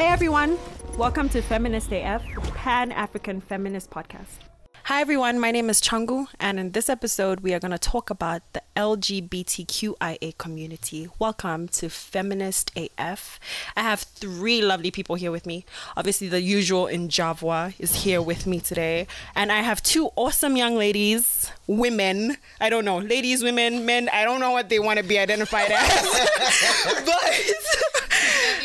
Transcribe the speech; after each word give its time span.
Hey 0.00 0.06
everyone, 0.06 0.56
welcome 0.96 1.28
to 1.28 1.42
Feminist 1.42 1.92
AF, 1.92 2.22
Pan 2.54 2.90
African 2.90 3.42
Feminist 3.42 3.90
Podcast. 3.90 4.38
Hi 4.84 5.02
everyone, 5.02 5.38
my 5.38 5.50
name 5.50 5.68
is 5.68 5.78
Changu, 5.78 6.26
and 6.40 6.58
in 6.58 6.72
this 6.72 6.88
episode, 6.88 7.40
we 7.40 7.52
are 7.52 7.60
going 7.60 7.70
to 7.70 7.78
talk 7.78 8.08
about 8.08 8.40
the 8.54 8.62
LGBTQIA 8.76 10.38
community. 10.38 11.10
Welcome 11.18 11.68
to 11.68 11.90
Feminist 11.90 12.72
AF. 12.74 13.38
I 13.76 13.82
have 13.82 14.00
three 14.00 14.62
lovely 14.62 14.90
people 14.90 15.16
here 15.16 15.30
with 15.30 15.44
me. 15.44 15.66
Obviously, 15.98 16.28
the 16.28 16.40
usual 16.40 16.86
Njavwa 16.86 17.74
is 17.78 17.96
here 17.96 18.22
with 18.22 18.46
me 18.46 18.58
today, 18.58 19.06
and 19.34 19.52
I 19.52 19.60
have 19.60 19.82
two 19.82 20.08
awesome 20.16 20.56
young 20.56 20.76
ladies, 20.76 21.52
women. 21.66 22.38
I 22.58 22.70
don't 22.70 22.86
know, 22.86 23.00
ladies, 23.00 23.42
women, 23.42 23.84
men. 23.84 24.08
I 24.10 24.24
don't 24.24 24.40
know 24.40 24.52
what 24.52 24.70
they 24.70 24.78
want 24.78 24.98
to 24.98 25.04
be 25.04 25.18
identified 25.18 25.70
as, 25.70 27.02
but 27.04 27.99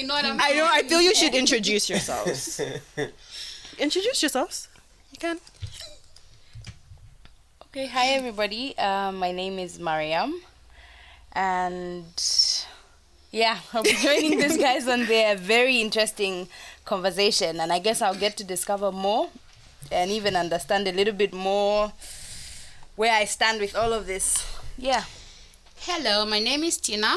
You 0.06 0.10
know 0.10 0.16
what 0.18 0.26
I'm 0.26 0.40
I 0.40 0.52
know. 0.52 0.70
I 0.72 0.84
feel 0.84 1.02
you 1.02 1.16
should 1.16 1.34
introduce 1.34 1.90
yourselves. 1.90 2.62
introduce 3.80 4.22
yourselves. 4.22 4.68
You 5.12 5.18
can. 5.18 5.40
Okay, 7.64 7.88
hi 7.88 8.10
everybody. 8.10 8.78
Um, 8.78 9.18
my 9.18 9.32
name 9.32 9.58
is 9.58 9.80
Mariam, 9.80 10.42
and 11.32 12.06
yeah, 13.32 13.58
I'll 13.74 13.82
be 13.82 13.94
joining 13.94 14.38
these 14.38 14.58
guys 14.58 14.88
on 14.88 15.08
their 15.08 15.36
very 15.38 15.82
interesting 15.82 16.50
conversation, 16.86 17.60
and 17.60 17.74
I 17.74 17.80
guess 17.80 18.00
I'll 18.00 18.14
get 18.14 18.38
to 18.38 18.44
discover 18.44 18.92
more 18.92 19.30
and 19.92 20.12
even 20.12 20.36
understand 20.36 20.88
a 20.88 20.92
little 20.92 21.16
bit 21.16 21.34
more 21.34 21.94
where 22.96 23.12
I 23.12 23.26
stand 23.26 23.60
with 23.60 23.76
all 23.76 23.92
of 23.92 24.06
this. 24.06 24.46
Yeah. 24.78 25.06
Hello, 25.78 26.28
my 26.28 26.38
name 26.38 26.64
is 26.64 26.78
Tina. 26.78 27.16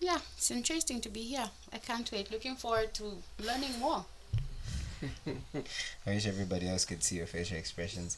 Yeah, 0.00 0.18
it's 0.36 0.50
interesting 0.50 1.02
to 1.02 1.10
be 1.10 1.20
here. 1.20 1.50
I 1.72 1.78
can't 1.78 2.10
wait. 2.10 2.32
Looking 2.32 2.56
forward 2.56 2.94
to 2.94 3.18
learning 3.38 3.78
more. 3.78 4.06
I 5.26 6.10
wish 6.10 6.26
everybody 6.26 6.68
else 6.68 6.86
could 6.86 7.02
see 7.02 7.16
your 7.16 7.26
facial 7.26 7.58
expressions. 7.58 8.16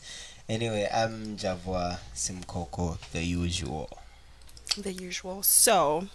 Anyway, 0.48 0.88
I'm 0.94 1.36
Njavwa 1.36 1.98
Simkoko, 2.14 2.98
the 3.10 3.22
usual. 3.24 3.90
The 4.76 4.92
usual. 4.92 5.42
So, 5.42 6.06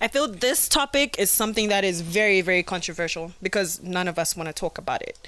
I 0.00 0.08
feel 0.08 0.28
this 0.28 0.68
topic 0.68 1.18
is 1.18 1.30
something 1.30 1.68
that 1.70 1.82
is 1.82 2.02
very, 2.02 2.42
very 2.42 2.62
controversial 2.62 3.32
because 3.42 3.82
none 3.82 4.08
of 4.08 4.18
us 4.18 4.36
want 4.36 4.48
to 4.48 4.52
talk 4.52 4.76
about 4.76 5.00
it. 5.02 5.26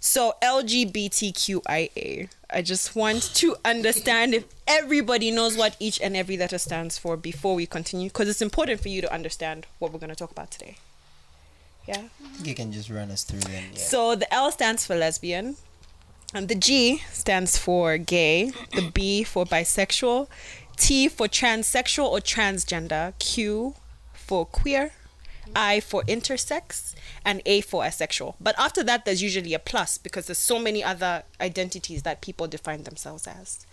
So, 0.00 0.34
LGBTQIA. 0.42 2.28
I 2.52 2.62
just 2.62 2.96
want 2.96 3.22
to 3.34 3.56
understand 3.64 4.34
if 4.34 4.44
everybody 4.66 5.30
knows 5.30 5.56
what 5.56 5.76
each 5.78 6.00
and 6.00 6.16
every 6.16 6.36
letter 6.36 6.58
stands 6.58 6.98
for 6.98 7.16
before 7.16 7.54
we 7.54 7.66
continue 7.66 8.08
because 8.08 8.28
it's 8.28 8.42
important 8.42 8.80
for 8.80 8.88
you 8.88 9.00
to 9.00 9.12
understand 9.12 9.66
what 9.78 9.92
we're 9.92 9.98
going 9.98 10.10
to 10.10 10.16
talk 10.16 10.30
about 10.30 10.50
today. 10.50 10.76
Yeah. 11.86 12.02
You 12.42 12.54
can 12.54 12.72
just 12.72 12.90
run 12.90 13.10
us 13.10 13.24
through 13.24 13.40
them. 13.40 13.64
Yeah. 13.72 13.78
So 13.78 14.14
the 14.14 14.32
L 14.32 14.52
stands 14.52 14.86
for 14.86 14.94
lesbian, 14.96 15.56
and 16.32 16.48
the 16.48 16.54
G 16.54 17.02
stands 17.10 17.56
for 17.58 17.98
gay, 17.98 18.52
the 18.72 18.90
B 18.92 19.24
for 19.24 19.44
bisexual, 19.44 20.28
T 20.76 21.08
for 21.08 21.26
transsexual 21.26 22.04
or 22.04 22.18
transgender, 22.18 23.18
Q 23.18 23.74
for 24.12 24.46
queer, 24.46 24.92
I 25.54 25.80
for 25.80 26.02
intersex, 26.04 26.94
and 27.24 27.42
A 27.46 27.60
for 27.60 27.84
asexual. 27.84 28.36
But 28.40 28.54
after 28.58 28.82
that, 28.84 29.04
there's 29.04 29.22
usually 29.22 29.54
a 29.54 29.58
plus 29.58 29.98
because 29.98 30.26
there's 30.26 30.38
so 30.38 30.58
many 30.58 30.82
other 30.82 31.24
identities 31.40 32.02
that 32.02 32.20
people 32.20 32.46
define 32.46 32.84
themselves 32.84 33.26
as. 33.26 33.66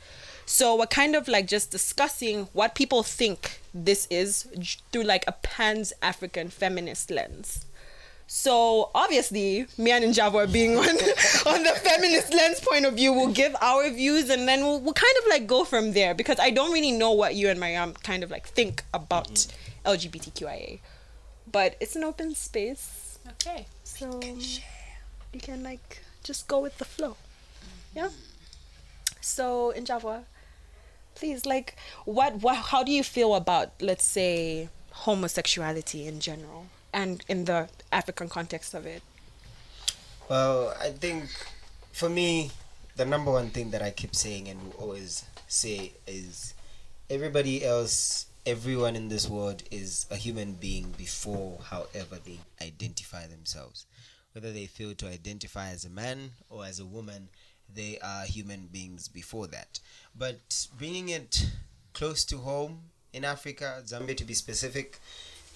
So 0.46 0.78
we're 0.78 0.88
kind 0.88 1.16
of 1.16 1.28
like 1.28 1.46
just 1.46 1.72
discussing 1.72 2.48
what 2.54 2.74
people 2.74 3.04
think 3.04 3.62
this 3.74 4.08
is 4.10 4.48
through 4.92 5.04
like 5.04 5.26
a 5.28 5.34
pans 5.34 5.92
African 6.02 6.50
feminist 6.50 7.12
lens. 7.12 7.66
So 8.28 8.92
obviously, 8.94 9.68
me 9.78 9.92
and 9.92 10.04
Njavwa 10.06 10.52
being 10.52 10.78
on 10.78 10.86
on 10.86 11.64
the 11.64 11.80
feminist 11.84 12.34
lens 12.34 12.60
point 12.60 12.86
of 12.86 12.96
view, 12.96 13.14
we'll 13.14 13.34
give 13.34 13.56
our 13.62 13.90
views 13.90 14.30
and 14.30 14.48
then 14.48 14.62
we'll, 14.62 14.82
we'll 14.82 14.94
kind 14.94 15.16
of 15.24 15.30
like 15.30 15.48
go 15.48 15.64
from 15.64 15.94
there 15.94 16.14
because 16.14 16.38
I 16.40 16.50
don't 16.50 16.72
really 16.72 16.92
know 16.92 17.12
what 17.12 17.36
you 17.36 17.50
and 17.50 17.60
Mariam 17.60 17.94
kind 18.04 18.24
of 18.24 18.32
like 18.32 18.48
think 18.48 18.84
about 18.94 19.30
mm-hmm. 19.30 19.90
LGBTQIA, 19.90 20.80
but 21.52 21.76
it's 21.80 21.96
an 21.96 22.04
open 22.04 22.36
space, 22.36 23.20
Okay. 23.30 23.66
so 23.84 24.20
you 25.34 25.40
can 25.40 25.64
like 25.64 26.02
just 26.24 26.48
go 26.48 26.60
with 26.60 26.78
the 26.78 26.86
flow. 26.86 27.18
Yeah. 27.96 28.10
So 29.22 29.74
Njavwa, 29.76 30.24
please 31.16 31.46
like 31.46 31.76
what 32.06 32.36
what 32.42 32.56
how 32.56 32.84
do 32.84 32.92
you 32.92 33.04
feel 33.04 33.36
about 33.36 33.72
let's 33.82 34.06
say 34.06 34.70
homosexuality 34.92 36.08
in 36.08 36.20
general 36.20 36.68
and 36.94 37.24
in 37.28 37.46
the 37.46 37.70
African 37.92 38.30
context 38.30 38.74
of 38.74 38.86
it? 38.86 39.02
Well, 40.30 40.74
I 40.82 40.90
think 40.92 41.26
for 41.92 42.10
me, 42.10 42.52
the 42.96 43.06
number 43.06 43.32
one 43.32 43.50
thing 43.50 43.72
that 43.72 43.82
I 43.82 43.92
keep 43.92 44.16
saying 44.16 44.48
and 44.48 44.62
will 44.62 44.72
always 44.80 45.26
say 45.48 45.94
is 46.06 46.54
everybody 47.10 47.64
else, 47.66 48.26
everyone 48.48 48.96
in 48.96 49.10
this 49.10 49.28
world 49.28 49.62
is 49.72 50.06
a 50.10 50.16
human 50.16 50.54
being 50.54 50.94
before 50.98 51.60
however 51.66 52.18
they 52.26 52.40
identify 52.62 53.28
themselves. 53.28 53.86
Whether 54.32 54.54
they 54.54 54.68
feel 54.68 54.94
to 54.94 55.08
identify 55.10 55.72
as 55.72 55.84
a 55.84 55.90
man 55.90 56.32
or 56.50 56.64
as 56.64 56.80
a 56.80 56.86
woman, 56.86 57.28
they 57.76 58.00
are 58.02 58.24
human 58.24 58.70
beings 58.72 59.10
before 59.10 59.48
that. 59.48 59.82
But 60.18 60.68
bringing 60.78 61.10
it 61.10 61.46
close 61.92 62.24
to 62.26 62.38
home 62.38 62.84
in 63.12 63.26
Africa, 63.26 63.82
Zambia 63.86 64.16
to 64.16 64.24
be 64.24 64.34
specific, 64.34 65.02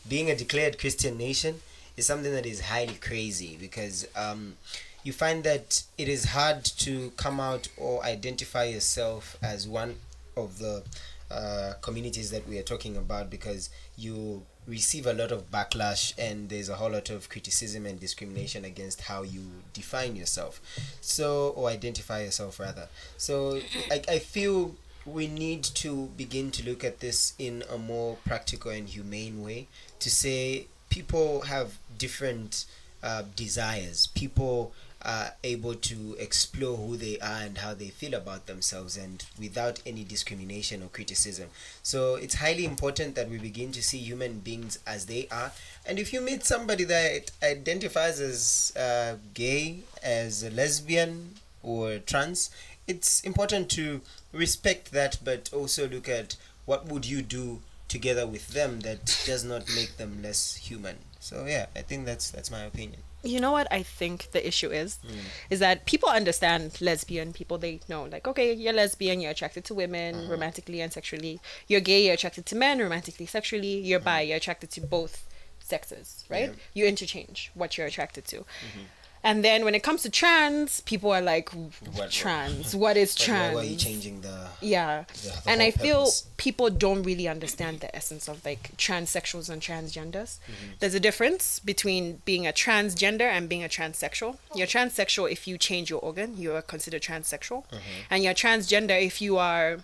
being 0.09 0.29
a 0.29 0.35
declared 0.35 0.77
Christian 0.77 1.17
nation 1.17 1.61
is 1.95 2.05
something 2.05 2.33
that 2.33 2.45
is 2.45 2.59
highly 2.59 2.95
crazy 2.95 3.55
because 3.57 4.05
um, 4.17 4.57
you 5.05 5.13
find 5.13 5.45
that 5.45 5.83
it 5.97 6.09
is 6.09 6.25
hard 6.25 6.65
to 6.65 7.11
come 7.15 7.39
out 7.39 7.69
or 7.77 8.03
identify 8.03 8.65
yourself 8.65 9.37
as 9.41 9.65
one 9.65 9.95
of 10.35 10.59
the 10.59 10.83
uh, 11.31 11.73
communities 11.81 12.31
that 12.31 12.47
we 12.47 12.57
are 12.57 12.63
talking 12.63 12.97
about 12.97 13.29
because 13.29 13.69
you 13.97 14.43
receive 14.67 15.07
a 15.07 15.13
lot 15.13 15.31
of 15.31 15.49
backlash 15.49 16.13
and 16.17 16.49
there's 16.49 16.69
a 16.69 16.75
whole 16.75 16.91
lot 16.91 17.09
of 17.09 17.29
criticism 17.29 17.85
and 17.85 17.99
discrimination 17.99 18.63
against 18.65 19.01
how 19.01 19.23
you 19.23 19.41
define 19.73 20.15
yourself. 20.15 20.61
So 21.01 21.49
or 21.49 21.69
identify 21.69 22.23
yourself 22.23 22.59
rather. 22.59 22.87
So 23.17 23.59
I, 23.89 24.01
I 24.07 24.19
feel 24.19 24.75
we 25.05 25.27
need 25.27 25.63
to 25.63 26.07
begin 26.17 26.51
to 26.51 26.63
look 26.63 26.83
at 26.83 26.99
this 26.99 27.33
in 27.39 27.63
a 27.71 27.77
more 27.77 28.17
practical 28.25 28.71
and 28.71 28.87
humane 28.87 29.43
way 29.43 29.67
to 29.99 30.09
say 30.09 30.67
people 30.89 31.41
have 31.41 31.79
different 31.97 32.65
uh, 33.01 33.23
desires. 33.35 34.07
People 34.07 34.73
are 35.03 35.33
able 35.43 35.75
to 35.75 36.15
explore 36.19 36.77
who 36.77 36.97
they 36.97 37.19
are 37.19 37.41
and 37.41 37.57
how 37.59 37.73
they 37.73 37.89
feel 37.89 38.13
about 38.13 38.45
themselves 38.45 38.97
and 38.97 39.25
without 39.39 39.81
any 39.85 40.03
discrimination 40.03 40.83
or 40.83 40.87
criticism. 40.87 41.49
So 41.83 42.15
it's 42.15 42.35
highly 42.35 42.65
important 42.65 43.15
that 43.15 43.29
we 43.29 43.37
begin 43.37 43.71
to 43.73 43.83
see 43.83 43.97
human 43.97 44.39
beings 44.39 44.79
as 44.85 45.05
they 45.05 45.27
are. 45.31 45.51
And 45.85 45.99
if 45.99 46.13
you 46.13 46.21
meet 46.21 46.43
somebody 46.43 46.83
that 46.85 47.31
identifies 47.43 48.19
as 48.19 48.73
uh, 48.77 49.15
gay 49.33 49.79
as 50.03 50.43
a 50.43 50.49
lesbian 50.51 51.35
or 51.63 51.99
trans 51.99 52.49
it's 52.87 53.21
important 53.21 53.69
to 53.69 54.01
respect 54.33 54.91
that 54.91 55.17
but 55.23 55.49
also 55.53 55.87
look 55.87 56.09
at 56.09 56.35
what 56.65 56.87
would 56.87 57.05
you 57.05 57.21
do 57.21 57.61
together 57.87 58.25
with 58.25 58.49
them 58.49 58.79
that 58.81 59.21
does 59.25 59.43
not 59.43 59.67
make 59.75 59.97
them 59.97 60.21
less 60.21 60.55
human. 60.55 60.97
So 61.19 61.45
yeah 61.45 61.67
i 61.75 61.81
think 61.81 62.05
that's 62.05 62.31
that's 62.31 62.49
my 62.51 62.63
opinion 62.63 63.01
You 63.23 63.39
know 63.39 63.51
what 63.51 63.67
I 63.71 63.83
think 63.83 64.31
the 64.31 64.45
issue 64.45 64.69
is? 64.69 64.99
Hmm. 65.05 65.17
Is 65.49 65.59
that 65.59 65.85
people 65.85 66.09
understand 66.09 66.81
lesbian 66.81 67.33
people. 67.33 67.57
They 67.57 67.79
know, 67.87 68.03
like, 68.03 68.27
okay, 68.27 68.53
you're 68.53 68.73
lesbian, 68.73 69.21
you're 69.21 69.31
attracted 69.31 69.63
to 69.65 69.73
women 69.73 70.15
uh-huh. 70.15 70.31
romantically 70.31 70.81
and 70.81 70.91
sexually. 70.91 71.39
You're 71.67 71.81
gay, 71.81 72.05
you're 72.05 72.15
attracted 72.15 72.45
to 72.47 72.55
men 72.55 72.79
romantically, 72.79 73.25
sexually. 73.25 73.79
You're 73.79 73.99
bi, 73.99 74.11
uh-huh. 74.11 74.21
you're 74.21 74.37
attracted 74.37 74.71
to 74.71 74.81
both 74.81 75.27
sexes, 75.59 76.25
right? 76.29 76.49
Yeah. 76.49 76.55
You 76.73 76.85
interchange 76.87 77.51
what 77.53 77.77
you're 77.77 77.87
attracted 77.87 78.25
to. 78.25 78.37
Mm-hmm. 78.37 78.85
And 79.23 79.43
then 79.45 79.63
when 79.65 79.75
it 79.75 79.83
comes 79.83 80.01
to 80.01 80.09
trans, 80.09 80.81
people 80.81 81.11
are 81.11 81.21
like, 81.21 81.49
what- 81.95 82.09
trans? 82.09 82.75
What 82.83 82.97
is 82.97 83.13
But 83.15 83.21
why 83.21 83.25
trans? 83.25 83.55
were 83.55 83.63
you 83.63 83.75
changing 83.77 84.21
the 84.21 84.47
yeah 84.61 85.03
the- 85.13 85.29
the 85.43 85.49
and 85.51 85.61
i 85.61 85.69
feel 85.71 86.01
purpose. 86.05 86.27
people 86.37 86.69
don't 86.69 87.03
really 87.03 87.27
understand 87.27 87.79
the 87.81 87.95
essence 87.95 88.27
of 88.27 88.43
like 88.45 88.63
transsexuals 88.77 89.47
and 89.49 89.61
transgenders 89.61 90.31
Mm-hmm. 90.39 90.71
there's 90.79 90.93
a 90.95 90.99
difference 90.99 91.59
between 91.59 92.21
being 92.25 92.45
a 92.47 92.51
transgender 92.63 93.29
and 93.35 93.47
being 93.49 93.63
a 93.63 93.67
transsexual 93.77 94.37
you're 94.55 94.67
transsexual 94.75 95.25
if 95.31 95.41
you 95.47 95.57
change 95.57 95.89
your 95.89 95.99
organ 96.09 96.29
you 96.37 96.49
are 96.57 96.61
considered 96.73 97.01
transsexual 97.01 97.61
Mm-hmm. 97.69 98.09
and 98.11 98.23
you're 98.23 98.33
transgender 98.45 98.97
if 99.11 99.15
you 99.21 99.37
are 99.37 99.79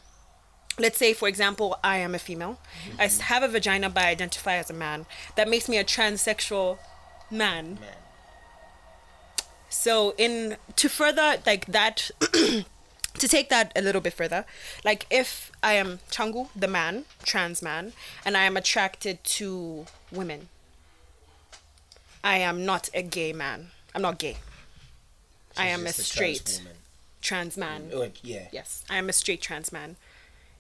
let's 0.80 0.98
say 1.04 1.12
for 1.14 1.28
example 1.28 1.78
i 1.84 1.98
am 1.98 2.14
a 2.16 2.20
female 2.28 2.60
I 3.00 3.08
have 3.32 3.44
a 3.44 3.48
vagina 3.48 3.90
but 3.90 4.04
i 4.04 4.10
identify 4.10 4.56
as 4.64 4.70
a 4.70 4.74
man 4.86 5.06
that 5.36 5.48
makes 5.54 5.68
me 5.72 5.78
a 5.78 5.84
transsexual 5.84 6.78
man 7.32 7.66
man 7.82 7.98
so 9.70 10.14
in 10.18 10.58
to 10.76 10.90
further 10.90 11.38
like 11.46 11.66
that 11.68 12.12
to 12.22 13.28
take 13.28 13.50
that 13.50 13.72
a 13.76 13.82
little 13.82 14.02
bit 14.02 14.14
further 14.14 14.46
like 14.86 15.06
if 15.10 15.52
i 15.64 15.74
am 15.74 16.00
changu 16.12 16.48
the 16.56 16.68
man 16.68 17.06
trans 17.24 17.62
man 17.62 17.94
and 18.26 18.38
i 18.38 18.44
am 18.44 18.56
attracted 18.56 19.24
to 19.24 19.86
women 20.12 20.50
I 22.28 22.40
am 22.40 22.66
not 22.66 22.90
a 22.94 23.02
gay 23.02 23.32
man. 23.32 23.68
I'm 23.96 24.02
not 24.02 24.18
gay. 24.18 24.36
I 25.56 25.68
am 25.68 25.82
a 25.82 25.86
just 25.86 26.14
trans 26.14 26.40
straight 26.40 26.60
woman. 26.60 26.78
trans 27.22 27.58
man. 27.58 27.90
Oh, 27.94 28.10
yeah. 28.22 28.48
Yes, 28.52 28.84
I 28.90 28.98
am 28.98 29.08
a 29.08 29.14
straight 29.14 29.42
trans 29.42 29.72
man. 29.72 29.96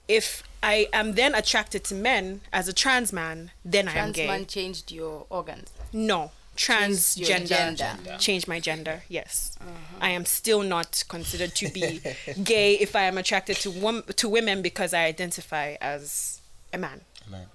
If 0.07 0.43
I 0.63 0.87
am 0.93 1.15
then 1.15 1.35
attracted 1.35 1.83
to 1.85 1.95
men 1.95 2.39
as 2.53 2.69
a 2.69 2.73
trans 2.73 3.11
man, 3.11 3.51
then 3.65 3.89
I 3.89 3.91
am 3.91 3.95
gay. 3.95 3.99
Trans 3.99 4.15
gay. 4.15 4.27
man 4.27 4.45
changed 4.45 4.91
your 4.93 5.25
organs. 5.29 5.69
No, 5.91 6.31
Changed 6.57 7.17
your 7.17 7.29
transgender. 7.39 7.77
gender. 7.77 8.17
Change 8.19 8.47
my 8.47 8.59
gender. 8.59 9.03
Yes, 9.07 9.55
Uh-huh. 9.61 9.97
I 10.01 10.09
am 10.09 10.25
still 10.25 10.63
not 10.63 11.03
considered 11.07 11.53
to 11.55 11.69
be 11.69 12.01
gay 12.43 12.73
if 12.75 12.95
I 12.95 13.03
am 13.03 13.17
attracted 13.17 13.57
to 13.63 13.69
wom- 13.71 14.03
to 14.15 14.27
women 14.27 14.61
because 14.61 14.93
I 14.93 15.05
identify 15.05 15.75
as 15.79 16.41
a 16.73 16.77
man. 16.77 17.01
Man. 17.29 17.47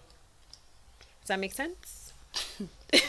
Does 1.20 1.28
that 1.28 1.38
make 1.40 1.52
sense? 1.52 2.12
you 2.93 3.00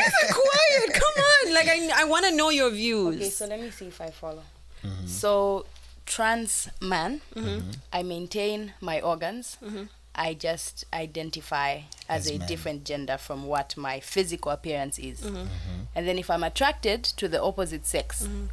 guys 0.00 0.12
are 0.22 0.32
quiet. 0.32 0.92
Come 0.94 1.16
on, 1.30 1.54
like 1.54 1.68
I 1.68 1.90
I 2.02 2.04
want 2.04 2.24
to 2.26 2.32
know 2.34 2.50
your 2.50 2.70
views. 2.70 3.16
Okay, 3.16 3.30
so 3.30 3.46
let 3.46 3.60
me 3.60 3.70
see 3.70 3.86
if 3.88 4.00
I 4.00 4.10
follow. 4.10 4.42
Mm-hmm. 4.84 5.06
So, 5.06 5.66
trans 6.06 6.68
man, 6.80 7.20
mm-hmm. 7.34 7.70
I 7.92 8.02
maintain 8.02 8.74
my 8.80 9.00
organs. 9.00 9.56
Mm-hmm. 9.64 9.84
I 10.16 10.32
just 10.34 10.84
identify 10.92 11.80
as, 12.08 12.26
As 12.26 12.32
a 12.32 12.38
man. 12.38 12.48
different 12.48 12.84
gender 12.84 13.18
from 13.18 13.44
what 13.46 13.76
my 13.76 14.00
physical 14.00 14.50
appearance 14.50 14.98
is. 14.98 15.20
Mm-hmm. 15.20 15.36
Mm-hmm. 15.36 15.82
And 15.94 16.08
then 16.08 16.18
if 16.18 16.30
I'm 16.30 16.42
attracted 16.42 17.04
to 17.04 17.28
the 17.28 17.40
opposite 17.42 17.84
sex, 17.86 18.22
mm-hmm. 18.24 18.46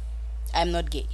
I'm 0.54 0.70
not 0.70 0.90
gay. 0.90 1.06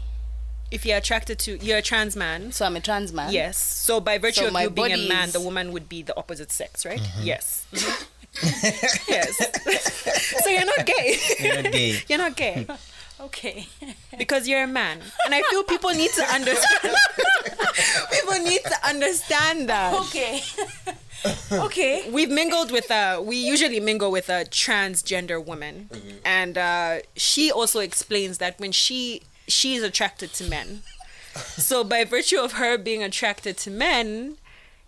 if 0.70 0.84
you're 0.86 0.98
attracted 0.98 1.38
to 1.40 1.56
you're 1.58 1.78
a 1.78 1.82
trans 1.82 2.14
man. 2.16 2.52
So 2.52 2.64
I'm 2.66 2.76
a 2.76 2.80
trans 2.80 3.12
man. 3.12 3.32
Yes. 3.32 3.56
So 3.58 4.00
by 4.00 4.18
virtue 4.18 4.42
So 4.42 4.54
of 4.54 4.62
you 4.62 4.70
being 4.70 4.92
a 4.92 5.08
man, 5.08 5.30
the 5.30 5.40
woman 5.40 5.72
would 5.72 5.88
be 5.88 6.02
the 6.02 6.16
opposite 6.16 6.50
sex, 6.52 6.84
right? 6.86 7.00
Yes. 7.22 7.66
Mhm. 8.30 9.08
yes. 9.08 9.34
so 10.44 10.48
you're 10.50 10.64
not 10.64 10.86
gay. 10.86 11.18
You're 11.40 11.62
not 11.62 11.72
gay. 11.72 11.98
you're 12.08 12.18
not 12.18 12.36
gay 12.36 12.64
Okay. 13.20 13.66
because 14.16 14.46
you're 14.48 14.62
a 14.62 14.68
man, 14.68 15.00
and 15.26 15.34
I 15.34 15.42
feel 15.50 15.64
people 15.64 15.90
need 15.90 16.12
to 16.12 16.22
understand. 16.32 16.94
people 18.12 18.38
need 18.44 18.62
to 18.64 18.86
understand 18.86 19.68
that. 19.68 19.94
okay. 19.94 20.42
okay. 21.52 22.10
We've 22.10 22.30
mingled 22.30 22.70
with 22.70 22.90
a. 22.90 23.20
We 23.20 23.36
usually 23.36 23.80
mingle 23.80 24.10
with 24.10 24.28
a 24.28 24.44
transgender 24.44 25.44
woman, 25.44 25.90
and 26.24 26.56
uh, 26.56 27.00
she 27.16 27.50
also 27.50 27.80
explains 27.80 28.38
that 28.38 28.58
when 28.58 28.72
she 28.72 29.22
she 29.46 29.74
is 29.74 29.82
attracted 29.82 30.32
to 30.34 30.44
men, 30.48 30.82
so 31.56 31.84
by 31.84 32.04
virtue 32.04 32.38
of 32.38 32.52
her 32.52 32.78
being 32.78 33.02
attracted 33.02 33.56
to 33.58 33.70
men, 33.70 34.36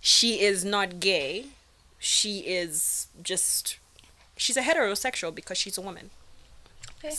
she 0.00 0.40
is 0.40 0.64
not 0.64 1.00
gay. 1.00 1.46
She 1.98 2.40
is 2.40 3.08
just 3.22 3.78
she's 4.36 4.56
a 4.56 4.62
heterosexual 4.62 5.34
because 5.34 5.58
she's 5.58 5.78
a 5.78 5.82
woman. 5.82 6.10
Okay. 6.98 7.14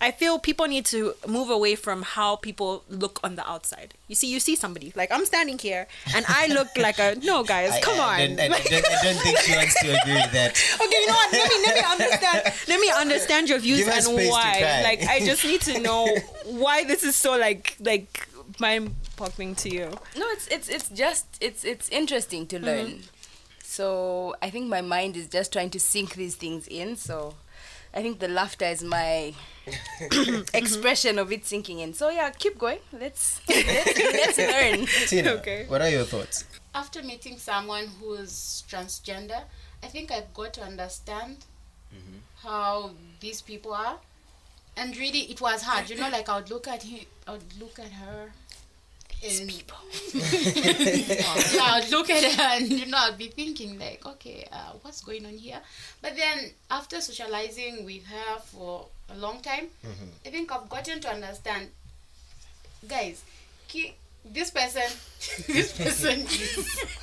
I 0.00 0.12
feel 0.12 0.38
people 0.38 0.66
need 0.66 0.84
to 0.86 1.14
move 1.26 1.50
away 1.50 1.74
from 1.74 2.02
how 2.02 2.36
people 2.36 2.84
look 2.88 3.18
on 3.24 3.34
the 3.34 3.48
outside. 3.48 3.94
You 4.06 4.14
see, 4.14 4.32
you 4.32 4.38
see 4.38 4.54
somebody 4.54 4.92
like 4.94 5.10
I'm 5.10 5.26
standing 5.26 5.58
here 5.58 5.88
and 6.14 6.24
I 6.28 6.46
look 6.46 6.68
like 6.76 6.98
a 7.00 7.16
no, 7.22 7.42
guys. 7.42 7.72
I- 7.72 7.80
come 7.80 7.98
I, 7.98 8.02
on. 8.02 8.14
I, 8.14 8.26
don't, 8.26 8.40
I, 8.40 8.48
don't, 8.48 8.64
I 8.64 9.02
don't 9.02 9.22
think 9.22 9.38
she 9.38 9.56
wants 9.56 9.80
to 9.82 10.00
agree 10.00 10.14
with 10.14 10.32
that. 10.32 10.64
Okay, 10.80 10.96
you 11.00 11.06
know 11.08 11.14
what? 11.14 11.32
Let 11.32 11.50
me 11.50 11.62
let 11.66 11.74
me 11.74 12.04
understand. 12.06 12.54
Let 12.68 12.80
me 12.80 12.90
understand 12.90 13.48
your 13.48 13.58
views 13.58 13.78
Give 13.78 13.88
and 13.88 14.06
why. 14.28 14.82
Like, 14.84 15.02
I 15.02 15.20
just 15.20 15.44
need 15.44 15.60
to 15.62 15.80
know 15.80 16.06
why 16.44 16.84
this 16.84 17.02
is 17.02 17.16
so 17.16 17.36
like 17.36 17.76
like 17.80 18.28
mind 18.60 18.94
boggling 19.16 19.54
to 19.56 19.68
you. 19.68 19.90
No, 20.16 20.26
it's 20.28 20.46
it's 20.48 20.68
it's 20.68 20.88
just 20.90 21.26
it's 21.40 21.64
it's 21.64 21.88
interesting 21.88 22.46
to 22.48 22.56
mm-hmm. 22.56 22.64
learn. 22.64 23.02
So 23.62 24.36
I 24.40 24.50
think 24.50 24.68
my 24.68 24.80
mind 24.80 25.16
is 25.16 25.26
just 25.28 25.52
trying 25.52 25.70
to 25.70 25.80
sink 25.80 26.14
these 26.14 26.36
things 26.36 26.66
in. 26.68 26.96
So 26.96 27.34
I 27.92 28.02
think 28.02 28.18
the 28.20 28.28
laughter 28.28 28.64
is 28.64 28.82
my 28.82 29.34
expression 30.54 31.18
of 31.18 31.30
it 31.32 31.44
sinking 31.46 31.78
in. 31.80 31.94
So 31.94 32.10
yeah, 32.10 32.30
keep 32.30 32.58
going. 32.58 32.78
Let's 32.92 33.40
let's, 33.48 33.98
let's 33.98 34.38
learn. 34.38 34.86
Tina, 35.08 35.30
Okay. 35.32 35.64
what 35.68 35.80
are 35.82 35.88
your 35.90 36.04
thoughts? 36.04 36.44
After 36.74 37.02
meeting 37.02 37.38
someone 37.38 37.86
who's 38.00 38.62
transgender, 38.70 39.42
I 39.82 39.86
think 39.86 40.10
I've 40.12 40.32
got 40.34 40.52
to 40.54 40.62
understand 40.62 41.44
how 42.42 42.90
these 43.20 43.42
people 43.42 43.72
are. 43.72 43.96
And 44.76 44.96
really, 44.96 45.22
it 45.22 45.40
was 45.40 45.62
hard. 45.62 45.90
You 45.90 45.96
know, 45.96 46.08
like 46.08 46.28
I 46.28 46.36
would 46.38 46.50
look 46.50 46.68
at 46.68 46.84
him, 46.84 47.00
I 47.26 47.32
would 47.32 47.58
look 47.60 47.78
at 47.80 47.90
her. 47.90 48.30
And 49.20 49.50
yeah, 50.14 51.74
I'd 51.74 51.88
look 51.90 52.08
at 52.08 52.22
her 52.22 52.42
and 52.54 52.68
you 52.70 52.86
know 52.86 52.98
I'd 52.98 53.18
be 53.18 53.26
thinking 53.26 53.76
like, 53.76 54.06
okay, 54.06 54.46
uh, 54.52 54.74
what's 54.82 55.00
going 55.02 55.26
on 55.26 55.32
here? 55.32 55.58
But 56.00 56.14
then 56.14 56.52
after 56.70 57.00
socializing 57.00 57.84
with 57.84 58.04
her 58.06 58.38
for 58.38 58.86
a 59.10 59.16
long 59.16 59.40
time, 59.40 59.68
mm-hmm. 59.84 60.10
I 60.26 60.30
think 60.30 60.52
I've 60.52 60.68
gotten 60.68 61.00
to 61.00 61.08
understand, 61.08 61.68
guys, 62.86 63.22
ki- 63.68 63.94
this 64.24 64.50
person, 64.50 64.82
this 65.46 65.76
person 65.76 66.20
is, 66.20 66.96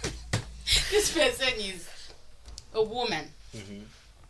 this 0.92 1.14
person 1.14 1.54
is 1.58 1.90
a 2.74 2.84
woman. 2.84 3.26
Mm-hmm. 3.56 3.84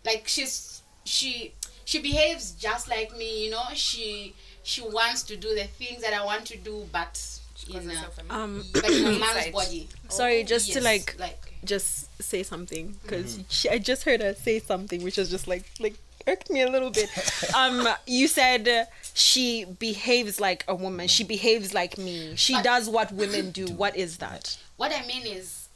Like 0.05 0.27
she's 0.27 0.81
she 1.03 1.53
she 1.83 1.99
behaves 1.99 2.51
just 2.51 2.87
like 2.87 3.15
me. 3.17 3.45
You 3.45 3.51
know, 3.51 3.63
she 3.73 4.35
she 4.63 4.81
wants 4.81 5.23
to 5.23 5.35
do 5.35 5.53
the 5.55 5.63
things 5.63 6.01
that 6.01 6.13
I 6.13 6.23
want 6.23 6.45
to 6.45 6.57
do, 6.57 6.85
but 6.91 7.21
in 7.69 7.89
a 7.89 8.33
Um, 8.33 8.63
but 8.73 8.89
in 8.89 9.05
a 9.05 9.19
man's 9.19 9.47
body. 9.53 9.87
Sorry, 10.09 10.43
just 10.43 10.71
to, 10.73 10.79
oh, 10.79 10.83
like- 10.83 11.15
like 11.19 11.53
just 11.63 12.21
say 12.21 12.43
something 12.43 12.95
because 13.01 13.39
mm-hmm. 13.39 13.73
I 13.73 13.79
just 13.79 14.03
heard 14.03 14.21
her 14.21 14.35
say 14.35 14.59
something 14.59 15.03
which 15.03 15.17
was 15.17 15.31
just 15.31 15.47
like 15.47 15.63
like 15.79 15.95
irked 16.27 16.49
me 16.49 16.61
a 16.61 16.69
little 16.69 16.89
bit. 16.91 17.09
um, 17.55 17.87
you 18.07 18.27
said 18.27 18.67
uh, 18.67 18.85
she 19.13 19.65
behaves 19.65 20.39
like 20.39 20.63
a 20.67 20.75
woman. 20.75 21.07
She 21.07 21.23
behaves 21.23 21.73
like 21.73 21.97
me. 21.97 22.35
She 22.35 22.53
But- 22.53 22.63
does 22.63 22.89
what 22.89 23.11
women 23.11 23.51
do. 23.51 23.67
What 23.67 23.95
is 23.95 24.17
that? 24.17 24.57
what 24.77 24.91
I 24.91 25.05
mean 25.07 25.25
is 25.25 25.69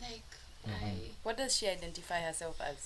like 0.00 0.22
I 0.66 0.92
What 1.22 1.36
does 1.38 1.56
she 1.56 1.68
identify 1.68 2.20
herself 2.20 2.60
as? 2.60 2.76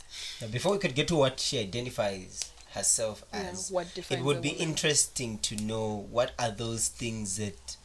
Now, 0.40 0.48
before 0.48 0.72
we 0.72 0.78
could 0.78 0.94
get 0.94 1.08
to 1.08 1.16
what 1.16 1.40
she 1.40 1.58
identifies 1.58 2.52
herself 2.72 3.25
Yeah, 3.32 3.40
as, 3.52 3.70
what 3.70 3.87
it 3.96 4.20
would 4.22 4.42
be 4.42 4.50
woman? 4.50 4.62
interesting 4.69 5.38
to 5.38 5.56
know 5.56 6.06
what 6.10 6.32
are 6.38 6.50
those 6.50 6.88
things 6.88 7.37
that 7.38 7.76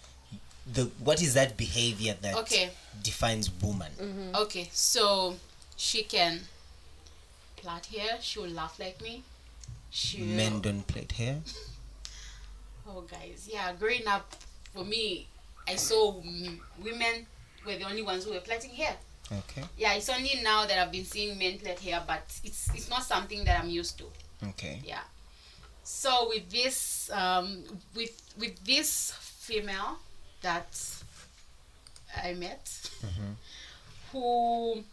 the 0.72 0.92
what 1.04 1.22
is 1.22 1.34
that 1.34 1.58
behavior 1.58 2.16
that 2.22 2.36
Okay. 2.36 2.70
defines 3.02 3.50
woman. 3.62 3.92
Okay, 4.36 4.70
so 4.72 5.38
she 5.76 6.04
can 6.04 6.42
plait 7.62 7.86
hair. 7.86 8.18
She 8.22 8.40
will 8.40 8.50
laugh 8.50 8.80
like 8.80 9.02
me. 9.02 9.24
She 9.90 10.22
Men 10.22 10.62
don't 10.62 10.86
plait 10.88 11.12
hair. 11.14 11.40
Oh, 12.88 13.02
guys, 13.02 13.48
yeah. 13.52 13.74
Growing 13.80 14.08
up, 14.08 14.36
for 14.74 14.84
me, 14.84 15.28
I 15.68 15.76
saw 15.76 16.16
women 16.84 17.26
were 17.66 17.76
the 17.76 17.86
only 17.86 18.02
ones 18.02 18.26
who 18.26 18.32
were 18.32 18.40
plaiting 18.40 18.72
hair. 18.72 18.96
Okay. 19.32 19.64
Yeah, 19.78 19.94
it's 19.94 20.10
only 20.10 20.42
now 20.44 20.66
that 20.66 20.78
I've 20.78 20.92
been 20.92 21.06
seeing 21.06 21.38
men 21.38 21.58
plait 21.60 21.80
hair, 21.80 22.04
but 22.06 22.24
it's 22.44 22.70
it's 22.76 22.90
not 22.90 23.04
something 23.04 23.46
that 23.46 23.64
I'm 23.64 23.70
used 23.70 23.98
to. 24.00 24.06
Okay. 24.50 24.82
Yeah. 24.84 25.04
So 25.84 26.28
with 26.30 26.50
this, 26.50 27.10
um, 27.14 27.64
with 27.96 28.34
with 28.38 28.62
this 28.66 29.14
female 29.20 30.00
that 30.42 30.78
I 32.22 32.34
met, 32.34 32.90
who 34.12 34.84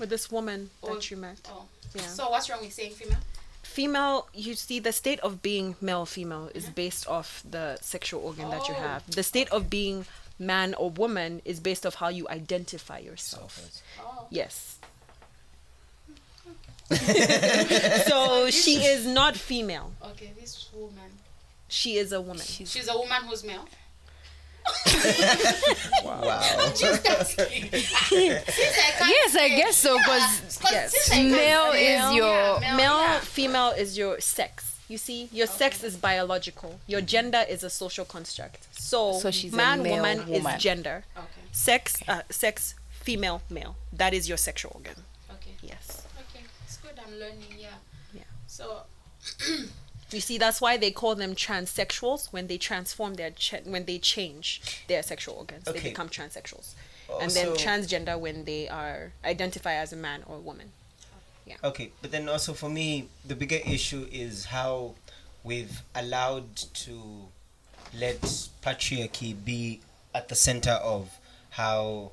With 0.00 0.08
this 0.10 0.30
woman 0.30 0.70
Oh, 0.82 0.94
that 0.94 1.10
you 1.10 1.16
met. 1.18 1.38
oh, 1.54 1.64
Yeah. 1.94 2.06
so 2.06 2.30
what's 2.30 2.48
wrong 2.50 2.60
with 2.62 2.72
saying 2.72 2.92
female? 3.00 3.18
female 3.62 4.26
you 4.34 4.54
see 4.54 4.78
the 4.80 4.92
state 4.92 5.20
of 5.20 5.42
being 5.42 5.76
male 5.80 6.06
female 6.06 6.50
is 6.54 6.64
uh-huh. 6.64 6.72
based 6.82 7.06
off 7.06 7.28
the 7.48 7.78
sexual 7.82 8.20
organ 8.28 8.48
that 8.50 8.66
you 8.68 8.74
Oh. 8.76 8.88
have 8.88 9.08
the 9.20 9.22
state 9.22 9.48
of 9.50 9.68
being 9.70 10.06
man 10.38 10.74
or 10.74 10.90
woman 10.90 11.40
is 11.44 11.60
based 11.60 11.84
off 11.86 11.96
how 12.02 12.08
you 12.08 12.26
identify 12.28 12.98
yourself 12.98 13.52
Oh, 14.00 14.26
yes 14.30 14.54
so 18.08 18.50
she 18.50 18.74
is 18.92 19.06
not 19.06 19.36
female 19.36 19.92
okay. 20.10 20.32
This 20.40 20.68
woman, 20.74 21.10
she 21.68 21.96
is 22.02 22.10
a 22.12 22.20
woman 22.20 22.38
she's 22.74 22.88
a 22.88 22.96
woman 22.96 23.22
who's 23.28 23.44
male. 23.44 23.68
Wow. 26.04 26.72
Just 26.76 27.06
asking. 27.16 27.70
Since 27.70 27.92
I 27.94 28.90
can't 28.98 29.10
Yes, 29.10 29.36
I 29.36 29.48
guess 29.48 29.76
so. 29.76 29.94
Yeah, 29.96 30.38
yes. 30.70 30.92
since 30.92 31.10
I 31.10 31.14
can't 31.16 31.30
male 31.30 31.72
is 31.72 32.14
your 32.14 32.26
yeah, 32.60 32.60
male, 32.60 32.76
male 32.76 32.98
yeah. 33.00 33.20
female 33.20 33.70
is 33.70 33.96
your 33.98 34.20
sex 34.20 34.76
you 34.88 34.98
see 34.98 35.28
your 35.32 35.46
sex 35.46 35.84
is 35.84 35.96
biological 35.96 36.80
your 36.88 37.00
gender 37.00 37.44
is 37.48 37.62
a 37.62 37.70
social 37.70 38.04
construct 38.04 38.66
so, 38.76 39.12
So 39.20 39.30
she's 39.30 39.52
a 39.52 39.56
man 39.56 39.82
male 39.82 39.96
woman, 39.96 40.18
woman. 40.26 40.54
is 40.56 40.62
gender 40.62 41.04
Okay. 41.16 41.44
sex 41.52 42.02
uh, 42.08 42.22
sex 42.28 42.74
female 42.90 43.40
male 43.48 43.76
that 43.92 44.12
is 44.12 44.28
your 44.28 44.36
sexual 44.38 44.72
organ 44.74 44.96
Okay. 45.36 45.54
yes 45.62 46.02
Okay. 46.18 46.44
It's 46.64 46.76
good. 46.78 46.92
I'm 47.04 47.14
learning. 47.18 47.54
Yeah. 47.58 47.68
Yeah. 48.12 48.22
So 48.46 48.82
you 50.14 50.20
see 50.20 50.38
that's 50.38 50.60
why 50.60 50.76
they 50.76 50.90
call 50.90 51.14
them 51.14 51.34
transsexuals 51.34 52.32
when 52.32 52.46
they 52.46 52.58
transform 52.58 53.14
their 53.14 53.30
ch- 53.30 53.62
when 53.64 53.84
they 53.84 53.98
change 53.98 54.60
their 54.88 55.02
sexual 55.02 55.34
organs 55.34 55.64
they 55.64 55.80
become 55.80 56.08
transsexuals 56.08 56.74
and 57.20 57.30
then 57.32 57.48
Also- 57.48 57.64
transgender 57.64 58.18
when 58.18 58.44
they 58.44 58.68
are 58.68 59.12
identify 59.24 59.74
as 59.74 59.92
a 59.92 59.96
man 59.96 60.22
or 60.26 60.36
a 60.36 60.40
woman 60.40 60.72
Yeah. 61.46 61.56
Okay, 61.64 61.90
but 62.00 62.10
then 62.12 62.28
also 62.28 62.52
for 62.54 62.68
me, 62.70 63.08
the 63.26 63.34
bigger 63.34 63.58
issue 63.66 64.06
is 64.12 64.44
how 64.44 64.94
we've 65.42 65.82
allowed 65.96 66.54
to 66.86 67.26
let 67.92 68.20
patriarchy 68.62 69.34
be 69.44 69.80
at 70.14 70.28
the 70.28 70.36
center 70.36 70.72
of 70.94 71.18
how 71.50 72.12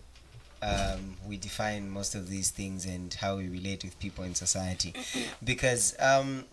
um, 0.64 1.18
we 1.28 1.38
define 1.38 1.88
most 1.90 2.16
of 2.16 2.30
these 2.30 2.50
things 2.50 2.86
and 2.86 3.14
how 3.14 3.38
we 3.38 3.48
relate 3.48 3.84
with 3.84 4.00
people 4.00 4.24
in 4.24 4.34
society. 4.34 4.94
Because 5.44 5.96
um, 6.00 6.46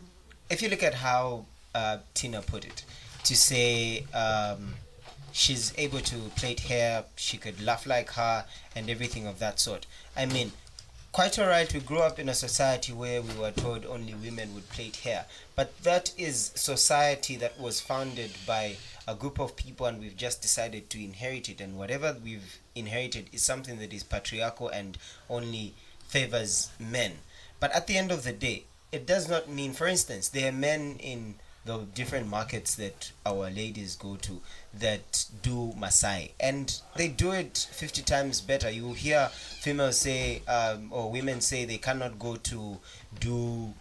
if 0.51 0.63
you 0.63 0.69
look 0.69 0.83
at 0.83 0.95
how 0.95 1.47
uh, 1.75 1.99
Tina 2.15 2.43
put 2.43 2.65
it, 2.65 2.85
to 3.25 3.37
say 3.37 4.05
um, 4.15 4.75
she's 5.33 5.73
able 5.79 6.01
to 6.01 6.17
plait 6.37 6.61
hair, 6.61 7.05
she 7.17 7.37
could 7.37 7.61
laugh 7.63 7.87
like 7.87 8.11
her, 8.11 8.45
and 8.77 8.91
everything 8.91 9.27
of 9.27 9.39
that 9.39 9.59
sort. 9.59 9.87
I 10.17 10.27
mean, 10.27 10.53
quite 11.13 11.39
alright, 11.39 11.73
we 11.73 11.81
grew 11.81 12.01
up 12.01 12.19
in 12.19 12.29
a 12.29 12.35
society 12.35 12.93
where 12.93 13.23
we 13.23 13.35
were 13.35 13.51
told 13.51 13.87
only 13.87 14.15
women 14.15 14.55
would 14.55 14.69
plait 14.69 14.97
hair, 14.97 15.27
but 15.57 15.77
that 15.83 16.13
is 16.19 16.53
society 16.55 17.37
that 17.37 17.59
was 17.59 17.81
founded 17.81 18.31
by 18.47 18.77
a 19.09 19.15
group 19.15 19.39
of 19.39 19.57
people, 19.57 19.87
and 19.87 20.01
we've 20.01 20.17
just 20.17 20.43
decided 20.43 20.91
to 20.91 21.03
inherit 21.03 21.49
it, 21.49 21.61
and 21.61 21.79
whatever 21.79 22.17
we've 22.23 22.59
inherited 22.75 23.29
is 23.33 23.43
something 23.43 23.79
that 23.79 23.93
is 23.93 24.03
patriarchal 24.03 24.69
and 24.69 24.99
only 25.31 25.75
favors 26.07 26.71
men. 26.79 27.13
But 27.61 27.73
at 27.73 27.87
the 27.87 27.97
end 27.97 28.11
of 28.13 28.25
the 28.25 28.33
day, 28.33 28.65
it 28.95 29.07
does 29.07 29.29
not 29.29 29.49
mean, 29.49 29.73
for 29.73 29.89
instance, 29.89 30.29
there 30.29 30.51
are 30.51 30.53
men 30.53 30.97
in 31.01 31.35
the 31.65 31.79
different 31.95 32.29
markets 32.29 32.77
that 32.77 33.11
our 33.27 33.51
ladies 33.51 33.97
go 33.97 34.17
to 34.17 34.41
that 34.75 35.25
do 35.43 35.73
Maasai 35.77 36.31
and 36.39 36.81
they 36.97 37.09
do 37.09 37.33
it 37.33 37.67
50 37.73 38.03
times 38.03 38.41
better. 38.41 38.71
You 38.71 38.93
hear 38.93 39.31
females 39.33 39.99
say, 39.99 40.43
um, 40.47 40.93
or 40.93 41.11
women 41.11 41.41
say 41.41 41.65
they 41.65 41.79
cannot 41.79 42.19
go 42.19 42.37
to 42.37 42.79
do 43.19 43.75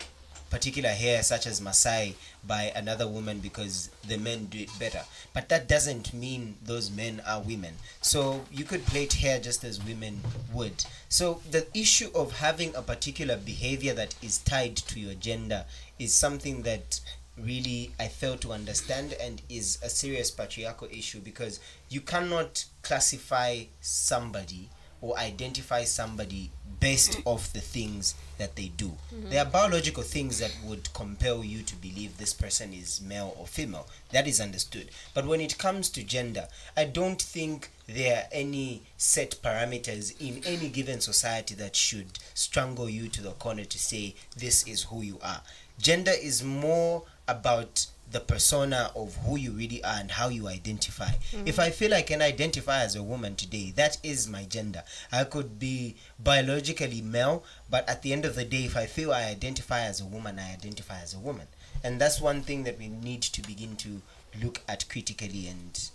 particular 0.54 0.90
hair 0.90 1.24
such 1.24 1.48
as 1.48 1.60
Maasai 1.60 2.14
by 2.46 2.72
another 2.76 3.08
woman 3.08 3.40
because 3.40 3.90
the 4.08 4.18
men 4.20 4.46
do 4.46 4.60
it 4.60 4.70
better. 4.78 5.02
But 5.34 5.50
that 5.50 5.68
doesn't 5.68 6.14
mean 6.14 6.58
those 6.64 6.92
men 6.92 7.24
are 7.28 7.42
women. 7.42 7.74
So 8.02 8.46
you 8.52 8.64
could 8.64 8.86
plait 8.86 9.14
hair 9.14 9.40
just 9.40 9.64
as 9.64 9.84
women 9.84 10.22
would. 10.54 10.86
So 11.10 11.42
the 11.50 11.66
issue 11.74 12.12
of 12.14 12.34
having 12.34 12.76
a 12.76 12.84
particular 12.84 13.36
behavior 13.36 13.96
that 13.96 14.14
is 14.22 14.38
tied 14.38 14.76
to 14.76 15.00
your 15.00 15.16
gender 15.16 15.66
is 15.98 16.14
something 16.14 16.62
that 16.62 17.00
really 17.36 17.92
I 18.00 18.08
fail 18.10 18.38
to 18.38 18.54
understand 18.54 19.14
and 19.20 19.42
is 19.50 19.80
a 19.82 19.90
serious 19.90 20.30
patriarchal 20.30 20.88
issue 20.92 21.20
because 21.20 21.60
you 21.90 22.02
cannot 22.02 22.66
classify 22.84 23.64
somebody 23.82 24.70
or 25.04 25.20
identify 25.20 25.84
somebody 25.84 26.50
based 26.80 27.18
mm. 27.18 27.22
off 27.26 27.52
the 27.52 27.60
things 27.60 28.16
that 28.38 28.56
they 28.56 28.70
do. 28.78 28.88
Mm-hmm. 29.14 29.30
There 29.30 29.42
are 29.46 29.50
biological 29.50 30.02
things 30.02 30.40
that 30.40 30.56
would 30.66 30.94
compel 30.94 31.44
you 31.44 31.62
to 31.64 31.76
believe 31.76 32.18
this 32.18 32.34
person 32.34 32.74
is 32.74 33.02
male 33.02 33.36
or 33.38 33.46
female. 33.46 33.86
That 34.14 34.28
is 34.28 34.40
understood. 34.40 34.90
But 35.14 35.28
when 35.28 35.42
it 35.42 35.58
comes 35.58 35.90
to 35.90 36.04
gender, 36.04 36.48
I 36.78 36.86
don't 36.86 37.22
think 37.22 37.70
there 37.86 38.16
are 38.18 38.28
any 38.32 38.84
set 38.96 39.32
parameters 39.44 40.14
in 40.22 40.42
any 40.46 40.70
given 40.70 41.02
society 41.02 41.54
that 41.56 41.76
should 41.76 42.20
strangle 42.34 42.90
you 42.90 43.10
to 43.10 43.22
the 43.22 43.32
corner 43.32 43.66
to 43.66 43.78
say 43.78 44.16
this 44.38 44.66
is 44.66 44.84
who 44.84 45.02
you 45.02 45.20
are. 45.22 45.42
Gender 45.80 46.14
is 46.18 46.44
more 46.44 47.04
about 47.28 47.88
the 48.12 48.20
persona 48.20 48.92
of 48.96 49.16
who 49.26 49.38
you 49.38 49.52
really 49.52 49.84
are 49.84 49.96
and 50.00 50.12
how 50.12 50.30
you 50.30 50.48
identify. 50.48 51.10
If 51.46 51.60
I 51.60 51.72
feel 51.72 51.94
I 51.94 52.04
can 52.04 52.22
identify 52.22 52.82
as 52.82 52.96
a 52.96 53.04
woman 53.04 53.36
today, 53.36 53.74
that 53.76 53.98
is 54.04 54.28
my 54.28 54.44
gender. 54.44 54.84
I 55.12 55.24
could 55.24 55.58
be 55.58 55.96
biologically 56.20 57.02
male, 57.02 57.44
but 57.70 57.90
at 57.90 58.04
the 58.04 58.14
end 58.14 58.26
of 58.26 58.36
the 58.36 58.46
day, 58.46 58.66
if 58.66 58.78
I 58.78 58.86
feel 58.86 59.12
I 59.12 59.24
identify 59.24 59.82
as 59.82 60.00
a 60.00 60.06
woman, 60.06 60.38
I 60.38 60.54
identify 60.54 61.02
as 61.02 61.14
a 61.14 61.20
woman. 61.20 61.48
And 61.84 62.00
that's 62.00 62.22
one 62.22 62.42
thing 62.42 62.64
that 62.64 62.78
we 62.78 62.88
need 62.88 63.24
to 63.24 63.42
begin 63.42 63.76
to 63.78 64.02
look 64.42 64.62
at 64.68 64.88
critically 64.90 65.48
and 65.48 65.90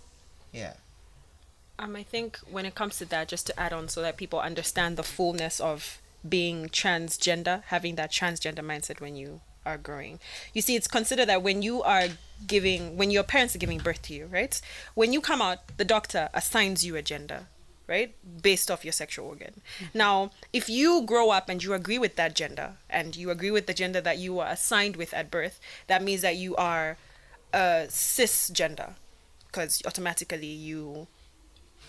yeah. 0.51 0.73
Um, 1.77 1.95
I 1.95 2.03
think 2.03 2.37
when 2.49 2.65
it 2.65 2.75
comes 2.75 2.97
to 2.97 3.05
that, 3.05 3.29
just 3.29 3.47
to 3.47 3.59
add 3.59 3.71
on 3.71 3.87
so 3.87 4.01
that 4.01 4.17
people 4.17 4.39
understand 4.39 4.97
the 4.97 5.03
fullness 5.03 5.59
of 5.59 6.01
being 6.27 6.67
transgender, 6.67 7.63
having 7.67 7.95
that 7.95 8.11
transgender 8.11 8.59
mindset 8.59 8.99
when 8.99 9.15
you 9.15 9.39
are 9.69 9.77
growing. 9.77 10.19
You 10.53 10.61
see, 10.61 10.75
it's 10.75 10.87
considered 10.87 11.27
that 11.27 11.43
when 11.43 11.61
you 11.61 11.81
are 11.83 12.07
giving, 12.45 12.97
when 12.97 13.11
your 13.11 13.23
parents 13.23 13.55
are 13.55 13.59
giving 13.59 13.79
birth 13.79 14.01
to 14.03 14.13
you, 14.13 14.25
right? 14.25 14.59
When 14.95 15.13
you 15.13 15.21
come 15.21 15.41
out, 15.41 15.59
the 15.77 15.85
doctor 15.85 16.29
assigns 16.33 16.85
you 16.85 16.95
a 16.95 17.01
gender, 17.01 17.47
right? 17.87 18.15
Based 18.41 18.69
off 18.71 18.83
your 18.83 18.91
sexual 18.91 19.27
organ. 19.27 19.61
Mm-hmm. 19.79 19.97
Now, 19.97 20.31
if 20.51 20.69
you 20.69 21.03
grow 21.05 21.29
up 21.29 21.49
and 21.49 21.63
you 21.63 21.73
agree 21.73 21.99
with 21.99 22.15
that 22.15 22.35
gender 22.35 22.73
and 22.89 23.15
you 23.15 23.29
agree 23.29 23.51
with 23.51 23.67
the 23.67 23.73
gender 23.73 24.01
that 24.01 24.17
you 24.17 24.33
were 24.35 24.45
assigned 24.45 24.95
with 24.95 25.13
at 25.13 25.31
birth, 25.31 25.59
that 25.87 26.03
means 26.03 26.21
that 26.21 26.35
you 26.35 26.55
are 26.55 26.97
a 27.53 27.87
cisgender 27.87 28.93
because 29.47 29.81
automatically 29.85 30.47
you 30.47 31.07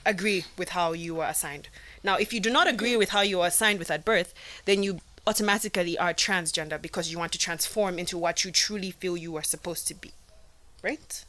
agree 0.07 0.45
with 0.57 0.71
how 0.71 0.93
you 0.93 1.15
were 1.17 1.27
assigned. 1.27 1.69
Now, 2.03 2.17
if 2.17 2.33
you 2.33 2.41
do 2.41 2.51
not 2.51 2.67
agree 2.67 2.97
with 2.97 3.11
how 3.11 3.21
you 3.21 3.39
were 3.39 3.47
assigned 3.47 3.79
with 3.79 3.91
at 3.91 4.05
birth, 4.05 4.33
then 4.65 4.83
you 4.83 5.01
automatically 5.27 5.99
are 5.99 6.15
transgender 6.15 6.81
because 6.81 7.11
you 7.11 7.19
want 7.19 7.33
to 7.33 7.39
transform 7.39 7.99
into 7.99 8.19
what 8.19 8.45
you 8.45 8.51
truly 8.51 8.91
feel 8.91 9.17
you 9.17 9.37
are 9.37 9.43
supposed 9.43 9.87
to 9.89 9.95
be. 9.95 10.13
Right? 10.83 11.25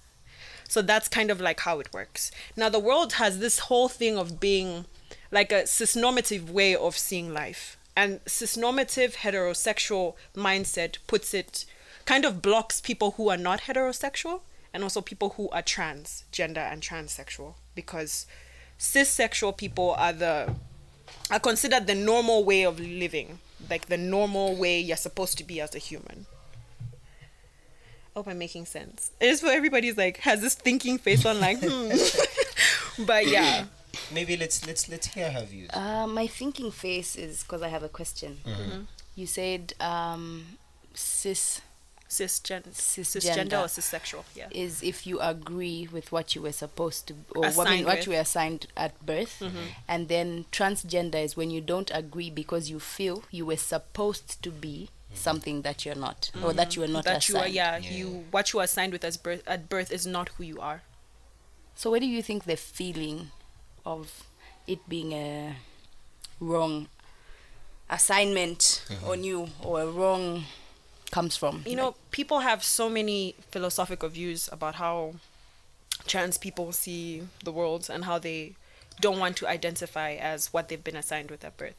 So 0.67 0.81
that's 0.81 1.09
kind 1.09 1.29
of 1.29 1.41
like 1.41 1.59
how 1.61 1.79
it 1.79 1.93
works. 1.93 2.31
Now, 2.55 2.69
the 2.69 2.79
world 2.79 3.13
has 3.13 3.39
this 3.39 3.59
whole 3.59 3.89
thing 3.89 4.17
of 4.17 4.39
being 4.39 4.85
like 5.29 5.51
a 5.51 5.63
cisnormative 5.63 6.49
way 6.49 6.75
of 6.75 6.97
seeing 6.97 7.33
life. 7.33 7.77
And 7.95 8.23
cisnormative 8.23 9.15
heterosexual 9.15 10.15
mindset 10.33 10.97
puts 11.07 11.33
it 11.33 11.65
kind 12.05 12.25
of 12.25 12.41
blocks 12.41 12.79
people 12.79 13.11
who 13.11 13.29
are 13.29 13.37
not 13.37 13.61
heterosexual 13.61 14.41
and 14.73 14.83
also 14.83 15.01
people 15.01 15.31
who 15.31 15.49
are 15.49 15.61
transgender 15.61 16.71
and 16.71 16.81
transsexual 16.81 17.55
because 17.75 18.25
cissexual 18.79 19.55
people 19.55 19.91
are 19.97 20.13
the 20.13 20.55
are 21.29 21.39
considered 21.39 21.87
the 21.87 21.95
normal 21.95 22.43
way 22.43 22.63
of 22.63 22.79
living 22.79 23.39
like 23.69 23.87
the 23.87 23.97
normal 23.97 24.55
way 24.55 24.79
you're 24.79 24.97
supposed 24.97 25.37
to 25.37 25.43
be 25.43 25.61
as 25.61 25.75
a 25.75 25.79
human 25.79 26.25
I 28.13 28.19
hope 28.19 28.27
I'm 28.27 28.39
making 28.39 28.65
sense. 28.65 29.11
It's 29.21 29.41
where 29.41 29.55
everybody's 29.55 29.97
like 29.97 30.17
has 30.17 30.41
this 30.41 30.53
thinking 30.53 30.97
face 30.97 31.25
on 31.25 31.39
like 31.39 31.59
hmm. 31.61 33.05
but 33.05 33.27
yeah. 33.27 33.65
Maybe 34.11 34.35
let's 34.35 34.65
let's 34.67 34.89
let's 34.89 35.07
hear 35.07 35.31
her 35.31 35.43
views. 35.43 35.69
Uh, 35.73 36.07
my 36.07 36.27
thinking 36.27 36.71
face 36.71 37.15
is 37.15 37.43
because 37.43 37.61
I 37.61 37.69
have 37.69 37.83
a 37.83 37.89
question. 37.89 38.37
You 39.15 39.27
said 39.27 39.73
um, 39.79 40.57
cis 40.93 41.61
Cisgen- 42.11 42.73
Cisgender. 42.73 43.21
cisgender 43.21 43.61
or 43.63 43.67
cissexual. 43.67 44.25
Yeah. 44.35 44.47
is 44.51 44.83
if 44.83 45.07
you 45.07 45.21
agree 45.21 45.87
with 45.89 46.11
what 46.11 46.35
you 46.35 46.41
were 46.41 46.51
supposed 46.51 47.07
to, 47.07 47.15
or 47.33 47.49
what, 47.51 47.67
I 47.67 47.77
mean, 47.77 47.85
what 47.85 48.05
you 48.05 48.11
were 48.11 48.19
assigned 48.19 48.67
at 48.75 49.05
birth, 49.05 49.39
mm-hmm. 49.39 49.57
and 49.87 50.09
then 50.09 50.43
transgender 50.51 51.23
is 51.23 51.37
when 51.37 51.51
you 51.51 51.61
don't 51.61 51.89
agree 51.93 52.29
because 52.29 52.69
you 52.69 52.81
feel 52.81 53.23
you 53.31 53.45
were 53.45 53.55
supposed 53.55 54.43
to 54.43 54.51
be 54.51 54.89
mm-hmm. 54.89 55.15
something 55.15 55.61
that 55.61 55.85
you're 55.85 55.95
not, 55.95 56.31
or 56.35 56.49
mm-hmm. 56.49 56.57
that 56.57 56.75
you 56.75 56.83
are 56.83 56.87
not 56.87 57.05
that 57.05 57.29
you 57.29 57.35
assigned. 57.35 57.51
are 57.51 57.55
yeah, 57.55 57.77
you 57.77 58.25
what 58.29 58.51
you 58.51 58.59
are 58.59 58.63
assigned 58.63 58.91
with 58.91 59.05
as 59.05 59.15
birth 59.15 59.43
at 59.47 59.69
birth 59.69 59.89
is 59.89 60.05
not 60.05 60.27
who 60.35 60.43
you 60.43 60.59
are. 60.59 60.81
So, 61.75 61.91
where 61.91 62.01
do 62.01 62.05
you 62.05 62.21
think 62.21 62.43
the 62.43 62.57
feeling 62.57 63.31
of 63.85 64.27
it 64.67 64.89
being 64.89 65.13
a 65.13 65.55
wrong 66.41 66.89
assignment 67.89 68.83
on 69.05 69.23
you 69.23 69.47
or 69.63 69.81
a 69.81 69.87
wrong 69.87 70.43
comes 71.11 71.37
from? 71.37 71.63
You 71.65 71.75
know, 71.75 71.95
people 72.11 72.39
have 72.39 72.63
so 72.63 72.89
many 72.89 73.35
philosophical 73.51 74.09
views 74.09 74.49
about 74.51 74.75
how 74.75 75.15
trans 76.07 76.37
people 76.37 76.71
see 76.71 77.23
the 77.43 77.51
world 77.51 77.89
and 77.89 78.05
how 78.05 78.17
they 78.17 78.53
don't 78.99 79.19
want 79.19 79.37
to 79.37 79.47
identify 79.47 80.13
as 80.13 80.53
what 80.53 80.69
they've 80.69 80.83
been 80.83 80.95
assigned 80.95 81.29
with 81.29 81.43
at 81.43 81.57
birth. 81.57 81.75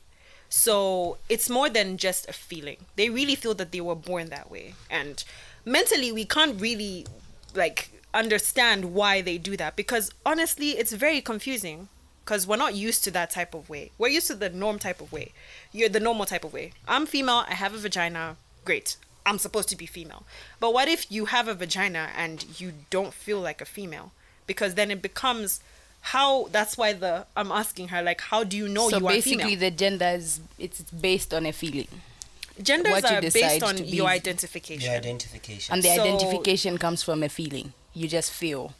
So 0.48 1.16
it's 1.28 1.48
more 1.48 1.70
than 1.70 1.96
just 1.96 2.28
a 2.28 2.32
feeling. 2.32 2.76
They 2.96 3.08
really 3.08 3.34
feel 3.34 3.54
that 3.54 3.72
they 3.72 3.80
were 3.80 3.94
born 3.94 4.28
that 4.28 4.50
way. 4.50 4.74
And 4.90 5.24
mentally, 5.64 6.12
we 6.12 6.24
can't 6.24 6.60
really 6.60 7.06
like 7.54 7.90
understand 8.14 8.92
why 8.92 9.22
they 9.22 9.38
do 9.38 9.56
that 9.56 9.76
because 9.76 10.10
honestly, 10.26 10.70
it's 10.70 10.92
very 10.92 11.20
confusing 11.20 11.88
because 12.24 12.46
we're 12.46 12.56
not 12.56 12.74
used 12.74 13.02
to 13.04 13.10
that 13.12 13.30
type 13.30 13.54
of 13.54 13.68
way. 13.68 13.90
We're 13.98 14.08
used 14.08 14.26
to 14.28 14.34
the 14.34 14.50
norm 14.50 14.78
type 14.78 15.00
of 15.00 15.10
way. 15.12 15.32
You're 15.72 15.88
the 15.88 16.00
normal 16.00 16.26
type 16.26 16.44
of 16.44 16.52
way. 16.52 16.72
I'm 16.86 17.06
female, 17.06 17.44
I 17.48 17.54
have 17.54 17.74
a 17.74 17.78
vagina. 17.78 18.36
Great. 18.64 18.96
I'm 19.24 19.38
supposed 19.38 19.68
to 19.70 19.76
be 19.76 19.86
female. 19.86 20.24
But 20.60 20.74
what 20.74 20.88
if 20.88 21.10
you 21.10 21.26
have 21.26 21.46
a 21.48 21.54
vagina 21.54 22.10
and 22.16 22.60
you 22.60 22.72
don't 22.90 23.14
feel 23.14 23.40
like 23.40 23.60
a 23.60 23.64
female? 23.64 24.12
Because 24.46 24.74
then 24.74 24.90
it 24.90 25.00
becomes 25.02 25.60
how 26.06 26.48
that's 26.50 26.76
why 26.76 26.92
the 26.92 27.26
I'm 27.36 27.52
asking 27.52 27.88
her 27.88 28.02
like 28.02 28.20
how 28.22 28.42
do 28.42 28.56
you 28.56 28.68
know 28.68 28.88
so 28.90 28.98
you 28.98 29.06
are 29.06 29.12
female? 29.20 29.46
basically, 29.46 29.54
the 29.54 29.70
gender 29.70 30.06
is 30.06 30.40
it's 30.58 30.80
based 30.90 31.32
on 31.32 31.46
a 31.46 31.52
feeling, 31.52 31.86
Genders 32.60 32.92
what 32.92 33.04
are 33.04 33.20
based 33.20 33.62
on 33.62 33.78
your 33.86 34.08
identification. 34.08 34.90
Your 34.90 34.98
identification. 34.98 35.72
and 35.72 35.82
the 35.82 35.94
So- 35.94 36.02
identification 36.02 36.76
comes 36.78 37.02
from 37.04 37.22
a 37.22 37.28
feeling. 37.28 37.72
You 37.94 38.08
just 38.08 38.32
feel. 38.32 38.74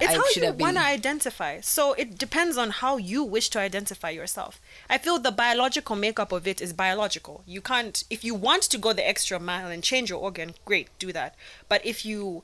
It's 0.00 0.12
I 0.12 0.16
how 0.16 0.24
should 0.30 0.42
you 0.42 0.52
want 0.52 0.76
to 0.76 0.82
identify. 0.82 1.60
So 1.60 1.92
it 1.94 2.18
depends 2.18 2.56
on 2.56 2.70
how 2.70 2.96
you 2.96 3.22
wish 3.22 3.48
to 3.50 3.60
identify 3.60 4.10
yourself. 4.10 4.60
I 4.90 4.98
feel 4.98 5.18
the 5.18 5.30
biological 5.30 5.96
makeup 5.96 6.32
of 6.32 6.46
it 6.46 6.60
is 6.60 6.72
biological. 6.72 7.42
You 7.46 7.60
can't, 7.60 8.02
if 8.10 8.24
you 8.24 8.34
want 8.34 8.62
to 8.64 8.78
go 8.78 8.92
the 8.92 9.06
extra 9.06 9.38
mile 9.38 9.68
and 9.68 9.82
change 9.82 10.10
your 10.10 10.20
organ, 10.20 10.54
great, 10.64 10.88
do 10.98 11.12
that. 11.12 11.36
But 11.68 11.84
if 11.86 12.04
you 12.04 12.42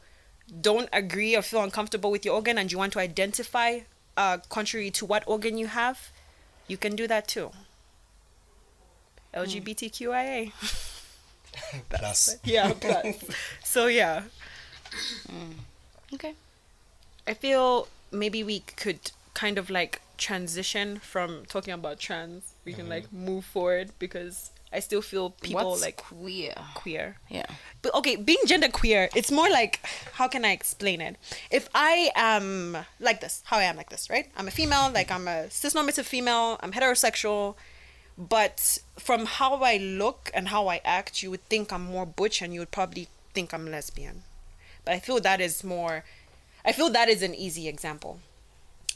don't 0.60 0.88
agree 0.92 1.36
or 1.36 1.42
feel 1.42 1.62
uncomfortable 1.62 2.10
with 2.10 2.24
your 2.24 2.34
organ 2.34 2.58
and 2.58 2.70
you 2.70 2.78
want 2.78 2.92
to 2.94 3.00
identify 3.00 3.80
uh, 4.16 4.38
contrary 4.48 4.90
to 4.90 5.06
what 5.06 5.24
organ 5.26 5.58
you 5.58 5.66
have, 5.66 6.10
you 6.68 6.76
can 6.76 6.94
do 6.94 7.06
that 7.06 7.26
too. 7.26 7.50
LGBTQIA. 9.34 10.52
Plus. 11.88 12.36
Yeah, 12.44 12.72
plus. 12.80 13.24
so 13.64 13.86
yeah. 13.86 14.22
Okay. 16.14 16.34
I 17.30 17.34
feel 17.34 17.86
maybe 18.10 18.42
we 18.42 18.58
could 18.82 19.12
kind 19.34 19.56
of 19.56 19.70
like 19.70 20.02
transition 20.18 20.98
from 20.98 21.44
talking 21.46 21.72
about 21.72 22.00
trans. 22.00 22.54
We 22.64 22.72
can 22.72 22.82
mm-hmm. 22.82 22.90
like 22.90 23.12
move 23.12 23.44
forward 23.44 23.92
because 24.00 24.50
I 24.72 24.80
still 24.80 25.00
feel 25.00 25.30
people 25.30 25.70
What's 25.70 25.82
like 25.82 25.98
queer? 25.98 26.54
queer. 26.74 27.18
Yeah. 27.28 27.46
But 27.82 27.94
okay, 27.94 28.16
being 28.16 28.42
gender 28.46 28.66
queer, 28.68 29.08
it's 29.14 29.30
more 29.30 29.48
like 29.48 29.78
how 30.14 30.26
can 30.26 30.44
I 30.44 30.50
explain 30.50 31.00
it? 31.00 31.14
If 31.52 31.68
I 31.72 32.10
am 32.16 32.78
like 32.98 33.20
this, 33.20 33.44
how 33.44 33.58
I 33.58 33.62
am 33.70 33.76
like 33.76 33.90
this, 33.90 34.10
right? 34.10 34.26
I'm 34.36 34.48
a 34.48 34.50
female, 34.50 34.90
like 34.92 35.12
I'm 35.12 35.28
a 35.28 35.46
cisnormative 35.50 36.06
female, 36.06 36.58
I'm 36.60 36.72
heterosexual, 36.72 37.54
but 38.18 38.78
from 38.98 39.26
how 39.26 39.62
I 39.62 39.76
look 39.76 40.32
and 40.34 40.48
how 40.48 40.66
I 40.66 40.80
act, 40.84 41.22
you 41.22 41.30
would 41.30 41.44
think 41.48 41.72
I'm 41.72 41.84
more 41.84 42.06
butch 42.06 42.42
and 42.42 42.52
you 42.52 42.58
would 42.58 42.72
probably 42.72 43.06
think 43.34 43.54
I'm 43.54 43.70
lesbian. 43.70 44.24
But 44.84 44.94
I 44.94 44.98
feel 44.98 45.20
that 45.20 45.40
is 45.40 45.62
more 45.62 46.02
I 46.64 46.72
feel 46.72 46.90
that 46.90 47.08
is 47.08 47.22
an 47.22 47.34
easy 47.34 47.68
example. 47.68 48.20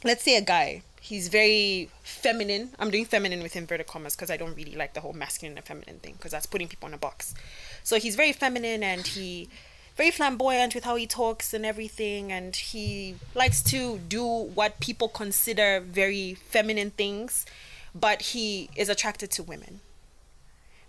Let's 0.03 0.23
say 0.23 0.37
a 0.37 0.43
guy, 0.43 0.83
he's 1.01 1.29
very 1.29 1.91
feminine. 2.03 2.71
I'm 2.79 2.91
doing 2.91 3.05
feminine 3.05 3.43
with 3.43 3.57
inverted 3.57 3.87
commas 3.87 4.17
because 4.17 4.31
I 4.31 4.37
don't 4.37 4.55
really 4.55 4.75
like 4.75 4.95
the 4.95 5.01
whole 5.01 5.13
masculine 5.13 5.57
and 5.57 5.67
feminine 5.67 5.99
thing 5.99 6.15
because 6.15 6.33
that's 6.33 6.47
putting 6.47 6.69
people 6.69 6.89
in 6.89 6.95
a 6.95 6.99
box. 6.99 7.35
So 7.83 7.99
he's 7.99 8.17
very 8.17 8.33
feminine 8.33 8.83
and 8.83 9.07
he 9.07 9.49
very 9.97 10.11
flamboyant 10.11 10.75
with 10.75 10.85
how 10.85 10.97
he 10.97 11.07
talks 11.07 11.55
and 11.55 11.65
everything 11.65 12.33
and 12.33 12.57
he 12.57 13.17
likes 13.35 13.63
to 13.63 13.99
do 13.99 14.25
what 14.25 14.81
people 14.81 15.09
consider 15.09 15.81
very 15.81 16.35
feminine 16.35 16.91
things, 16.91 17.47
but 17.95 18.23
he 18.23 18.71
is 18.75 18.89
attracted 18.89 19.31
to 19.33 19.43
women. 19.43 19.81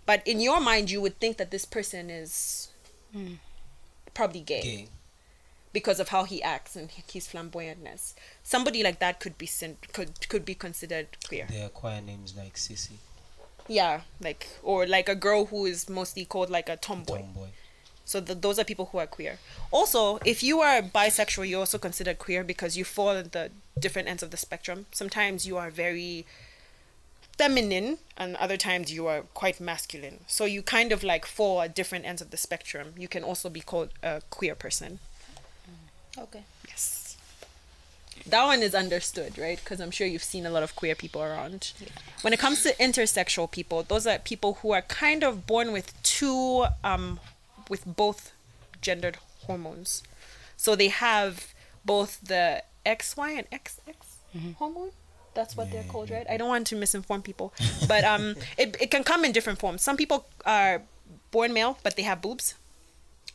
But 0.06 0.26
in 0.26 0.40
your 0.40 0.60
mind 0.60 0.90
you 0.90 1.00
would 1.00 1.20
think 1.20 1.36
that 1.36 1.50
this 1.50 1.64
person 1.64 2.10
is 2.10 2.68
hmm. 3.12 3.34
probably 4.14 4.40
Gay. 4.40 4.88
Because 5.76 6.00
of 6.00 6.08
how 6.08 6.24
he 6.24 6.42
acts 6.42 6.74
and 6.74 6.90
his 7.14 7.28
flamboyantness. 7.28 8.14
Somebody 8.42 8.82
like 8.82 8.98
that 9.04 9.20
could 9.20 9.36
be 9.36 9.44
sin- 9.44 9.76
could 9.92 10.10
could 10.30 10.44
be 10.52 10.54
considered 10.54 11.08
queer. 11.28 11.46
They 11.50 11.60
acquire 11.60 12.00
names 12.00 12.30
like 12.34 12.54
Sissy, 12.54 12.96
Yeah, 13.68 14.00
like 14.28 14.42
or 14.62 14.86
like 14.86 15.08
a 15.10 15.14
girl 15.26 15.42
who 15.50 15.66
is 15.66 15.80
mostly 16.00 16.24
called 16.24 16.48
like 16.48 16.70
a 16.70 16.76
tomboy. 16.86 17.20
Tomboy. 17.20 17.50
So 18.10 18.16
th 18.26 18.40
those 18.44 18.56
are 18.60 18.66
people 18.72 18.86
who 18.90 18.98
are 19.02 19.10
queer. 19.18 19.34
Also, 19.78 20.00
if 20.32 20.38
you 20.48 20.56
are 20.68 20.80
bisexual, 21.00 21.46
you're 21.48 21.64
also 21.66 21.78
considered 21.88 22.18
queer 22.26 22.42
because 22.52 22.72
you 22.78 22.84
fall 22.96 23.14
at 23.22 23.28
the 23.36 23.44
different 23.84 24.06
ends 24.12 24.22
of 24.26 24.30
the 24.34 24.40
spectrum. 24.46 24.78
Sometimes 25.00 25.38
you 25.48 25.54
are 25.62 25.70
very 25.84 26.24
feminine, 27.40 27.88
and 28.22 28.30
other 28.44 28.58
times 28.68 28.86
you 28.96 29.02
are 29.12 29.20
quite 29.42 29.58
masculine. 29.70 30.18
So 30.36 30.42
you 30.54 30.60
kind 30.76 30.90
of 30.96 31.00
like 31.12 31.24
fall 31.26 31.60
at 31.64 31.74
different 31.80 32.04
ends 32.10 32.22
of 32.22 32.30
the 32.30 32.40
spectrum. 32.46 32.86
You 33.02 33.08
can 33.14 33.24
also 33.30 33.48
be 33.58 33.62
called 33.70 33.90
a 34.02 34.22
queer 34.36 34.56
person. 34.66 34.92
Okay. 36.18 36.42
Yes. 36.68 37.16
That 38.26 38.44
one 38.44 38.62
is 38.62 38.74
understood, 38.74 39.38
right? 39.38 39.58
Because 39.58 39.80
I'm 39.80 39.90
sure 39.90 40.06
you've 40.06 40.24
seen 40.24 40.46
a 40.46 40.50
lot 40.50 40.62
of 40.62 40.74
queer 40.74 40.94
people 40.94 41.22
around. 41.22 41.72
When 42.22 42.32
it 42.32 42.38
comes 42.38 42.62
to 42.62 42.74
intersexual 42.74 43.50
people, 43.50 43.82
those 43.82 44.06
are 44.06 44.18
people 44.18 44.54
who 44.62 44.72
are 44.72 44.82
kind 44.82 45.22
of 45.22 45.46
born 45.46 45.70
with 45.72 45.92
two, 46.02 46.66
um, 46.82 47.20
with 47.68 47.84
both 47.84 48.32
gendered 48.80 49.18
hormones. 49.46 50.02
So 50.56 50.74
they 50.74 50.88
have 50.88 51.54
both 51.84 52.20
the 52.20 52.62
XY 52.84 53.38
and 53.38 53.50
XX 53.50 54.54
hormone. 54.56 54.90
That's 55.34 55.56
what 55.56 55.70
they're 55.70 55.84
called, 55.84 56.10
right? 56.10 56.26
I 56.30 56.38
don't 56.38 56.48
want 56.48 56.66
to 56.68 56.76
misinform 56.76 57.22
people, 57.22 57.52
but 57.86 58.04
um, 58.04 58.36
it, 58.58 58.76
it 58.80 58.90
can 58.90 59.04
come 59.04 59.24
in 59.24 59.32
different 59.32 59.58
forms. 59.58 59.82
Some 59.82 59.96
people 59.98 60.26
are 60.46 60.82
born 61.30 61.52
male, 61.52 61.78
but 61.82 61.96
they 61.96 62.02
have 62.02 62.22
boobs 62.22 62.54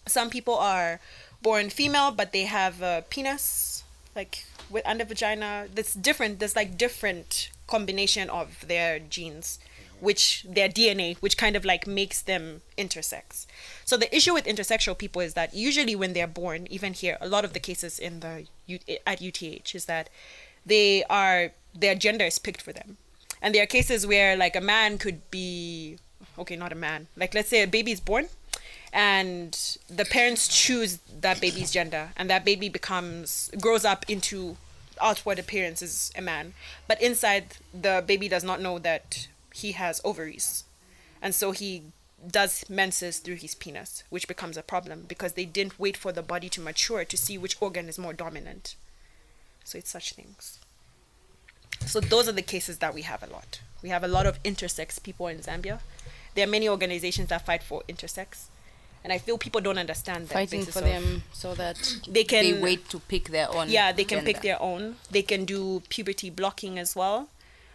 some 0.07 0.29
people 0.29 0.55
are 0.55 0.99
born 1.41 1.69
female 1.69 2.11
but 2.11 2.31
they 2.31 2.45
have 2.45 2.81
a 2.81 3.03
penis 3.09 3.83
like 4.15 4.45
with 4.69 4.85
under 4.85 5.05
vagina. 5.05 5.67
That's 5.73 5.93
different 5.93 6.39
there's 6.39 6.55
like 6.55 6.77
different 6.77 7.49
combination 7.67 8.29
of 8.29 8.65
their 8.67 8.99
genes 8.99 9.59
which 9.99 10.43
their 10.49 10.67
dna 10.67 11.15
which 11.17 11.37
kind 11.37 11.55
of 11.55 11.63
like 11.63 11.85
makes 11.85 12.21
them 12.21 12.61
intersex. 12.77 13.45
So 13.85 13.97
the 13.97 14.13
issue 14.15 14.33
with 14.33 14.45
intersexual 14.45 14.97
people 14.97 15.21
is 15.21 15.33
that 15.35 15.53
usually 15.53 15.95
when 15.95 16.13
they're 16.13 16.27
born 16.27 16.67
even 16.69 16.93
here 16.93 17.17
a 17.21 17.27
lot 17.27 17.45
of 17.45 17.53
the 17.53 17.59
cases 17.59 17.99
in 17.99 18.19
the 18.19 18.47
at 19.05 19.21
UTH 19.21 19.75
is 19.75 19.85
that 19.85 20.09
they 20.65 21.03
are 21.09 21.51
their 21.73 21.95
gender 21.95 22.25
is 22.25 22.39
picked 22.39 22.61
for 22.61 22.73
them. 22.73 22.97
And 23.41 23.55
there 23.55 23.63
are 23.63 23.67
cases 23.67 24.05
where 24.05 24.35
like 24.35 24.55
a 24.55 24.61
man 24.61 24.97
could 24.97 25.29
be 25.31 25.97
okay 26.37 26.55
not 26.55 26.71
a 26.71 26.75
man 26.75 27.07
like 27.15 27.33
let's 27.33 27.49
say 27.49 27.63
a 27.63 27.67
baby 27.67 27.91
is 27.91 27.99
born 27.99 28.27
and 28.93 29.77
the 29.89 30.05
parents 30.05 30.47
choose 30.47 30.99
that 31.21 31.39
baby's 31.39 31.71
gender 31.71 32.11
and 32.17 32.29
that 32.29 32.43
baby 32.43 32.67
becomes 32.69 33.49
grows 33.59 33.85
up 33.85 34.09
into 34.09 34.57
outward 35.01 35.39
appearance 35.39 35.81
as 35.81 36.11
a 36.15 36.21
man. 36.21 36.53
But 36.87 37.01
inside 37.01 37.57
the 37.73 38.03
baby 38.05 38.27
does 38.27 38.43
not 38.43 38.61
know 38.61 38.79
that 38.79 39.27
he 39.53 39.71
has 39.73 40.01
ovaries. 40.03 40.65
And 41.21 41.33
so 41.33 41.51
he 41.51 41.83
does 42.29 42.69
menses 42.69 43.17
through 43.17 43.35
his 43.35 43.55
penis 43.55 44.03
which 44.09 44.27
becomes 44.27 44.55
a 44.55 44.61
problem 44.61 45.05
because 45.07 45.33
they 45.33 45.45
didn't 45.45 45.79
wait 45.79 45.97
for 45.97 46.11
the 46.11 46.21
body 46.21 46.49
to 46.49 46.61
mature 46.61 47.03
to 47.03 47.17
see 47.17 47.37
which 47.37 47.57
organ 47.61 47.87
is 47.87 47.97
more 47.97 48.13
dominant. 48.13 48.75
So 49.63 49.77
it's 49.77 49.89
such 49.89 50.13
things. 50.13 50.59
So 51.85 51.99
those 51.99 52.27
are 52.27 52.33
the 52.33 52.41
cases 52.41 52.77
that 52.79 52.93
we 52.93 53.01
have 53.03 53.23
a 53.23 53.27
lot. 53.27 53.61
We 53.81 53.89
have 53.89 54.03
a 54.03 54.07
lot 54.07 54.25
of 54.25 54.41
intersex 54.43 55.01
people 55.01 55.27
in 55.27 55.39
Zambia. 55.39 55.79
There 56.35 56.45
are 56.45 56.49
many 56.49 56.69
organizations 56.69 57.29
that 57.29 57.45
fight 57.45 57.63
for 57.63 57.83
intersex, 57.89 58.45
and 59.03 59.11
I 59.13 59.17
feel 59.17 59.37
people 59.37 59.61
don't 59.61 59.77
understand 59.77 60.27
that. 60.29 60.33
Fighting 60.33 60.65
for 60.65 60.81
them 60.81 61.23
so 61.33 61.53
that 61.55 61.77
They 62.07 62.23
can- 62.23 62.43
they 62.45 62.53
wait 62.61 62.89
to 62.89 62.99
pick 62.99 63.29
their 63.29 63.49
own. 63.49 63.69
Yeah, 63.69 63.91
they 63.91 64.03
can 64.05 64.23
pick 64.23 64.41
their 64.41 64.61
own. 64.61 64.97
They 65.09 65.23
can 65.23 65.45
do 65.45 65.81
puberty 65.89 66.29
blocking 66.29 66.77
as 66.79 66.95
well. 66.95 67.29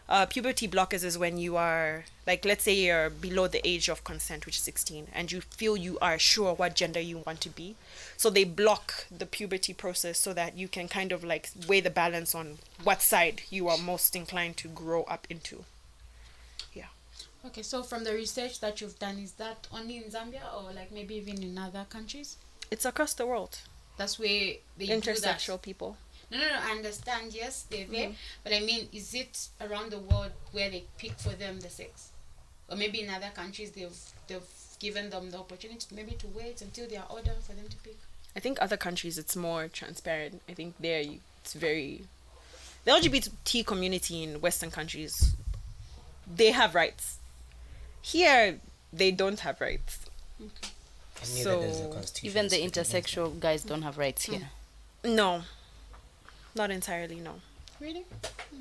Uh, 0.09 0.25
puberty 0.25 0.69
blockers 0.69 1.03
is 1.03 1.19
when 1.19 1.37
you 1.37 1.57
are 1.57 2.05
like, 2.29 2.45
let's 2.45 2.63
say 2.63 2.73
you're 2.75 3.11
below 3.11 3.49
the 3.49 3.61
age 3.67 3.89
of 3.89 4.05
consent, 4.05 4.47
which 4.47 4.57
is 4.57 4.63
16, 4.63 5.09
and 5.13 5.33
you 5.33 5.41
feel 5.41 5.77
you 5.77 5.99
are 6.01 6.17
sure 6.17 6.55
what 6.55 6.77
gender 6.77 7.01
you 7.01 7.19
want 7.27 7.41
to 7.41 7.49
be. 7.49 7.75
So 8.17 8.31
they 8.31 8.45
block 8.45 9.07
the 9.11 9.27
puberty 9.27 9.73
process 9.75 10.17
so 10.19 10.33
that 10.33 10.57
you 10.57 10.69
can 10.69 10.87
kind 10.89 11.11
of 11.11 11.25
like 11.25 11.51
weigh 11.67 11.81
the 11.81 11.91
balance 11.91 12.37
on 12.37 12.59
what 12.85 13.03
side 13.03 13.43
you 13.51 13.69
are 13.69 13.79
most 13.79 14.15
inclined 14.15 14.57
to 14.59 14.69
grow 14.69 15.03
up 15.05 15.27
into. 15.29 15.65
Okay, 17.47 17.63
so 17.63 17.83
from 17.83 18.05
the 18.05 18.13
research 18.13 18.61
that 18.61 18.81
you've 18.81 18.99
done, 18.99 19.19
is 19.19 19.33
that 19.33 19.67
only 19.73 19.99
in 19.99 20.05
Zambia 20.05 20.43
or 20.57 20.73
like 20.73 20.91
maybe 20.93 21.15
even 21.17 21.43
in 21.43 21.57
other 21.59 21.87
countries? 21.89 22.37
It's 22.71 22.85
across 22.85 23.15
the 23.15 23.27
world. 23.27 23.59
That's 23.97 24.19
where 24.19 24.55
they. 24.77 24.87
Intersexual 24.89 25.63
people. 25.63 25.97
No, 26.31 26.39
no, 26.39 26.45
no. 26.45 26.59
I 26.61 26.71
understand. 26.73 27.33
Yes, 27.35 27.65
they're 27.71 27.87
there, 27.87 28.09
Mm-hmm. 28.09 28.15
but 28.43 28.53
I 28.53 28.61
mean, 28.61 28.89
is 28.93 29.15
it 29.15 29.49
around 29.61 29.93
the 29.93 29.99
world 30.01 30.33
where 30.53 30.69
they 30.71 30.85
pick 30.99 31.13
for 31.19 31.31
them 31.31 31.61
the 31.61 31.71
sex, 31.71 32.11
or 32.69 32.77
maybe 32.77 33.01
in 33.01 33.09
other 33.11 33.31
countries 33.35 33.71
they've 33.71 33.97
they've 34.27 34.43
given 34.81 35.09
them 35.11 35.31
the 35.31 35.39
opportunity 35.39 35.87
maybe 35.95 36.13
to 36.13 36.27
wait 36.29 36.61
until 36.61 36.87
they 36.89 36.97
are 36.97 37.07
older 37.09 37.33
for 37.43 37.53
them 37.53 37.69
to 37.69 37.77
pick? 37.79 37.97
I 38.35 38.41
think 38.41 38.59
other 38.61 38.77
countries 38.77 39.17
it's 39.19 39.37
more 39.37 39.69
transparent. 39.69 40.43
I 40.49 40.53
think 40.55 40.75
there 40.81 41.03
it's 41.43 41.53
very 41.55 42.03
the 42.85 42.91
LGBT 42.91 43.65
community 43.65 44.23
in 44.25 44.41
Western 44.41 44.71
countries 44.73 45.35
they 46.27 46.51
have 46.51 46.75
rights. 46.75 47.19
Here 48.13 48.61
they 48.93 49.11
don't 49.11 49.41
have 49.41 49.61
rights. 49.61 50.07
And 50.39 50.51
neither 51.35 51.57
does 51.57 51.81
the 51.81 52.07
So, 52.07 52.27
Even 52.29 52.45
the 52.49 52.51
speak 52.57 52.71
against 52.71 52.93
intersexual 52.93 53.41
guys 53.41 53.63
don't 53.65 53.83
have 53.83 53.99
rights 53.99 54.25
here. 54.27 54.51
No, 55.03 55.43
not 56.55 56.71
entirely. 56.71 57.17
No, 57.17 57.35
Really? 57.81 58.05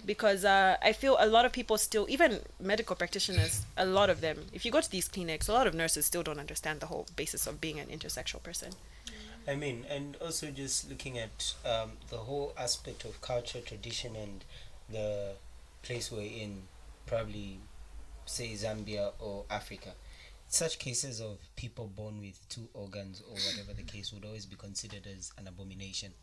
because 0.05 0.45
uh, 0.45 0.77
I 0.81 0.93
feel 0.93 1.15
a 1.19 1.27
lot 1.27 1.45
of 1.45 1.51
people 1.51 1.77
still, 1.77 2.05
even 2.09 2.39
medical 2.59 2.95
practitioners, 2.95 3.65
a 3.77 3.85
lot 3.85 4.09
of 4.09 4.21
them. 4.21 4.45
If 4.51 4.65
you 4.65 4.71
go 4.71 4.81
to 4.81 4.89
these 4.89 5.07
clinics, 5.07 5.47
a 5.47 5.53
lot 5.53 5.67
of 5.67 5.73
nurses 5.73 6.05
still 6.05 6.23
don't 6.23 6.39
understand 6.39 6.79
the 6.79 6.87
whole 6.87 7.05
basis 7.15 7.45
of 7.45 7.61
being 7.61 7.79
an 7.79 7.87
intersexual 7.87 8.41
person. 8.41 8.71
I 9.47 9.55
mean, 9.55 9.85
and 9.89 10.17
also 10.21 10.49
just 10.49 10.89
looking 10.89 11.19
at 11.19 11.53
um, 11.65 11.91
the 12.09 12.17
whole 12.17 12.53
aspect 12.57 13.05
of 13.05 13.21
culture, 13.21 13.61
tradition, 13.61 14.15
and 14.15 14.43
the 14.89 15.33
place 15.83 16.11
we're 16.11 16.21
in, 16.21 16.63
probably 17.05 17.59
say 18.25 18.49
Zambia 18.53 19.11
or 19.19 19.45
Africa. 19.49 19.91
Such 20.47 20.79
cases 20.79 21.19
of 21.19 21.37
people 21.55 21.87
born 21.87 22.19
with 22.19 22.47
two 22.49 22.67
organs 22.73 23.21
or 23.27 23.33
whatever 23.33 23.73
the 23.73 23.83
case 23.83 24.13
would 24.13 24.25
always 24.25 24.45
be 24.45 24.55
considered 24.55 25.07
as 25.07 25.31
an 25.37 25.47
abomination. 25.47 26.13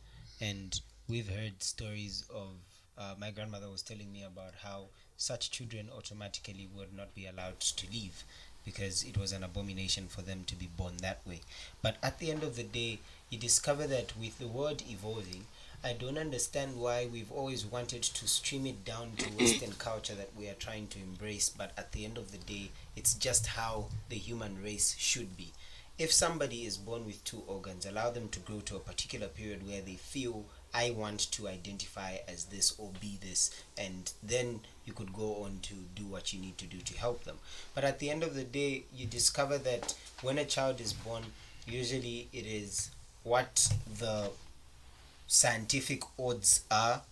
And 0.41 0.81
we've 1.09 1.29
heard 1.29 1.62
stories 1.62 2.25
of. 2.35 2.51
Uh, 2.99 3.15
my 3.19 3.31
grandmother 3.31 3.71
was 3.71 3.81
telling 3.81 4.12
me 4.12 4.23
about 4.23 4.53
how 4.62 4.85
such 5.17 5.51
children 5.51 5.88
automatically 5.97 6.69
would 6.75 6.93
not 6.95 7.15
be 7.15 7.27
allowed 7.27 7.59
to 7.59 7.91
leave 7.91 8.23
because 8.64 9.03
it 9.05 9.16
was 9.16 9.33
an 9.33 9.42
abomination 9.42 10.07
for 10.09 10.22
them 10.22 10.44
to 10.46 10.55
be 10.55 10.66
born 10.66 10.98
that 10.98 11.20
way. 11.27 11.40
But 11.81 11.96
at 12.03 12.18
the 12.18 12.31
end 12.31 12.42
of 12.42 12.57
the 12.57 12.62
day, 12.62 13.01
you 13.31 13.38
discover 13.38 13.87
that 13.87 14.16
with 14.18 14.38
the 14.38 14.46
world 14.46 14.83
evolving, 14.88 15.46
I 15.85 15.94
don't 15.94 16.18
understand 16.18 16.77
why 16.77 17.07
we've 17.07 17.33
always 17.33 17.66
wanted 17.66 18.03
to 18.05 18.29
stream 18.29 18.66
it 18.66 18.85
down 18.85 19.12
to 19.18 19.31
Western 19.38 19.72
culture 19.72 20.14
that 20.14 20.31
we 20.37 20.48
are 20.48 20.55
trying 20.55 20.87
to 20.88 21.01
embrace, 21.01 21.48
but 21.48 21.72
at 21.77 21.92
the 21.92 22.05
end 22.05 22.18
of 22.18 22.31
the 22.31 22.38
day, 22.38 22.70
it's 22.94 23.14
just 23.14 23.48
how 23.48 23.87
the 24.09 24.16
human 24.16 24.62
race 24.62 24.94
should 24.96 25.37
be. 25.37 25.53
If 25.98 26.12
somebody 26.12 26.64
is 26.64 26.77
born 26.77 27.05
with 27.05 27.25
two 27.25 27.42
organs, 27.46 27.85
allow 27.85 28.11
them 28.11 28.29
to 28.31 28.40
grow 28.40 28.61
to 28.61 28.77
a 28.77 28.81
particular 28.81 29.27
period 29.27 29.66
where 29.66 29.81
they 29.83 29.94
feel 29.94 30.44
I 30.75 30.91
want 30.91 31.31
to 31.33 31.49
identify 31.49 32.17
as 32.27 32.47
this 32.47 32.75
or 32.79 32.91
be 33.01 33.19
this, 33.21 33.51
and 33.77 34.11
then 34.23 34.61
you 34.87 34.93
could 34.93 35.13
go 35.13 35.45
on 35.45 35.59
to 35.63 35.75
do 35.95 36.05
what 36.05 36.33
you 36.33 36.41
need 36.41 36.57
to 36.59 36.65
do 36.65 36.79
to 36.79 36.99
help 36.99 37.25
them. 37.25 37.37
But 37.75 37.85
at 37.85 37.99
the 37.99 38.11
end 38.11 38.23
of 38.23 38.35
the 38.35 38.45
day, 38.45 38.85
you 38.95 39.07
discover 39.07 39.59
that 39.59 39.95
when 40.23 40.39
a 40.39 40.45
child 40.45 40.81
is 40.81 40.93
born, 40.93 41.25
usually 41.67 42.29
it 42.33 42.47
is 42.47 42.91
what 43.23 43.73
the 43.99 44.31
scientific 45.27 46.03
odds 46.19 46.63
are 46.71 47.03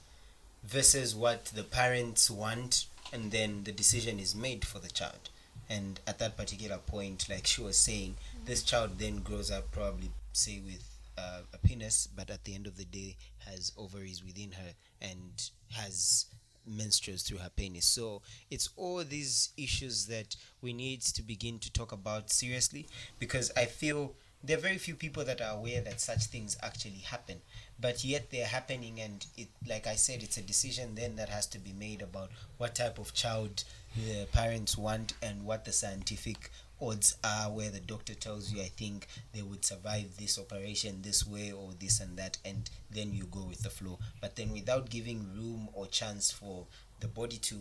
versus 0.65 1.15
what 1.15 1.47
the 1.47 1.63
parents 1.63 2.31
want, 2.31 2.87
and 3.13 3.31
then 3.31 3.65
the 3.65 3.73
decision 3.73 4.19
is 4.19 4.35
made 4.35 4.65
for 4.65 4.79
the 4.79 4.91
child. 4.91 5.29
And 5.69 6.01
at 6.07 6.19
that 6.19 6.37
particular 6.37 6.79
point, 6.79 7.29
like 7.29 7.47
she 7.47 7.63
was 7.63 7.77
saying, 7.77 8.17
this 8.45 8.63
child 8.63 8.99
then 8.99 9.19
grows 9.19 9.51
up 9.51 9.71
probably, 9.71 10.11
say, 10.33 10.61
with 10.65 10.83
uh, 11.17 11.41
a 11.53 11.59
penis, 11.59 12.09
but 12.15 12.31
at 12.31 12.45
the 12.45 12.55
end 12.55 12.67
of 12.67 12.77
the 12.77 12.85
day 12.85 13.17
has 13.47 13.73
ovaries 13.77 14.25
within 14.25 14.53
her 14.53 14.73
and 15.01 15.51
has 15.71 16.27
menstruates 16.69 17.27
through 17.27 17.39
her 17.39 17.51
penis. 17.55 17.87
So 17.87 18.23
it's 18.51 18.71
all 18.77 19.03
these 19.05 19.51
issues 19.57 20.07
that 20.07 20.37
we 20.63 20.73
need 20.73 21.03
to 21.03 21.23
begin 21.23 21.59
to 21.61 21.73
talk 21.73 21.93
about 21.93 22.31
seriously 22.31 22.87
because 23.19 23.51
I 23.57 23.65
feel 23.65 24.15
there 24.43 24.57
are 24.57 24.61
very 24.61 24.79
few 24.79 24.95
people 24.95 25.25
that 25.25 25.41
are 25.41 25.57
aware 25.57 25.83
that 25.83 26.01
such 26.01 26.25
things 26.25 26.57
actually 26.63 27.03
happen 27.05 27.37
but 27.79 28.05
yet 28.05 28.31
they're 28.31 28.47
happening 28.47 28.99
and 29.01 29.27
it 29.37 29.49
like 29.69 29.87
i 29.87 29.95
said 29.95 30.23
it's 30.23 30.39
a 30.39 30.43
decision 30.43 30.95
then 30.95 31.17
that 31.17 31.29
has 31.29 31.47
to 31.47 31.59
be 31.59 31.73
made 31.75 32.01
about 32.01 32.31
what 32.57 32.75
type 32.75 32.99
of 32.99 33.13
child 33.13 33.65
the 33.95 34.27
parents 34.33 34.79
want 34.79 35.13
and 35.23 35.45
what 35.45 35.65
the 35.65 35.73
scientific 35.73 36.51
odds 36.81 37.17
are 37.23 37.51
where 37.51 37.71
the 37.71 37.81
doctor 37.81 38.15
tells 38.15 38.53
you 38.53 38.61
i 38.63 38.67
think 38.77 39.07
they 39.35 39.43
would 39.43 39.65
survive 39.65 40.17
this 40.19 40.39
operation 40.39 41.01
this 41.03 41.27
way 41.27 41.53
or 41.53 41.71
this 41.79 42.01
and 42.01 42.17
that 42.17 42.39
and 42.45 42.71
then 42.91 43.13
you 43.13 43.25
go 43.25 43.43
with 43.43 43.63
the 43.63 43.71
flow 43.71 43.99
but 44.21 44.37
then 44.37 44.53
without 44.53 44.89
giving 44.91 45.27
room 45.35 45.69
or 45.73 45.87
chance 45.87 46.31
for 46.31 46.67
the 47.01 47.09
body 47.09 47.37
to 47.37 47.57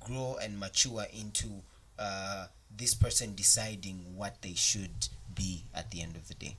grow 0.00 0.36
and 0.42 0.58
mature 0.58 1.06
into 1.18 1.48
uh, 1.98 2.46
this 2.76 2.94
person 2.94 3.34
deciding 3.34 4.16
what 4.16 4.40
they 4.42 4.54
should 4.54 5.08
be 5.34 5.64
at 5.74 5.90
the 5.90 6.02
end 6.02 6.16
of 6.16 6.28
the 6.28 6.34
day 6.34 6.56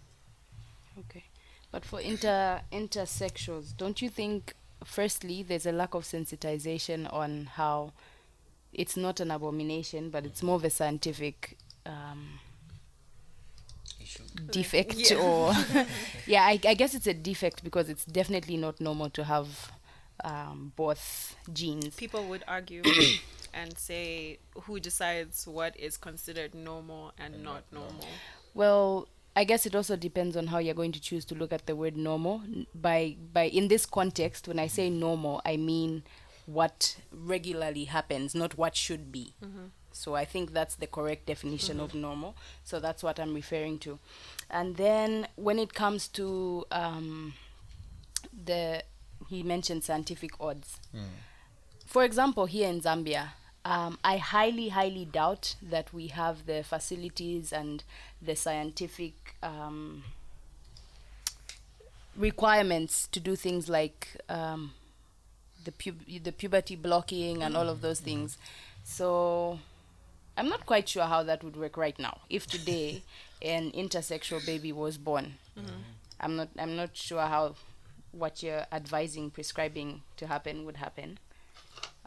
Okay. 0.99 1.23
But 1.71 1.85
for 1.85 1.99
inter 1.99 2.61
intersexuals, 2.71 3.75
don't 3.75 4.01
you 4.01 4.09
think 4.09 4.53
firstly 4.83 5.43
there's 5.43 5.65
a 5.65 5.71
lack 5.71 5.93
of 5.93 6.03
sensitization 6.03 7.11
on 7.11 7.45
how 7.53 7.93
it's 8.73 8.97
not 8.97 9.19
an 9.19 9.31
abomination, 9.31 10.09
but 10.09 10.25
it's 10.25 10.43
more 10.43 10.55
of 10.55 10.63
a 10.63 10.69
scientific 10.69 11.57
um, 11.85 12.39
defect 14.51 15.11
Yeah. 15.11 15.17
or 15.17 15.53
yeah, 16.27 16.43
I, 16.43 16.59
I 16.65 16.73
guess 16.73 16.93
it's 16.93 17.07
a 17.07 17.13
defect 17.13 17.63
because 17.63 17.89
it's 17.89 18.05
definitely 18.05 18.57
not 18.57 18.79
normal 18.81 19.09
to 19.11 19.23
have 19.23 19.71
um, 20.23 20.73
both 20.75 21.35
genes. 21.51 21.95
People 21.95 22.25
would 22.25 22.43
argue 22.47 22.83
and 23.53 23.77
say 23.77 24.39
who 24.63 24.79
decides 24.79 25.47
what 25.47 25.77
is 25.79 25.97
considered 25.97 26.53
normal 26.55 27.13
and 27.17 27.43
not 27.43 27.63
normal. 27.71 28.07
Well, 28.53 29.07
I 29.35 29.43
guess 29.45 29.65
it 29.65 29.75
also 29.75 29.95
depends 29.95 30.37
on 30.37 30.47
how 30.47 30.59
you're 30.59 30.75
going 30.75 30.91
to 30.91 31.01
choose 31.01 31.25
to 31.25 31.35
look 31.35 31.51
at 31.51 31.65
the 31.65 31.75
word 31.75 31.97
normal. 31.97 32.41
By 32.75 33.15
by 33.33 33.43
in 33.43 33.67
this 33.67 33.85
context, 33.85 34.47
when 34.47 34.59
I 34.59 34.67
say 34.67 34.89
normal, 34.89 35.41
I 35.45 35.57
mean 35.57 36.03
what 36.45 36.97
regularly 37.11 37.85
happens, 37.85 38.35
not 38.35 38.57
what 38.57 38.75
should 38.75 39.11
be. 39.11 39.33
So 39.93 40.15
I 40.15 40.25
think 40.25 40.53
that's 40.53 40.75
the 40.75 40.87
correct 40.87 41.25
definition 41.27 41.79
of 41.79 41.93
normal. 41.93 42.35
So 42.63 42.79
that's 42.79 43.03
what 43.03 43.19
I'm 43.19 43.33
referring 43.33 43.79
to. 43.79 43.99
And 44.49 44.75
then 44.75 45.27
when 45.35 45.59
it 45.59 45.73
comes 45.73 46.07
to 46.09 46.65
um, 46.71 47.33
the 48.45 48.83
he 49.29 49.43
mentioned 49.43 49.83
scientific 49.83 50.31
odds. 50.39 50.79
For 51.85 52.03
example, 52.03 52.45
here 52.45 52.67
in 52.69 52.81
Zambia, 52.81 53.29
um, 53.65 53.97
I 54.03 54.17
highly, 54.17 54.69
highly 54.69 55.05
doubt 55.05 55.55
that 55.61 55.93
we 55.93 56.07
have 56.07 56.45
the 56.45 56.63
facilities 56.63 57.53
and 57.53 57.83
the 58.21 58.35
scientific 58.35 59.35
um, 59.41 60.03
requirements 62.17 63.07
to 63.11 63.19
do 63.19 63.35
things 63.35 63.69
like 63.69 64.17
um, 64.29 64.73
the 65.63 65.71
pub- 65.71 66.23
the 66.23 66.31
puberty 66.31 66.75
blocking 66.75 67.41
and 67.41 67.55
all 67.55 67.69
of 67.69 67.81
those 67.81 67.99
things. 67.99 68.37
So 68.83 69.59
I'm 70.35 70.49
not 70.49 70.65
quite 70.65 70.89
sure 70.89 71.03
how 71.03 71.23
that 71.23 71.43
would 71.43 71.55
work 71.55 71.77
right 71.77 71.97
now. 71.99 72.21
If 72.29 72.47
today 72.47 73.03
an 73.41 73.71
intersexual 73.71 74.45
baby 74.45 74.71
was 74.71 74.97
born, 74.97 75.35
I'm 76.19 76.35
not 76.35 76.49
I'm 76.57 76.75
not 76.75 76.95
sure 76.95 77.21
how 77.21 77.55
what 78.11 78.41
you're 78.43 78.65
advising 78.71 79.31
prescribing 79.31 80.01
to 80.17 80.27
happen 80.27 80.65
would 80.65 80.77
happen. 80.77 81.19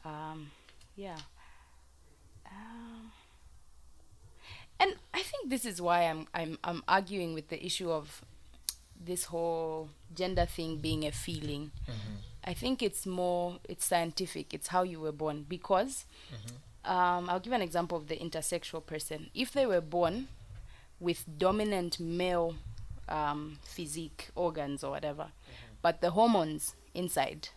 Um, 0.04 0.50
yeah. 0.96 1.18
Um, 2.46 3.10
and 4.78 4.94
I 5.12 5.22
think 5.22 5.50
this 5.50 5.64
is 5.64 5.80
why 5.80 6.02
I'm 6.02 6.26
I'm 6.34 6.58
I'm 6.64 6.82
arguing 6.88 7.34
with 7.34 7.48
the 7.48 7.64
issue 7.64 7.90
of 7.90 8.22
this 9.04 9.24
whole 9.24 9.90
gender 10.14 10.46
thing 10.46 10.78
being 10.78 11.04
a 11.04 11.12
feeling. 11.12 11.70
I 12.44 12.54
think 12.54 12.82
it's 12.82 13.06
more 13.06 13.58
it's 13.68 13.84
scientific. 13.84 14.54
It's 14.54 14.68
how 14.68 14.82
you 14.82 15.00
were 15.00 15.12
born 15.12 15.44
because 15.48 16.04
um, 16.86 17.28
I'll 17.28 17.40
give 17.40 17.52
an 17.52 17.62
example 17.62 17.98
of 17.98 18.08
the 18.08 18.16
intersexual 18.16 18.84
person. 18.84 19.30
If 19.34 19.52
they 19.52 19.66
were 19.66 19.80
born 19.80 20.28
with 21.00 21.24
dominant 21.38 22.00
male 22.00 22.54
um, 23.08 23.58
physique 23.62 24.28
organs 24.34 24.82
or 24.82 24.90
whatever, 24.90 25.28
but 25.82 26.00
the 26.00 26.10
hormones 26.10 26.74
inside 26.94 27.48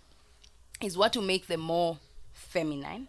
is 0.82 0.98
what 0.98 1.16
will 1.16 1.24
make 1.24 1.48
them 1.48 1.62
more 1.62 1.98
feminine. 2.34 3.08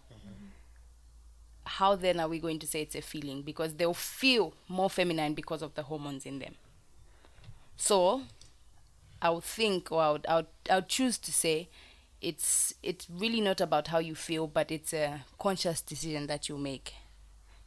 How 1.64 1.94
then 1.94 2.18
are 2.18 2.28
we 2.28 2.38
going 2.40 2.58
to 2.58 2.66
say 2.66 2.82
it's 2.82 2.94
a 2.96 3.02
feeling? 3.02 3.42
Because 3.42 3.74
they'll 3.74 3.94
feel 3.94 4.54
more 4.68 4.90
feminine 4.90 5.34
because 5.34 5.62
of 5.62 5.74
the 5.74 5.84
hormones 5.84 6.26
in 6.26 6.38
them. 6.40 6.54
So, 7.76 8.22
I 9.22 9.30
would 9.30 9.44
think, 9.44 9.92
or 9.92 10.02
I 10.02 10.10
would, 10.10 10.26
I 10.26 10.36
would, 10.36 10.46
I 10.70 10.74
would 10.76 10.88
choose 10.88 11.16
to 11.18 11.32
say, 11.32 11.68
it's 12.20 12.74
it's 12.82 13.06
really 13.10 13.40
not 13.40 13.60
about 13.60 13.88
how 13.88 13.98
you 13.98 14.14
feel, 14.14 14.46
but 14.46 14.70
it's 14.70 14.92
a 14.92 15.24
conscious 15.38 15.80
decision 15.80 16.26
that 16.26 16.48
you 16.48 16.58
make 16.58 16.94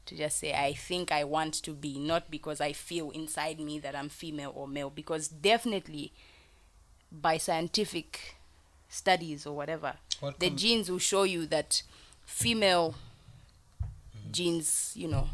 to 0.06 0.16
just 0.18 0.38
say 0.38 0.54
I 0.54 0.74
think 0.74 1.12
I 1.12 1.24
want 1.24 1.54
to 1.63 1.72
be 1.72 1.98
not 1.98 2.30
because 2.30 2.60
I 2.60 2.74
feel 2.74 3.10
inside 3.12 3.60
me 3.60 3.80
that 3.80 3.96
I'm 3.96 4.10
female 4.10 4.52
or 4.56 4.68
male 4.68 4.89
because 4.89 5.28
definitely 5.28 6.12
by 7.12 7.38
scientific 7.38 8.36
studies 8.89 9.46
or 9.46 9.56
whatever 9.56 9.94
What 10.20 10.39
the 10.39 10.50
com- 10.50 10.58
genes 10.58 10.92
will 10.92 11.00
show 11.00 11.24
you 11.24 11.46
that 11.48 11.84
female 12.26 12.96
mm-hmm. 13.82 14.32
genes 14.32 14.92
you 14.96 15.08
know 15.08 15.30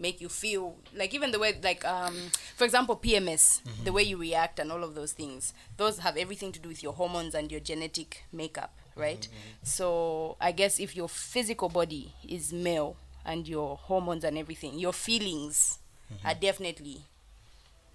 make 0.00 0.20
you 0.20 0.28
feel 0.28 0.76
like 0.94 1.14
even 1.14 1.30
the 1.30 1.38
way 1.38 1.58
like 1.62 1.84
um 1.84 2.16
for 2.56 2.64
example 2.64 2.96
PMS 2.96 3.62
mm-hmm. 3.62 3.84
the 3.84 3.92
way 3.92 4.02
you 4.02 4.16
react 4.16 4.58
and 4.58 4.72
all 4.72 4.82
of 4.82 4.94
those 4.94 5.12
things 5.12 5.52
those 5.76 5.98
have 5.98 6.16
everything 6.16 6.52
to 6.52 6.58
do 6.58 6.68
with 6.68 6.82
your 6.82 6.94
hormones 6.94 7.34
and 7.34 7.50
your 7.52 7.60
genetic 7.60 8.24
makeup 8.32 8.74
right? 8.96 9.20
Mm-hmm. 9.20 9.64
So 9.64 10.36
i 10.40 10.52
guess 10.52 10.78
if 10.80 10.96
your 10.96 11.08
physical 11.08 11.68
body 11.68 12.14
is 12.26 12.52
male 12.52 12.96
and 13.24 13.46
your 13.46 13.76
hormones 13.76 14.24
and 14.24 14.36
everything 14.38 14.78
your 14.78 14.92
feelings 14.92 15.78
mm-hmm. 16.12 16.26
are 16.26 16.34
definitely 16.34 17.02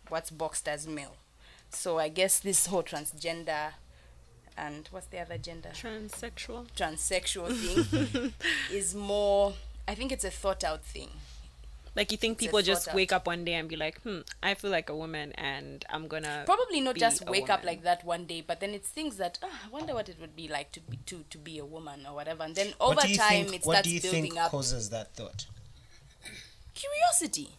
what's 0.09 0.29
boxed 0.29 0.67
as 0.67 0.87
male. 0.87 1.15
So 1.69 1.97
i 1.99 2.09
guess 2.09 2.39
this 2.39 2.67
whole 2.67 2.83
transgender 2.83 3.73
and 4.57 4.87
what's 4.91 5.07
the 5.07 5.19
other 5.19 5.37
gender? 5.37 5.69
Transsexual. 5.73 6.67
transsexual 6.77 7.51
thing 7.53 8.33
is 8.71 8.95
more 8.95 9.53
i 9.87 9.93
think 9.93 10.11
it's 10.11 10.23
a 10.23 10.31
thought 10.31 10.63
out 10.63 10.83
thing 10.83 11.09
Like 11.95 12.11
you 12.11 12.17
think 12.17 12.37
people 12.37 12.61
just 12.61 12.93
wake 12.93 13.13
up 13.13 13.25
one 13.27 13.45
day 13.45 13.53
and 13.53 13.69
be 13.69 13.77
like, 13.77 14.01
hmm, 14.01 14.19
I 14.43 14.53
feel 14.53 14.69
like 14.71 14.89
a 14.89 14.95
woman 14.95 15.31
and 15.37 15.85
I'm 15.89 16.07
gonna 16.07 16.43
probably 16.45 16.81
not 16.81 16.95
be 16.95 16.99
just 16.99 17.21
a 17.25 17.31
wake 17.31 17.49
up 17.49 17.63
like 17.63 17.83
that 17.83 18.03
one 18.05 18.25
day 18.25 18.41
but 18.45 18.59
then 18.59 18.71
it's 18.71 18.89
things 18.89 19.17
that 19.17 19.39
oh, 19.43 19.49
i 19.65 19.69
wonder 19.69 19.93
what 19.93 20.09
it 20.09 20.17
would 20.19 20.35
be 20.35 20.47
like 20.47 20.71
to 20.71 20.79
be 20.79 20.97
to, 21.05 21.23
to 21.29 21.37
be 21.37 21.57
a 21.57 21.65
woman 21.65 22.05
or 22.07 22.15
whatever 22.15 22.43
and 22.43 22.55
then 22.55 22.73
over 22.79 22.95
what 22.95 23.05
do 23.05 23.11
you 23.11 23.17
time 23.17 23.45
think, 23.45 23.55
it 23.55 23.65
what 23.65 23.73
starts 23.73 23.87
do 23.87 23.93
you 23.93 24.01
building 24.01 24.23
think 24.23 24.37
up 24.37 24.51
causes 24.51 24.89
that 24.89 25.13
thought 25.15 25.45
curiosity 26.73 27.49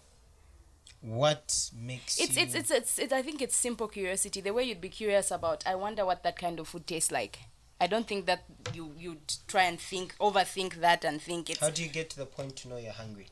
what 1.03 1.70
makes 1.79 2.18
It's, 2.18 2.37
you 2.37 2.42
it's 2.42 2.55
it's 2.55 2.70
it's 2.70 2.99
it's 2.99 3.12
I 3.12 3.22
think 3.22 3.40
it's 3.40 3.55
simple 3.55 3.87
curiosity. 3.87 4.40
The 4.40 4.51
way 4.51 4.64
you'd 4.64 4.81
be 4.81 4.88
curious 4.88 5.31
about. 5.31 5.62
I 5.64 5.77
wonder 5.77 6.05
what 6.05 6.25
that 6.25 6.37
kind 6.37 6.59
of 6.59 6.66
food 6.66 6.85
tastes 6.85 7.12
like. 7.12 7.38
I 7.81 7.87
don't 7.87 8.09
think 8.09 8.27
that 8.27 8.42
you 8.75 8.92
you'd 8.99 9.35
try 9.46 9.64
and 9.64 9.79
think 9.79 10.16
overthink 10.18 10.81
that 10.81 11.05
and 11.05 11.22
think 11.22 11.49
it's 11.51 11.61
how 11.61 11.70
do 11.70 11.85
you 11.85 11.88
get 11.88 12.11
to 12.11 12.16
the 12.16 12.27
point 12.27 12.57
to 12.57 12.68
know 12.68 12.77
you're 12.77 12.92
hungry 12.92 13.29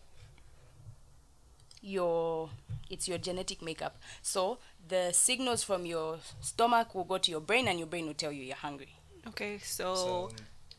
your 1.84 2.50
it's 2.90 3.08
your 3.08 3.18
genetic 3.18 3.62
makeup. 3.62 3.98
So 4.22 4.58
the 4.88 5.12
signals 5.12 5.62
from 5.62 5.86
your 5.86 6.18
stomach 6.40 6.94
will 6.94 7.04
go 7.04 7.18
to 7.18 7.30
your 7.30 7.40
brain 7.40 7.68
and 7.68 7.78
your 7.78 7.86
brain 7.86 8.06
will 8.06 8.14
tell 8.14 8.32
you 8.32 8.42
you're 8.42 8.56
hungry. 8.56 8.94
Okay, 9.26 9.58
so, 9.62 9.94
so 9.94 10.30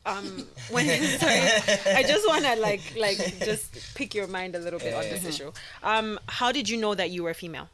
um, 0.04 0.46
when 0.70 0.86
sorry, 1.18 1.40
I 1.94 2.02
just 2.06 2.26
want 2.26 2.44
to 2.44 2.56
like 2.56 2.82
like 2.96 3.18
just 3.40 3.94
pick 3.94 4.14
your 4.14 4.26
mind 4.26 4.54
a 4.54 4.58
little 4.58 4.78
bit 4.78 4.94
on 4.94 5.02
this 5.02 5.24
issue. 5.24 5.52
Um, 5.82 6.18
how 6.28 6.52
did 6.52 6.68
you 6.68 6.76
know 6.76 6.94
that 6.94 7.10
you 7.10 7.22
were 7.24 7.34
female? 7.34 7.68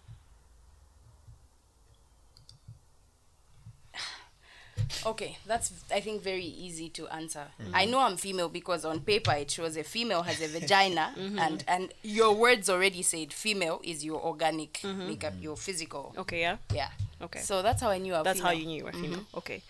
Okay, 5.07 5.39
that's 5.47 5.73
I 5.93 6.01
think 6.01 6.23
very 6.23 6.45
easy 6.45 6.89
to 6.91 7.09
answer. 7.09 7.47
Mm-hmm. 7.61 7.75
I 7.75 7.85
know 7.85 8.01
I'm 8.01 8.17
female 8.17 8.49
because 8.49 8.85
on 8.85 9.01
paper 9.01 9.33
it 9.33 9.51
shows 9.51 9.77
a 9.77 9.85
female 9.85 10.23
has 10.23 10.41
a 10.41 10.49
vagina 10.49 11.15
mm-hmm. 11.19 11.39
and 11.39 11.65
and 11.67 11.95
your 12.03 12.35
words 12.35 12.69
already 12.69 13.03
said 13.03 13.33
female 13.33 13.81
is 13.85 14.05
your 14.05 14.21
organic 14.21 14.75
mm-hmm. 14.75 15.09
makeup, 15.09 15.35
your 15.41 15.57
physical. 15.57 16.15
Okay, 16.17 16.41
yeah. 16.41 16.57
Yeah. 16.73 16.89
Okay. 17.21 17.41
So 17.41 17.63
that's 17.63 17.81
how 17.81 17.91
I 17.91 17.99
knew 17.99 18.15
I 18.15 18.19
was 18.19 18.25
That's 18.25 18.41
how 18.41 18.51
you 18.51 18.67
knew 18.67 18.79
you 18.79 18.85
were 18.85 18.93
female. 18.93 19.27
Okay. 19.37 19.63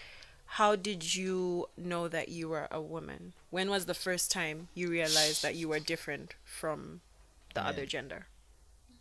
How 0.47 0.77
did 0.77 1.15
you 1.15 1.67
know 1.79 2.09
that 2.09 2.29
you 2.29 2.49
were 2.49 2.69
a 2.71 2.81
woman? 2.81 3.33
When 3.51 3.71
was 3.71 3.87
the 3.87 3.95
first 3.95 4.31
time 4.31 4.69
you 4.75 4.89
realized 4.89 5.43
that 5.43 5.55
you 5.55 5.69
were 5.69 5.79
different 5.79 6.35
from 6.45 7.01
the 7.55 7.65
other 7.65 7.87
gender? 7.87 8.27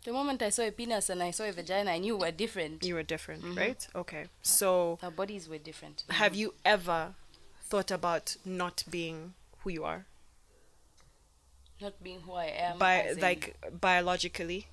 The 0.04 0.12
moment 0.12 0.42
I 0.42 0.50
saw 0.50 0.62
a 0.62 0.70
penis 0.72 1.10
and 1.10 1.22
I 1.22 1.30
saw 1.30 1.44
a 1.44 1.52
vagina, 1.52 1.92
I 1.92 1.98
knew 1.98 2.16
we 2.16 2.26
were 2.26 2.32
different. 2.32 2.84
You 2.84 2.94
were 2.96 3.04
different, 3.04 3.44
right? 3.56 3.86
Okay. 3.94 4.24
So, 4.42 4.98
Our 5.02 5.10
bodies 5.12 5.48
were 5.48 5.58
different. 5.58 6.04
have 6.10 6.34
you 6.34 6.54
ever 6.64 7.14
thought 7.62 7.90
about 7.92 8.36
not 8.44 8.82
being 8.90 9.34
who 9.60 9.70
you 9.70 9.84
are? 9.84 10.06
Not 11.80 12.02
being 12.02 12.20
who 12.20 12.32
I 12.32 12.46
am. 12.46 12.78
By 12.78 13.00
as 13.02 13.16
in- 13.16 13.22
like 13.22 13.56
biologically? 13.80 14.66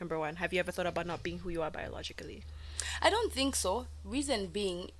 Number 0.00 0.18
1, 0.18 0.36
have 0.36 0.52
you 0.52 0.58
ever 0.60 0.72
thought 0.72 0.86
about 0.86 1.06
not 1.06 1.22
being 1.22 1.38
who 1.38 1.48
you 1.50 1.62
are 1.62 1.70
biologically? 1.70 2.42
I 3.00 3.08
don't 3.08 3.32
think 3.32 3.54
so. 3.54 3.86
Reason 4.04 4.48
being, 4.48 4.90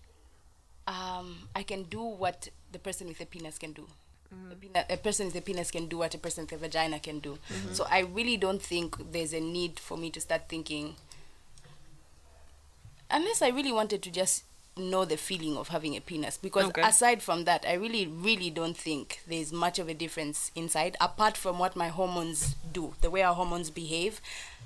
um, 0.86 1.48
I 1.56 1.62
can 1.62 1.82
do 1.84 2.02
what 2.02 2.48
the 2.70 2.78
person 2.78 3.08
with 3.08 3.20
a 3.20 3.26
penis 3.26 3.58
can 3.58 3.72
do. 3.72 3.88
A, 4.50 4.54
peni- 4.54 4.94
a 4.94 4.96
person 4.96 5.26
with 5.26 5.36
a 5.36 5.40
penis 5.40 5.70
can 5.70 5.86
do 5.86 5.98
what 5.98 6.14
a 6.14 6.18
person 6.18 6.44
with 6.44 6.52
a 6.52 6.56
vagina 6.56 6.98
can 6.98 7.18
do. 7.18 7.38
Mm-hmm. 7.48 7.74
So 7.74 7.86
I 7.90 8.00
really 8.00 8.36
don't 8.36 8.62
think 8.62 9.12
there's 9.12 9.32
a 9.32 9.40
need 9.40 9.78
for 9.78 9.96
me 9.96 10.10
to 10.10 10.20
start 10.20 10.48
thinking. 10.48 10.96
Unless 13.10 13.42
I 13.42 13.48
really 13.48 13.72
wanted 13.72 14.02
to 14.02 14.10
just 14.10 14.44
know 14.76 15.04
the 15.04 15.16
feeling 15.16 15.56
of 15.56 15.68
having 15.68 15.96
a 15.96 16.00
penis, 16.00 16.38
because 16.38 16.64
Okay. 16.66 16.82
aside 16.82 17.22
from 17.22 17.44
that, 17.44 17.64
I 17.68 17.74
really, 17.74 18.06
really 18.06 18.50
don't 18.50 18.76
think 18.76 19.20
there's 19.26 19.52
much 19.52 19.78
of 19.78 19.88
a 19.88 19.94
difference 19.94 20.50
inside, 20.54 20.96
apart 21.00 21.36
from 21.36 21.58
what 21.58 21.76
my 21.76 21.88
hormones 21.88 22.54
do, 22.72 22.94
the 23.00 23.10
way 23.10 23.22
our 23.22 23.34
hormones 23.34 23.70
behave. 23.70 24.20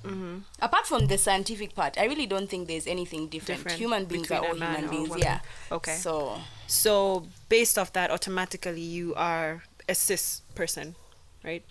Mm-hmm. 0.05 0.39
Apart 0.61 0.87
from 0.87 1.09
the 1.09 1.19
scientific 1.19 1.75
part, 1.75 1.99
I 1.99 2.05
really 2.05 2.27
don't 2.27 2.49
think 2.49 2.69
there's 2.69 2.87
anything 2.87 3.27
different. 3.27 3.61
Different 3.65 3.79
human 3.79 4.05
beings 4.05 4.31
are 4.31 4.47
all 4.47 4.55
human 4.55 4.89
beings, 4.89 5.09
woman. 5.09 5.25
yeah. 5.25 5.41
Okay. 5.73 5.97
So 5.97 6.39
So, 6.69 7.27
based 7.49 7.77
off 7.79 7.93
that, 7.95 8.11
automatically 8.11 8.81
you 8.83 9.15
are 9.17 9.65
a 9.89 9.95
cis 9.95 10.43
person, 10.55 10.95
right? 11.45 11.65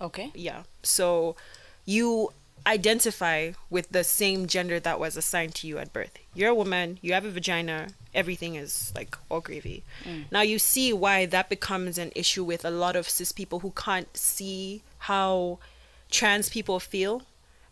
okay. 0.00 0.30
Yeah. 0.34 0.62
So, 0.82 1.36
you 1.84 2.32
identify 2.66 3.52
with 3.70 3.90
the 3.90 4.04
same 4.04 4.46
gender 4.46 4.80
that 4.80 4.98
was 4.98 5.16
assigned 5.16 5.54
to 5.56 5.66
you 5.66 5.78
at 5.78 5.92
birth. 5.92 6.18
You're 6.34 6.50
a 6.50 6.54
woman, 6.54 6.98
you 7.02 7.12
have 7.12 7.24
a 7.24 7.30
vagina, 7.30 7.88
everything 8.14 8.54
is 8.54 8.92
like 8.94 9.16
all 9.30 9.40
gravy. 9.40 9.82
Mm. 10.04 10.24
Now, 10.30 10.40
you 10.42 10.58
see 10.58 10.92
why 10.92 11.26
that 11.26 11.48
becomes 11.48 11.98
an 11.98 12.10
issue 12.14 12.44
with 12.44 12.64
a 12.64 12.70
lot 12.70 12.96
of 12.96 13.08
cis 13.08 13.32
people 13.32 13.60
who 13.60 13.72
can't 13.76 14.16
see 14.16 14.82
how 15.00 15.58
trans 16.10 16.48
people 16.48 16.80
feel 16.80 17.22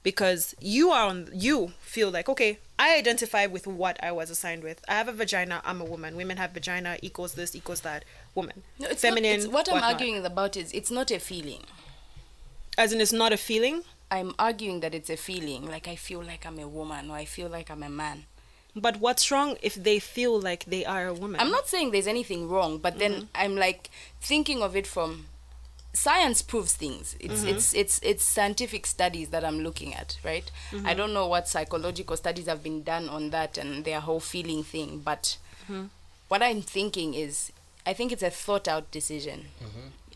because 0.03 0.55
you 0.61 0.91
are 0.91 1.07
on 1.07 1.29
you 1.33 1.73
feel 1.81 2.11
like 2.11 2.29
okay 2.29 2.59
i 2.77 2.97
identify 2.97 3.47
with 3.47 3.69
what 3.69 4.03
i 4.03 4.11
was 4.11 4.31
assigned 4.31 4.65
with 4.65 4.83
i 4.89 4.95
have 4.95 5.07
a 5.07 5.13
vagina 5.13 5.63
i'm 5.65 5.81
a 5.81 5.85
woman 5.85 6.17
women 6.17 6.39
have 6.39 6.51
vagina 6.51 6.97
equals 7.03 7.35
this 7.35 7.55
equals 7.55 7.83
that 7.83 8.05
woman 8.35 8.65
No, 8.81 8.89
it's 8.89 9.01
feminine 9.01 9.31
Not, 9.31 9.45
it's, 9.45 9.47
what 9.47 9.69
I'm 9.69 9.75
whatnot. 9.75 9.93
arguing 9.93 10.27
about 10.27 10.57
is 10.57 10.73
it's 10.73 10.91
not 10.91 11.13
a 11.13 11.21
feeling. 11.21 11.61
as 12.77 12.93
in 12.93 13.01
it's 13.01 13.13
not 13.13 13.33
a 13.33 13.37
feeling 13.37 13.83
I'm 14.17 14.31
arguing 14.39 14.81
that 14.81 14.95
it's 14.99 15.11
a 15.11 15.17
feeling. 15.17 15.63
Like 15.75 15.87
I 15.95 15.97
feel 15.97 16.23
like 16.33 16.43
I'm 16.49 16.59
a 16.59 16.69
woman 16.79 17.11
or 17.11 17.17
I 17.17 17.25
feel 17.37 17.49
like 17.57 17.69
I'm 17.75 17.83
a 17.83 17.89
man. 18.05 18.19
but 18.87 18.97
what's 19.05 19.27
wrong 19.33 19.51
if 19.69 19.75
they 19.89 19.99
feel 20.17 20.35
like 20.49 20.63
they 20.75 20.85
are 20.95 21.07
a 21.09 21.17
woman 21.23 21.39
I'm 21.43 21.51
not 21.59 21.67
saying 21.73 21.87
there's 21.91 22.07
anything 22.17 22.43
wrong, 22.53 22.73
but 22.87 22.95
then 23.03 23.13
Mm-hmm. 23.13 23.43
I'm 23.43 23.55
like 23.67 23.83
thinking 24.31 24.63
of 24.67 24.73
it 24.81 24.87
from 24.95 25.11
science 26.05 26.41
proves 26.53 26.73
things. 26.85 27.07
It's 27.21 27.41
Mm-hmm. 27.41 27.49
it's 27.57 27.67
it's 27.83 27.97
it's 28.11 28.25
scientific 28.37 28.87
studies 28.87 29.29
that 29.35 29.45
I'm 29.49 29.61
looking 29.67 29.93
at, 30.03 30.11
right? 30.25 30.47
Mm-hmm. 30.71 30.87
I 30.91 30.95
don't 30.99 31.13
know 31.19 31.27
what 31.35 31.49
psychological 31.55 32.17
studies 32.17 32.47
have 32.53 32.63
been 32.69 32.83
done 32.83 33.09
on 33.17 33.31
that 33.37 33.59
and 33.59 33.85
their 33.85 34.01
whole 34.01 34.21
feeling 34.21 34.63
thing, 34.65 34.91
but 35.11 35.37
Mm-hmm. 35.65 35.85
what 36.29 36.43
I'm 36.43 36.63
thinking 36.63 37.15
is 37.15 37.53
I 37.91 37.93
think 37.95 38.09
it's 38.13 38.23
a 38.31 38.31
thought 38.45 38.67
out 38.69 38.91
decision. 38.99 39.39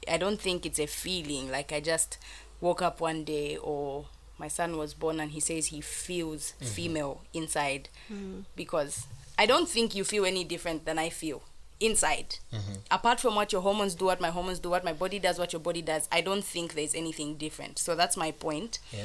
I 0.08 0.16
don't 0.18 0.40
think 0.40 0.64
it's 0.64 0.78
a 0.78 0.86
feeling 0.86 1.50
like 1.50 1.72
I 1.72 1.80
just 1.80 2.16
woke 2.60 2.82
up 2.82 3.00
one 3.00 3.24
day 3.24 3.56
or 3.56 4.06
my 4.38 4.48
son 4.48 4.76
was 4.76 4.94
born 4.94 5.20
and 5.20 5.32
he 5.32 5.40
says 5.40 5.66
he 5.66 5.80
feels 5.80 6.52
mm-hmm. 6.52 6.66
female 6.66 7.22
inside 7.32 7.88
mm. 8.12 8.44
because 8.54 9.06
I 9.38 9.46
don't 9.46 9.68
think 9.68 9.94
you 9.94 10.04
feel 10.04 10.24
any 10.24 10.44
different 10.44 10.84
than 10.84 10.98
I 10.98 11.08
feel 11.08 11.42
inside. 11.80 12.36
Mm-hmm. 12.52 12.74
Apart 12.90 13.20
from 13.20 13.34
what 13.34 13.52
your 13.52 13.62
hormones 13.62 13.94
do, 13.94 14.06
what 14.06 14.20
my 14.20 14.30
hormones 14.30 14.58
do, 14.58 14.70
what 14.70 14.84
my 14.84 14.92
body 14.92 15.18
does, 15.18 15.38
what 15.38 15.52
your 15.52 15.60
body 15.60 15.82
does, 15.82 16.08
I 16.10 16.20
don't 16.20 16.44
think 16.44 16.74
there's 16.74 16.94
anything 16.94 17.36
different. 17.36 17.78
So 17.78 17.94
that's 17.94 18.16
my 18.16 18.30
point. 18.30 18.78
yeah 18.92 19.04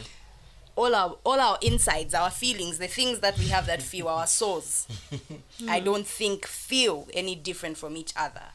All 0.76 0.96
our 0.96 1.18
all 1.26 1.40
our 1.40 1.58
insides, 1.62 2.14
our 2.14 2.32
feelings, 2.32 2.78
the 2.78 2.88
things 2.88 3.20
that 3.20 3.38
we 3.38 3.48
have 3.48 3.66
that 3.68 3.82
feel, 3.82 4.08
our 4.08 4.28
souls, 4.28 4.88
I 5.68 5.80
don't 5.82 6.08
think 6.08 6.46
feel 6.46 7.08
any 7.14 7.36
different 7.36 7.78
from 7.78 7.98
each 7.98 8.14
other. 8.16 8.48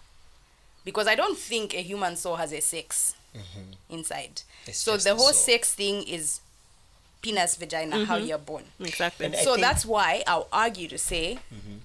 Because 0.84 1.06
I 1.08 1.14
don't 1.14 1.36
think 1.36 1.74
a 1.74 1.82
human 1.82 2.16
soul 2.16 2.36
has 2.36 2.52
a 2.52 2.60
sex 2.60 3.16
Mm-hmm. 3.36 3.94
inside. 3.94 4.42
It's 4.66 4.78
so 4.78 4.96
the 4.96 5.04
the 5.04 5.14
whole 5.14 5.26
soul. 5.26 5.32
sex 5.32 5.74
thing 5.74 6.02
is 6.02 6.40
penis, 7.22 7.56
vagina, 7.56 8.04
how 8.04 8.16
mm-hmm. 8.16 8.26
you're 8.26 8.38
born. 8.38 8.64
exactly 8.80 9.26
And 9.26 9.34
so 9.36 9.54
think- 9.54 9.66
that's 9.66 9.84
why 9.84 10.22
I'll 10.26 10.48
argue 10.52 10.88
to 10.88 10.98
say 10.98 11.38
mm-hmm. 11.52 11.78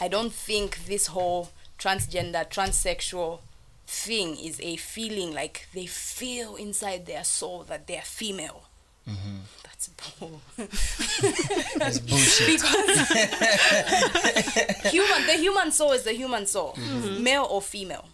I 0.00 0.08
don't 0.08 0.32
think 0.32 0.86
this 0.86 1.08
whole 1.08 1.50
transgender, 1.78 2.48
transsexual 2.48 3.40
thing 3.86 4.36
is 4.36 4.60
a 4.60 4.76
feeling 4.76 5.34
like 5.34 5.68
they 5.74 5.86
feel 5.86 6.56
inside 6.56 7.06
their 7.06 7.24
soul 7.24 7.64
that 7.64 7.86
they're 7.86 8.02
female. 8.02 8.64
That's 9.64 9.88
bull. 9.88 10.40
That's 11.76 11.98
bullshit. 11.98 12.60
human 14.92 15.26
the 15.26 15.36
human 15.38 15.72
soul 15.72 15.92
is 15.92 16.02
the 16.04 16.12
human 16.12 16.46
soul 16.46 16.76
male 17.18 17.46
or 17.50 17.60
female 17.62 18.04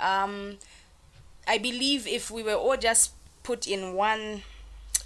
um 0.00 0.56
i 1.48 1.58
believe 1.58 2.06
if 2.06 2.30
we 2.30 2.42
were 2.42 2.54
all 2.54 2.76
just 2.76 3.12
put 3.42 3.66
in 3.66 3.94
one 3.94 4.42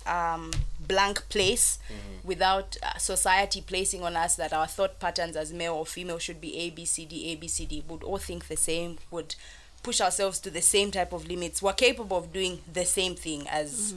um 0.06 0.50
blank 0.80 1.28
place 1.28 1.78
without 2.24 2.76
uh, 2.82 2.98
society 2.98 3.60
placing 3.60 4.02
on 4.02 4.16
us 4.16 4.34
that 4.36 4.52
our 4.52 4.66
thought 4.66 4.98
patterns 4.98 5.36
as 5.36 5.52
male 5.52 5.74
or 5.74 5.86
female 5.86 6.18
should 6.18 6.40
be 6.40 6.56
a 6.58 6.70
b 6.70 6.84
c 6.84 7.04
d 7.04 7.30
a 7.32 7.36
b 7.36 7.46
c 7.46 7.64
d 7.66 7.84
would 7.88 8.02
all 8.02 8.18
think 8.18 8.48
the 8.48 8.56
same 8.56 8.98
would 9.12 9.36
push 9.84 10.00
ourselves 10.00 10.40
to 10.40 10.50
the 10.50 10.60
same 10.62 10.90
type 10.90 11.12
of 11.12 11.26
limits 11.28 11.62
we're 11.62 11.72
capable 11.72 12.16
of 12.16 12.32
doing 12.32 12.58
the 12.72 12.84
same 12.84 13.14
thing 13.14 13.46
as 13.48 13.94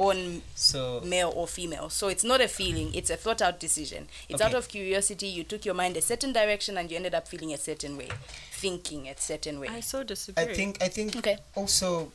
born 0.00 0.40
so 0.54 1.02
male 1.04 1.32
or 1.36 1.46
female. 1.46 1.90
So 1.90 2.08
it's 2.08 2.24
not 2.24 2.40
a 2.40 2.48
feeling, 2.48 2.94
it's 2.94 3.10
a 3.10 3.16
thought 3.16 3.42
out 3.42 3.60
decision. 3.60 4.08
It's 4.30 4.40
out 4.40 4.54
of 4.54 4.68
curiosity. 4.68 5.26
You 5.26 5.44
took 5.44 5.64
your 5.66 5.74
mind 5.74 5.96
a 5.96 6.00
certain 6.02 6.32
direction 6.32 6.78
and 6.78 6.90
you 6.90 6.96
ended 6.96 7.14
up 7.14 7.28
feeling 7.28 7.52
a 7.52 7.58
certain 7.58 7.96
way, 7.98 8.08
thinking 8.50 9.08
a 9.08 9.16
certain 9.16 9.60
way. 9.60 9.68
i 9.68 9.80
so 9.80 10.02
disagree 10.02 10.42
I 10.42 10.54
think 10.54 10.82
I 10.82 10.88
think 10.88 11.16
Okay. 11.16 11.36
also 11.54 12.12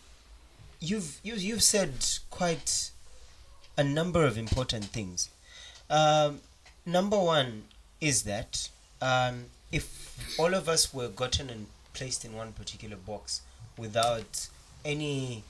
you've 0.80 1.20
you, 1.24 1.36
you've 1.36 1.64
said 1.64 1.94
quite 2.32 2.92
a 3.78 3.84
number 3.84 4.26
of 4.26 4.38
important 4.38 4.86
things. 4.86 5.30
Um, 5.90 6.42
number 6.86 7.20
one 7.20 7.66
is 8.02 8.24
that 8.24 8.70
um, 9.02 9.46
if 9.72 9.86
all 10.40 10.54
of 10.56 10.68
us 10.68 10.94
were 10.94 11.10
gotten 11.10 11.50
and 11.50 11.68
placed 11.94 12.26
in 12.26 12.34
one 12.34 12.52
particular 12.54 12.96
box 12.96 13.42
without 13.78 14.48
any 14.84 15.44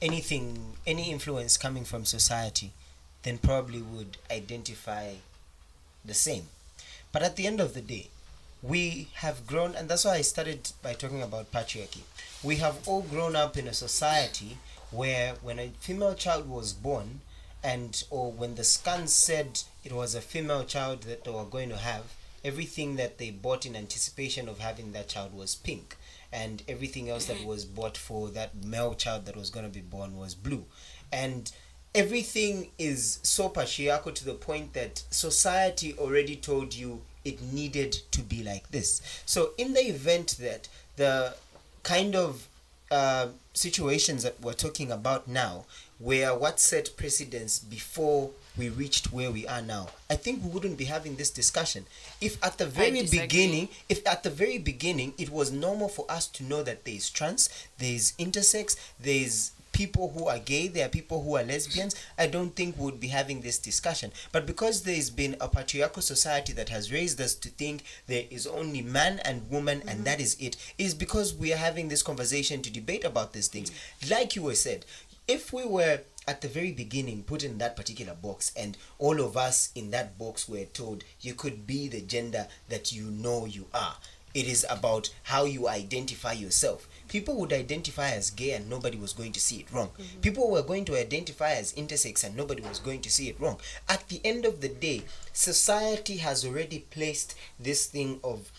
anything 0.00 0.76
any 0.86 1.10
influence 1.10 1.56
coming 1.56 1.84
from 1.84 2.04
society, 2.04 2.72
then 3.22 3.38
probably 3.38 3.82
would 3.82 4.16
identify 4.30 5.14
the 6.04 6.14
same. 6.14 6.48
But 7.12 7.22
at 7.22 7.36
the 7.36 7.46
end 7.46 7.60
of 7.60 7.74
the 7.74 7.80
day, 7.80 8.08
we 8.62 9.08
have 9.14 9.46
grown, 9.46 9.74
and 9.74 9.88
that's 9.88 10.04
why 10.04 10.16
I 10.16 10.22
started 10.22 10.70
by 10.82 10.94
talking 10.94 11.22
about 11.22 11.52
patriarchy. 11.52 12.02
We 12.42 12.56
have 12.56 12.86
all 12.86 13.02
grown 13.02 13.36
up 13.36 13.56
in 13.56 13.68
a 13.68 13.72
society 13.72 14.58
where 14.90 15.34
when 15.42 15.58
a 15.58 15.72
female 15.80 16.14
child 16.14 16.48
was 16.48 16.72
born, 16.72 17.20
and 17.62 18.02
or 18.10 18.30
when 18.30 18.54
the 18.54 18.64
scans 18.64 19.12
said 19.12 19.62
it 19.84 19.92
was 19.92 20.14
a 20.14 20.20
female 20.20 20.64
child 20.64 21.02
that 21.02 21.24
they 21.24 21.30
were 21.30 21.44
going 21.44 21.68
to 21.70 21.76
have, 21.76 22.14
everything 22.44 22.96
that 22.96 23.18
they 23.18 23.30
bought 23.30 23.66
in 23.66 23.76
anticipation 23.76 24.48
of 24.48 24.60
having 24.60 24.92
that 24.92 25.08
child 25.08 25.34
was 25.34 25.56
pink, 25.56 25.96
and 26.32 26.62
everything 26.68 27.08
else 27.08 27.26
that 27.26 27.44
was 27.44 27.64
bought 27.64 27.96
for 27.96 28.28
that 28.28 28.54
male 28.64 28.94
child 28.94 29.26
that 29.26 29.36
was 29.36 29.50
going 29.50 29.64
to 29.64 29.72
be 29.72 29.80
born 29.80 30.16
was 30.16 30.34
blue, 30.34 30.64
and 31.12 31.52
everything 31.94 32.70
is 32.78 33.18
so 33.22 33.48
patriarchal 33.48 34.12
to 34.12 34.24
the 34.24 34.34
point 34.34 34.72
that 34.74 35.02
society 35.10 35.94
already 35.98 36.36
told 36.36 36.74
you 36.74 37.00
it 37.24 37.40
needed 37.42 37.92
to 38.10 38.20
be 38.22 38.42
like 38.42 38.70
this. 38.70 39.22
So 39.26 39.50
in 39.58 39.72
the 39.74 39.80
event 39.80 40.36
that 40.40 40.68
the 40.96 41.34
kind 41.82 42.14
of 42.14 42.48
uh, 42.90 43.28
situations 43.54 44.22
that 44.22 44.40
we're 44.40 44.52
talking 44.52 44.90
about 44.90 45.28
now 45.28 45.64
where 45.98 46.34
what 46.34 46.60
set 46.60 46.96
precedence 46.96 47.58
before 47.58 48.30
we 48.58 48.68
reached 48.68 49.12
where 49.12 49.30
we 49.30 49.46
are 49.46 49.62
now, 49.62 49.88
I 50.10 50.16
think 50.16 50.42
we 50.42 50.50
wouldn't 50.50 50.76
be 50.76 50.84
having 50.84 51.16
this 51.16 51.30
discussion. 51.30 51.86
If 52.20 52.42
at 52.44 52.58
the 52.58 52.66
very 52.66 53.02
beginning, 53.02 53.68
if 53.88 54.06
at 54.06 54.22
the 54.22 54.30
very 54.30 54.58
beginning 54.58 55.14
it 55.16 55.30
was 55.30 55.52
normal 55.52 55.88
for 55.88 56.04
us 56.10 56.26
to 56.28 56.44
know 56.44 56.62
that 56.64 56.84
there 56.84 56.94
is 56.94 57.08
trans, 57.10 57.48
there 57.78 57.92
is 57.92 58.12
intersex, 58.18 58.76
there 59.00 59.22
is 59.24 59.52
people 59.72 60.12
who 60.16 60.26
are 60.26 60.40
gay, 60.40 60.66
there 60.66 60.86
are 60.86 60.88
people 60.88 61.22
who 61.22 61.36
are 61.36 61.44
lesbians, 61.44 61.94
I 62.18 62.26
don't 62.26 62.56
think 62.56 62.76
we 62.76 62.84
would 62.86 62.98
be 62.98 63.08
having 63.08 63.42
this 63.42 63.58
discussion. 63.58 64.10
But 64.32 64.44
because 64.44 64.82
there's 64.82 65.08
been 65.08 65.36
a 65.40 65.46
patriarchal 65.46 66.02
society 66.02 66.52
that 66.54 66.68
has 66.70 66.90
raised 66.90 67.20
us 67.20 67.34
to 67.36 67.48
think 67.48 67.84
there 68.08 68.24
is 68.28 68.44
only 68.46 68.82
man 68.82 69.20
and 69.24 69.48
woman 69.48 69.82
and 69.82 69.90
mm-hmm. 69.90 70.04
that 70.04 70.20
is 70.20 70.36
it, 70.40 70.56
is 70.78 70.94
because 70.94 71.32
we 71.32 71.52
are 71.52 71.58
having 71.58 71.88
this 71.88 72.02
conversation 72.02 72.60
to 72.62 72.72
debate 72.72 73.04
about 73.04 73.32
these 73.32 73.46
things. 73.46 73.70
Mm. 73.70 74.10
Like 74.10 74.34
you 74.34 74.42
were 74.42 74.56
said, 74.56 74.84
if 75.28 75.52
we 75.52 75.64
were 75.64 76.00
at 76.28 76.42
the 76.42 76.48
very 76.48 76.72
beginning 76.72 77.22
put 77.22 77.42
in 77.42 77.56
that 77.56 77.74
particular 77.74 78.12
box 78.14 78.52
and 78.54 78.76
all 78.98 79.18
of 79.18 79.34
us 79.34 79.72
in 79.74 79.90
that 79.90 80.18
box 80.18 80.46
were 80.46 80.66
told 80.66 81.02
you 81.22 81.32
could 81.32 81.66
be 81.66 81.88
the 81.88 82.02
gender 82.02 82.46
that 82.68 82.92
you 82.92 83.04
know 83.04 83.46
you 83.46 83.66
are. 83.72 83.96
It 84.34 84.46
is 84.46 84.66
about 84.68 85.08
how 85.22 85.46
you 85.46 85.68
identify 85.68 86.32
yourself. 86.32 86.86
People 87.08 87.36
would 87.36 87.52
identify 87.52 88.10
as 88.10 88.28
gay 88.28 88.52
and 88.52 88.68
nobody 88.68 88.98
was 88.98 89.14
going 89.14 89.32
to 89.32 89.40
see 89.40 89.56
it 89.60 89.72
wrong. 89.72 89.88
Mm-hmm. 89.88 90.20
People 90.20 90.50
were 90.50 90.62
going 90.62 90.84
to 90.84 91.00
identify 91.00 91.52
as 91.52 91.72
intersex 91.72 92.22
and 92.22 92.36
nobody 92.36 92.60
was 92.60 92.78
going 92.78 93.00
to 93.00 93.10
see 93.10 93.30
it 93.30 93.40
wrong. 93.40 93.58
At 93.88 94.06
the 94.08 94.20
end 94.22 94.44
of 94.44 94.60
the 94.60 94.68
day 94.68 95.04
society 95.32 96.18
has 96.18 96.44
already 96.44 96.80
placed 96.90 97.34
this 97.58 97.86
thing 97.86 98.20
of 98.22 98.52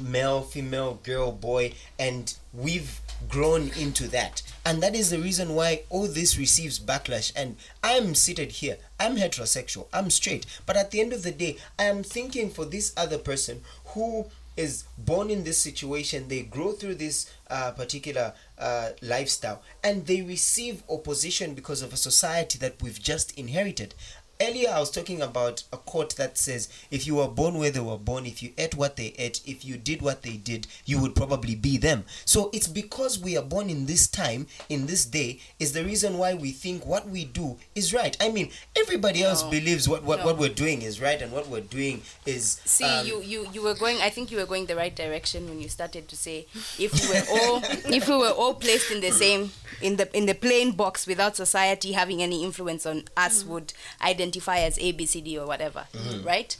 male, 0.00 0.42
female, 0.42 1.00
girl, 1.02 1.32
boy, 1.32 1.72
and 1.98 2.34
we've 2.52 3.00
grown 3.28 3.70
into 3.78 4.08
that. 4.08 4.42
And 4.64 4.82
that 4.82 4.94
is 4.94 5.10
the 5.10 5.18
reason 5.18 5.54
why 5.54 5.82
all 5.90 6.06
this 6.06 6.38
receives 6.38 6.78
backlash. 6.78 7.32
And 7.36 7.56
I'm 7.82 8.14
seated 8.14 8.52
here, 8.52 8.78
I'm 8.98 9.16
heterosexual, 9.16 9.86
I'm 9.92 10.10
straight, 10.10 10.46
but 10.66 10.76
at 10.76 10.90
the 10.90 11.00
end 11.00 11.12
of 11.12 11.22
the 11.22 11.32
day, 11.32 11.58
I 11.78 11.84
am 11.84 12.02
thinking 12.02 12.50
for 12.50 12.64
this 12.64 12.92
other 12.96 13.18
person 13.18 13.62
who 13.86 14.26
is 14.56 14.84
born 14.96 15.30
in 15.30 15.44
this 15.44 15.58
situation, 15.58 16.28
they 16.28 16.42
grow 16.42 16.72
through 16.72 16.94
this 16.94 17.32
uh, 17.50 17.72
particular 17.72 18.32
uh, 18.58 18.90
lifestyle, 19.02 19.62
and 19.82 20.06
they 20.06 20.22
receive 20.22 20.82
opposition 20.88 21.54
because 21.54 21.82
of 21.82 21.92
a 21.92 21.96
society 21.96 22.58
that 22.58 22.80
we've 22.80 23.02
just 23.02 23.36
inherited. 23.36 23.94
Earlier, 24.40 24.70
I 24.70 24.80
was 24.80 24.90
talking 24.90 25.22
about 25.22 25.62
a 25.72 25.76
quote 25.76 26.16
that 26.16 26.36
says, 26.36 26.68
If 26.90 27.06
you 27.06 27.16
were 27.16 27.28
born 27.28 27.58
where 27.58 27.70
they 27.70 27.80
were 27.80 27.98
born, 27.98 28.26
if 28.26 28.42
you 28.42 28.52
ate 28.58 28.74
what 28.74 28.96
they 28.96 29.14
ate, 29.18 29.40
if 29.46 29.64
you 29.64 29.76
did 29.76 30.02
what 30.02 30.22
they 30.22 30.36
did, 30.36 30.66
you 30.84 31.00
would 31.00 31.14
probably 31.14 31.54
be 31.54 31.76
them. 31.76 32.04
So 32.24 32.50
it's 32.52 32.66
because 32.66 33.18
we 33.18 33.36
are 33.36 33.42
born 33.44 33.70
in 33.70 33.86
this 33.86 34.08
time, 34.08 34.46
in 34.68 34.86
this 34.86 35.04
day, 35.04 35.40
is 35.58 35.72
the 35.72 35.84
reason 35.84 36.18
why 36.18 36.34
we 36.34 36.50
think 36.50 36.84
what 36.84 37.08
we 37.08 37.24
do 37.24 37.56
is 37.74 37.94
right. 37.94 38.16
I 38.20 38.30
mean, 38.30 38.50
everybody 38.76 39.22
else 39.22 39.42
believes 39.44 39.88
what, 39.88 40.02
what, 40.02 40.20
No. 40.20 40.26
what 40.26 40.38
we're 40.38 40.48
doing 40.48 40.82
is 40.82 41.00
right, 41.00 41.20
and 41.20 41.30
what 41.32 41.48
we're 41.48 41.60
doing 41.60 42.02
is. 42.26 42.60
See, 42.64 42.84
um, 42.84 43.06
you, 43.06 43.20
you 43.22 43.46
you 43.52 43.62
were 43.62 43.74
going. 43.74 43.98
I 44.02 44.10
think 44.10 44.30
you 44.30 44.38
were 44.38 44.46
going 44.46 44.66
the 44.66 44.76
right 44.76 44.94
direction 44.94 45.48
when 45.48 45.60
you 45.60 45.68
started 45.68 46.08
to 46.08 46.16
say 46.16 46.46
if 46.78 46.92
we 46.92 47.08
were 47.08 47.24
all 47.40 47.62
if 47.94 48.08
we 48.08 48.16
were 48.16 48.30
all 48.30 48.54
placed 48.54 48.90
in 48.90 49.00
the 49.00 49.10
same 49.10 49.50
in 49.80 49.96
the 49.96 50.14
in 50.16 50.26
the 50.26 50.34
plain 50.34 50.72
box 50.72 51.06
without 51.06 51.36
society 51.36 51.92
having 51.92 52.22
any 52.22 52.42
influence 52.44 52.86
on 52.86 53.04
us 53.16 53.44
would 53.44 53.72
identify 54.02 54.23
as 54.48 54.78
A 54.78 54.92
B 54.92 55.06
C 55.06 55.20
D 55.20 55.38
or 55.38 55.46
whatever, 55.46 55.86
mm-hmm. 55.92 56.26
right? 56.26 56.56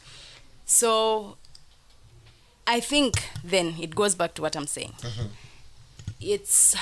So, 0.66 1.36
I 2.66 2.80
think 2.80 3.28
then 3.44 3.74
it 3.80 3.94
goes 3.94 4.14
back 4.14 4.34
to 4.34 4.42
what 4.42 4.56
I'm 4.56 4.66
saying. 4.66 4.94
Mm-hmm. 4.98 5.26
It's 6.20 6.74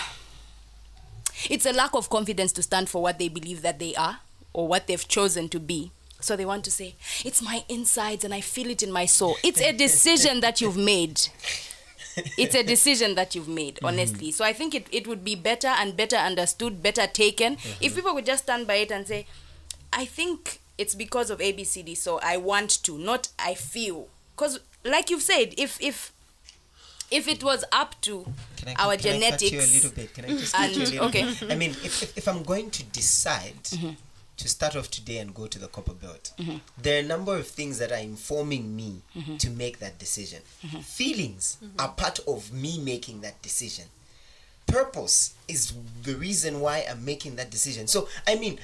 it's 1.51 1.67
a 1.67 1.73
lack 1.73 1.95
of 1.95 2.09
confidence 2.09 2.53
to 2.53 2.63
stand 2.63 2.89
for 2.89 3.03
what 3.03 3.19
they 3.19 3.29
believe 3.29 3.63
that 3.63 3.79
they 3.79 3.95
are 3.97 4.21
or 4.53 4.69
what 4.69 4.87
they've 4.87 5.09
chosen 5.09 5.49
to 5.49 5.59
be. 5.59 5.91
So 6.21 6.37
they 6.37 6.45
want 6.45 6.63
to 6.65 6.71
say, 6.71 6.95
it's 7.25 7.43
my 7.43 7.65
insides 7.69 8.23
and 8.23 8.33
I 8.33 8.41
feel 8.41 8.71
it 8.71 8.81
in 8.81 8.93
my 8.93 9.07
soul. 9.07 9.37
It's 9.43 9.61
a 9.61 9.73
decision 9.73 10.41
that 10.41 10.61
you've 10.61 10.77
made. 10.77 11.21
It's 12.39 12.55
a 12.55 12.63
decision 12.63 13.17
that 13.17 13.35
you've 13.35 13.49
made, 13.49 13.77
mm-hmm. 13.77 13.87
honestly. 13.87 14.31
So 14.31 14.45
I 14.45 14.53
think 14.53 14.73
it, 14.73 14.87
it 14.93 15.09
would 15.09 15.25
be 15.25 15.35
better 15.35 15.67
and 15.67 15.97
better 15.97 16.15
understood, 16.15 16.81
better 16.81 17.09
taken, 17.09 17.57
if 17.81 17.97
people 17.97 18.15
would 18.15 18.27
just 18.27 18.45
stand 18.45 18.69
by 18.69 18.75
it 18.75 18.93
and 18.93 19.09
say, 19.09 19.27
I 19.93 20.05
think 20.05 20.61
it's 20.83 20.95
because 20.97 21.31
of 21.31 21.39
ABCD, 21.39 21.97
so 21.97 22.19
I 22.23 22.37
want 22.37 22.83
to, 22.83 22.99
not 22.99 23.29
I 23.39 23.55
feel. 23.55 24.09
Because, 24.35 24.59
like 24.85 25.11
you've 25.11 25.23
said, 25.23 25.55
if 25.57 25.81
if 25.81 26.13
if 27.11 27.29
it 27.29 27.45
was 27.45 27.65
up 27.71 28.01
to 28.03 28.27
Can 28.57 28.69
I, 28.71 28.75
our 28.85 28.97
can 28.97 29.23
I 29.23 29.31
cut 29.31 29.43
you 29.43 29.59
a 29.59 29.73
little 29.77 29.91
bit? 29.93 30.13
Can 30.15 30.25
I 30.25 30.29
just 30.29 30.55
and- 30.57 30.77
you 30.77 30.83
a 30.83 30.85
little 30.85 31.09
okay. 31.09 31.25
bit? 31.25 31.53
I 31.53 31.55
mean, 31.55 31.71
if, 31.71 32.03
if, 32.03 32.19
if 32.19 32.29
I'm 32.29 32.43
going 32.43 32.71
to 32.71 32.83
decide 32.85 33.63
mm-hmm. 33.65 33.91
to 34.39 34.49
start 34.49 34.75
off 34.75 34.91
today 34.91 35.19
and 35.19 35.33
go 35.33 35.47
to 35.47 35.59
the 35.59 35.69
copper 35.69 35.95
belt, 35.95 36.33
mm-hmm. 36.39 36.57
there 36.81 36.97
are 36.97 37.05
a 37.05 37.07
number 37.07 37.37
of 37.37 37.47
things 37.47 37.79
that 37.79 37.93
are 37.93 38.03
informing 38.13 38.75
me 38.75 39.03
mm-hmm. 39.17 39.37
to 39.37 39.51
make 39.51 39.79
that 39.79 39.99
decision. 39.99 40.41
Feelings 40.83 41.59
are 41.79 41.91
part 41.91 42.19
of 42.27 42.53
me 42.53 42.81
making 42.81 43.21
that 43.21 43.41
decision. 43.43 43.85
Purpose 44.73 45.35
is 45.49 45.75
the 46.03 46.15
reason 46.17 46.61
why 46.61 46.87
I'm 46.91 47.05
making 47.05 47.37
that 47.37 47.51
decision. 47.51 47.87
So, 47.87 48.09
I 48.27 48.37
mean, 48.37 48.59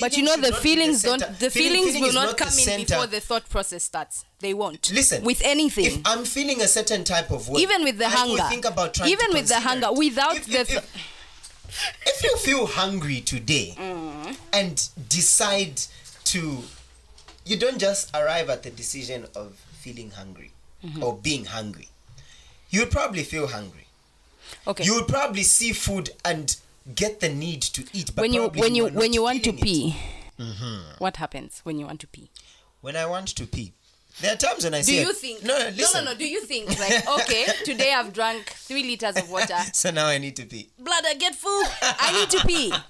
But 0.00 0.16
you 0.16 0.22
know 0.22 0.36
the 0.38 0.54
feelings 0.54 1.02
center- 1.02 1.26
don't 1.26 1.38
the 1.38 1.50
feeling- 1.50 1.68
feelings 1.84 1.86
feeling 1.88 2.00
will 2.02 2.08
is 2.08 2.14
not 2.14 2.36
come 2.38 2.48
in 2.48 2.54
center. 2.54 2.84
before 2.86 3.06
the 3.06 3.20
thought 3.20 3.46
process 3.50 3.84
starts. 3.84 4.24
They 4.38 4.54
won't. 4.54 4.90
Listen, 4.90 5.22
with 5.22 5.42
anything. 5.44 5.84
If 5.84 5.98
I'm 6.06 6.24
feeling 6.24 6.62
a 6.62 6.68
certain 6.68 7.04
type 7.04 7.30
of 7.30 7.46
way, 7.50 7.60
even 7.60 7.84
with 7.84 7.98
the 7.98 8.06
I 8.06 8.10
hunger. 8.10 8.42
think 8.48 8.64
about 8.64 8.94
trying 8.94 9.10
even 9.10 9.32
with 9.34 9.48
the 9.48 9.60
hunger, 9.60 9.88
it. 9.92 9.98
without 9.98 10.36
If- 10.38 10.46
the 10.46 10.60
if- 10.60 10.68
th- 10.68 10.82
if- 11.68 11.96
if 12.06 12.22
you 12.24 12.36
feel 12.38 12.66
hungry 12.66 13.20
today 13.20 13.74
Mm. 13.78 14.36
and 14.54 14.88
decide 15.10 15.82
to 16.24 16.64
you 17.44 17.56
don't 17.58 17.78
just 17.78 18.08
arrive 18.14 18.48
at 18.48 18.62
the 18.62 18.70
decision 18.70 19.26
of 19.34 19.56
feeling 19.82 20.10
hungry 20.12 20.52
Mm-hmm. 20.84 21.02
or 21.02 21.16
being 21.18 21.44
hungry 21.44 21.88
you 22.70 22.80
would 22.80 22.90
probably 22.90 23.24
feel 23.24 23.48
hungry 23.48 23.86
okay. 24.66 24.84
you 24.84 24.94
would 24.94 25.08
probably 25.08 25.42
see 25.42 25.72
food 25.72 26.10
and 26.24 26.56
get 26.94 27.20
the 27.20 27.28
need 27.28 27.62
to 27.62 27.84
eat 27.92 28.10
but 28.14 28.22
when 28.22 28.32
you 28.32 28.48
when 28.48 28.74
you 28.74 28.86
are 28.86 28.90
when 28.90 29.12
you 29.12 29.22
want 29.22 29.44
to 29.44 29.50
it. 29.50 29.56
Mm-hmm. 29.56 29.62
pee, 29.62 29.94
what 30.98 31.16
happens 31.18 31.60
when 31.64 31.78
you 31.78 31.86
want 31.86 32.00
to 32.00 32.06
pee? 32.06 32.30
when 32.80 32.96
i 32.96 33.04
want 33.06 33.28
to 33.28 33.46
pee 33.46 33.72
there 34.20 34.32
are 34.32 34.36
times 34.36 34.64
when 34.64 34.74
i 34.74 34.78
Do 34.78 34.84
say 34.84 35.00
you 35.02 35.12
think? 35.12 35.44
no 35.44 35.56
no, 35.56 35.64
no, 35.64 35.76
listen. 35.76 36.04
no, 36.04 36.12
no. 36.12 36.16
Do 36.18 36.26
you 36.26 36.40
think 36.42 36.68
like 36.80 37.06
okay, 37.20 37.46
today 37.64 37.92
I've 37.94 38.12
drunk 38.12 38.46
three 38.46 38.82
liters 38.82 39.16
of 39.16 39.30
water. 39.30 39.56
so 39.72 39.90
now 39.90 40.06
i 40.06 40.18
need 40.18 40.36
to 40.36 40.46
pee 40.46 40.68
Bladder, 40.78 41.18
get 41.18 41.34
full. 41.34 41.62
I 41.82 42.18
need 42.18 42.30
to 42.30 42.46
pee. 42.46 42.72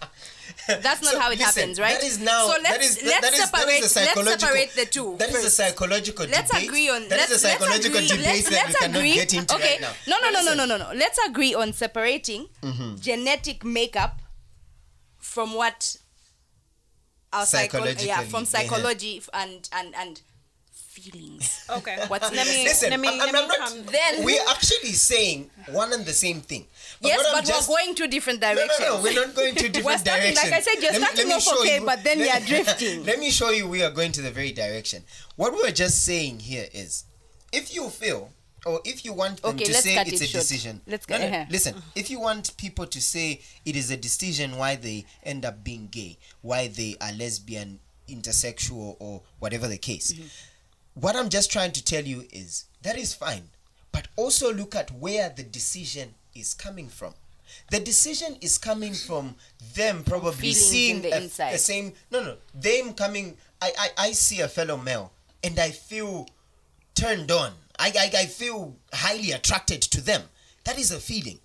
That's 0.68 1.02
not 1.02 1.12
So, 1.12 1.20
how 1.20 1.30
it 1.30 1.38
listen, 1.38 1.44
happens, 1.62 1.80
right? 1.80 1.94
That 1.94 2.04
is 2.04 2.18
now. 2.20 2.46
So 2.48 2.56
let's 2.62 2.68
that 2.68 2.80
is, 2.82 3.02
let's 3.04 3.20
that 3.30 3.34
separate 3.48 3.82
is 3.82 3.96
let's 3.96 4.40
separate 4.40 4.70
the 4.74 4.86
two. 4.86 5.16
That 5.18 5.30
is 5.30 5.44
a 5.44 5.50
psychological 5.50 6.26
let's 6.26 6.50
debate. 6.50 6.68
agree 6.68 6.88
on 6.90 7.02
That 7.08 7.18
let's, 7.18 7.30
is 7.32 7.44
a 7.44 7.48
psychological 7.48 8.00
let's 8.00 8.12
agree, 8.12 8.22
debate 8.24 8.44
let's, 8.44 8.48
that 8.50 8.52
let's 8.52 8.68
we 8.68 8.74
cannot 8.86 8.96
agree. 8.98 9.14
get 9.14 9.34
into 9.34 9.54
okay. 9.56 9.70
right 9.72 9.80
now. 9.80 9.92
No, 10.06 10.16
no, 10.22 10.30
no, 10.30 10.42
no, 10.42 10.54
no, 10.54 10.64
no, 10.66 10.76
no. 10.78 10.92
Let's 10.98 11.18
agree 11.26 11.54
on 11.54 11.72
separating 11.72 12.46
Mm-hmm. 12.62 12.96
genetic 13.00 13.64
makeup 13.64 14.20
from 15.18 15.54
what 15.54 15.96
our 17.32 17.46
psychology, 17.46 18.06
yeah, 18.06 18.22
from 18.22 18.44
psychology 18.44 19.18
f- 19.18 19.28
and 19.32 19.68
and 19.72 19.94
and 19.94 20.20
feelings. 21.00 21.66
Okay. 21.70 21.96
What's 22.08 22.30
let 22.32 22.46
me 22.46 22.64
Listen, 22.64 22.90
let 22.90 23.00
me 23.00 23.08
I'm, 23.08 23.18
let 23.18 23.28
I'm, 23.28 23.34
me 23.34 23.46
not. 23.48 23.58
come. 23.58 23.82
Then- 23.86 24.24
we're 24.24 24.42
actually 24.50 24.92
saying 24.92 25.50
one 25.70 25.92
and 25.92 26.04
the 26.04 26.12
same 26.12 26.40
thing. 26.40 26.66
yes, 27.00 27.20
but 27.32 27.44
just- 27.44 27.68
we're 27.68 27.76
going 27.76 27.94
two 27.94 28.06
different 28.08 28.40
directions. 28.40 28.78
no, 28.80 28.86
no, 28.86 28.96
no, 28.96 29.02
we're 29.02 29.14
not 29.26 29.34
going 29.34 29.54
to 29.54 29.68
different 29.74 29.86
We're 29.86 29.98
starting- 29.98 30.34
directions. 30.34 30.50
like 30.50 30.60
I 30.60 30.62
said, 30.62 30.82
you're 30.82 30.92
Let 30.92 31.02
starting 31.02 31.28
me 31.28 31.34
off 31.34 31.58
okay, 31.60 31.78
you- 31.80 31.86
but 31.86 32.04
then 32.04 32.18
let- 32.26 32.48
you're 32.48 32.62
drifting. 32.64 33.04
Let 33.10 33.18
me 33.18 33.30
show 33.30 33.50
you 33.50 33.68
we 33.68 33.82
are 33.82 33.90
going 33.90 34.12
to 34.12 34.22
the 34.22 34.30
very 34.30 34.52
direction. 34.52 35.02
What 35.36 35.52
we're 35.54 35.72
just 35.72 36.04
saying 36.04 36.40
here 36.40 36.66
is, 36.72 37.04
if 37.52 37.74
you 37.74 37.88
feel, 37.88 38.32
or 38.66 38.80
if 38.84 39.04
you 39.06 39.14
want 39.14 39.40
them 39.40 39.54
Okay, 39.54 39.64
to 39.64 39.72
say 39.74 39.96
it's 40.02 40.12
it 40.12 40.20
a 40.20 40.26
short. 40.26 40.42
decision. 40.42 40.80
Let's 40.86 41.08
No, 41.08 41.16
get- 41.18 41.30
no, 41.30 41.36
uh-huh. 41.38 41.46
Listen, 41.50 41.74
if 41.94 42.10
you 42.10 42.20
want 42.20 42.54
people 42.58 42.86
to 42.86 43.00
say 43.00 43.40
it 43.64 43.74
is 43.74 43.90
a 43.90 43.96
decision 43.96 44.56
why 44.58 44.76
they 44.76 45.06
end 45.24 45.44
up 45.46 45.64
being 45.64 45.88
gay, 45.90 46.18
why 46.42 46.68
they 46.68 46.96
are 47.00 47.12
lesbian, 47.12 47.80
intersexual, 48.08 48.96
or 48.98 49.22
whatever 49.38 49.66
the 49.68 49.78
case, 49.78 50.12
Mm-hmm. 50.12 50.26
What 50.94 51.16
I'm 51.16 51.28
just 51.28 51.50
trying 51.50 51.72
to 51.72 51.84
tell 51.84 52.04
you 52.04 52.24
is 52.32 52.64
that 52.82 52.98
is 52.98 53.14
fine, 53.14 53.48
but 53.92 54.08
also 54.16 54.52
look 54.52 54.74
at 54.74 54.90
where 54.90 55.28
the 55.30 55.42
decision 55.42 56.14
is 56.34 56.54
coming 56.54 56.88
from. 56.88 57.14
The 57.70 57.80
decision 57.80 58.36
is 58.40 58.58
coming 58.58 58.94
from 58.94 59.34
them 59.74 60.04
probably 60.04 60.52
seeing 60.52 61.02
the 61.02 61.10
a- 61.12 61.20
inside. 61.22 61.52
the 61.54 61.58
same. 61.58 61.92
No, 62.10 62.22
no, 62.22 62.36
them 62.54 62.94
coming. 62.94 63.36
I, 63.60 63.72
I, 63.78 63.88
I 63.98 64.12
see 64.12 64.40
a 64.40 64.48
fellow 64.48 64.76
male 64.76 65.12
and 65.42 65.58
I 65.58 65.70
feel 65.70 66.28
turned 66.94 67.30
on. 67.30 67.52
I, 67.78 67.92
I, 67.98 68.10
I 68.22 68.26
feel 68.26 68.76
highly 68.92 69.32
attracted 69.32 69.82
to 69.82 70.00
them. 70.00 70.22
That 70.64 70.78
is 70.78 70.92
a 70.92 70.98
feeling. 71.00 71.38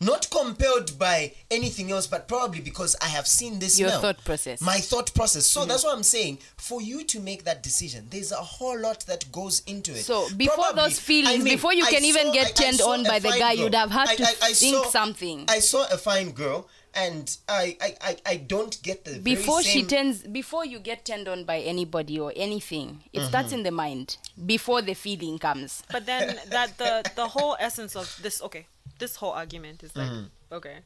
Not 0.00 0.28
compelled 0.30 0.98
by 0.98 1.32
anything 1.50 1.90
else, 1.92 2.06
but 2.06 2.26
probably 2.28 2.60
because 2.60 2.94
I 3.00 3.06
have 3.06 3.26
seen 3.26 3.58
this 3.58 3.78
Your 3.78 3.88
male. 3.90 4.00
thought 4.00 4.24
process. 4.24 4.60
My 4.60 4.78
thought 4.78 5.14
process. 5.14 5.48
Mm-hmm. 5.48 5.60
So 5.60 5.66
that's 5.66 5.84
what 5.84 5.96
I'm 5.96 6.02
saying. 6.02 6.38
For 6.56 6.82
you 6.82 7.04
to 7.04 7.20
make 7.20 7.44
that 7.44 7.62
decision, 7.62 8.08
there's 8.10 8.32
a 8.32 8.36
whole 8.36 8.78
lot 8.78 9.00
that 9.06 9.30
goes 9.32 9.62
into 9.66 9.92
it. 9.92 10.02
So 10.04 10.28
before 10.36 10.56
Probably- 10.64 10.82
those 10.82 10.98
feelings, 10.98 11.40
I 11.40 11.44
mean, 11.44 11.54
before 11.54 11.72
you 11.72 11.84
I 11.86 11.90
can 11.90 12.04
even 12.04 12.32
get 12.32 12.46
I- 12.46 12.48
I 12.50 12.52
turned 12.70 12.80
on 12.82 13.04
by 13.04 13.18
the 13.18 13.28
guy, 13.30 13.54
girl. 13.54 13.64
you'd 13.64 13.74
have 13.74 13.90
had 13.92 14.08
to 14.16 14.26
think 14.54 14.86
something. 14.86 15.44
I 15.48 15.60
saw 15.60 15.86
a 15.90 15.96
fine 15.96 16.32
girl, 16.32 16.68
and 16.94 17.36
I, 17.48 17.76
I, 17.80 17.96
I, 18.00 18.16
I 18.26 18.36
don't 18.36 18.80
get 18.82 19.04
the 19.04 19.12
very 19.12 19.22
before 19.22 19.62
she 19.62 19.84
turns 19.84 20.22
before 20.22 20.64
you 20.64 20.78
get 20.80 21.04
turned 21.04 21.28
on 21.28 21.44
by 21.44 21.58
anybody 21.60 22.20
or 22.20 22.32
anything 22.36 23.02
it 23.12 23.18
Mm-hmm. 23.18 23.28
starts 23.28 23.52
in 23.52 23.62
the 23.64 23.72
mind 23.72 24.16
before 24.46 24.80
the 24.80 24.94
feeling 24.94 25.38
comes 25.38 25.82
But 25.90 26.06
then 26.06 26.38
that 26.50 26.78
the 26.78 27.02
the 27.16 27.26
whole 27.28 27.56
essence 27.58 27.96
of 27.96 28.16
this 28.22 28.40
okay, 28.42 28.66
this 28.98 29.16
whole 29.16 29.32
argument 29.32 29.82
is 29.82 29.94
like 29.96 30.08
Mm-hmm. 30.08 30.54
okay. 30.54 30.78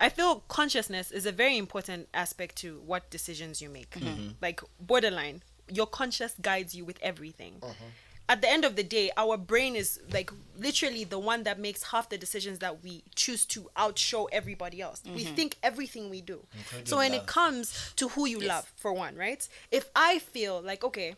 I 0.00 0.08
feel 0.08 0.42
consciousness 0.48 1.10
is 1.12 1.26
a 1.26 1.32
very 1.32 1.56
important 1.56 2.08
aspect 2.12 2.56
to 2.56 2.80
what 2.86 3.08
decisions 3.10 3.62
you 3.62 3.68
make. 3.68 3.90
Mm-hmm. 3.90 4.30
Like 4.40 4.60
borderline, 4.80 5.42
your 5.70 5.86
conscious 5.86 6.34
guides 6.40 6.74
you 6.74 6.84
with 6.84 6.98
everything. 7.02 7.54
Uh-huh. 7.62 7.72
At 8.28 8.40
the 8.40 8.48
end 8.50 8.64
of 8.64 8.76
the 8.76 8.82
day, 8.82 9.10
our 9.16 9.36
brain 9.36 9.76
is 9.76 10.00
like 10.12 10.30
literally 10.56 11.04
the 11.04 11.18
one 11.18 11.42
that 11.42 11.58
makes 11.58 11.82
half 11.82 12.08
the 12.08 12.16
decisions 12.16 12.60
that 12.60 12.82
we 12.82 13.02
choose 13.14 13.44
to 13.46 13.68
outshow 13.76 14.26
everybody 14.32 14.80
else. 14.80 15.02
We 15.14 15.24
think 15.24 15.56
everything 15.62 16.08
we 16.08 16.20
do. 16.20 16.44
so 16.84 16.96
when 16.98 17.12
it 17.14 17.26
comes 17.26 17.92
to 17.96 18.08
who 18.08 18.26
you 18.26 18.40
love, 18.40 18.72
for 18.76 18.92
one, 18.92 19.16
right? 19.16 19.46
If 19.70 19.90
I 19.94 20.18
feel 20.20 20.62
like 20.62 20.82
okay, 20.84 21.16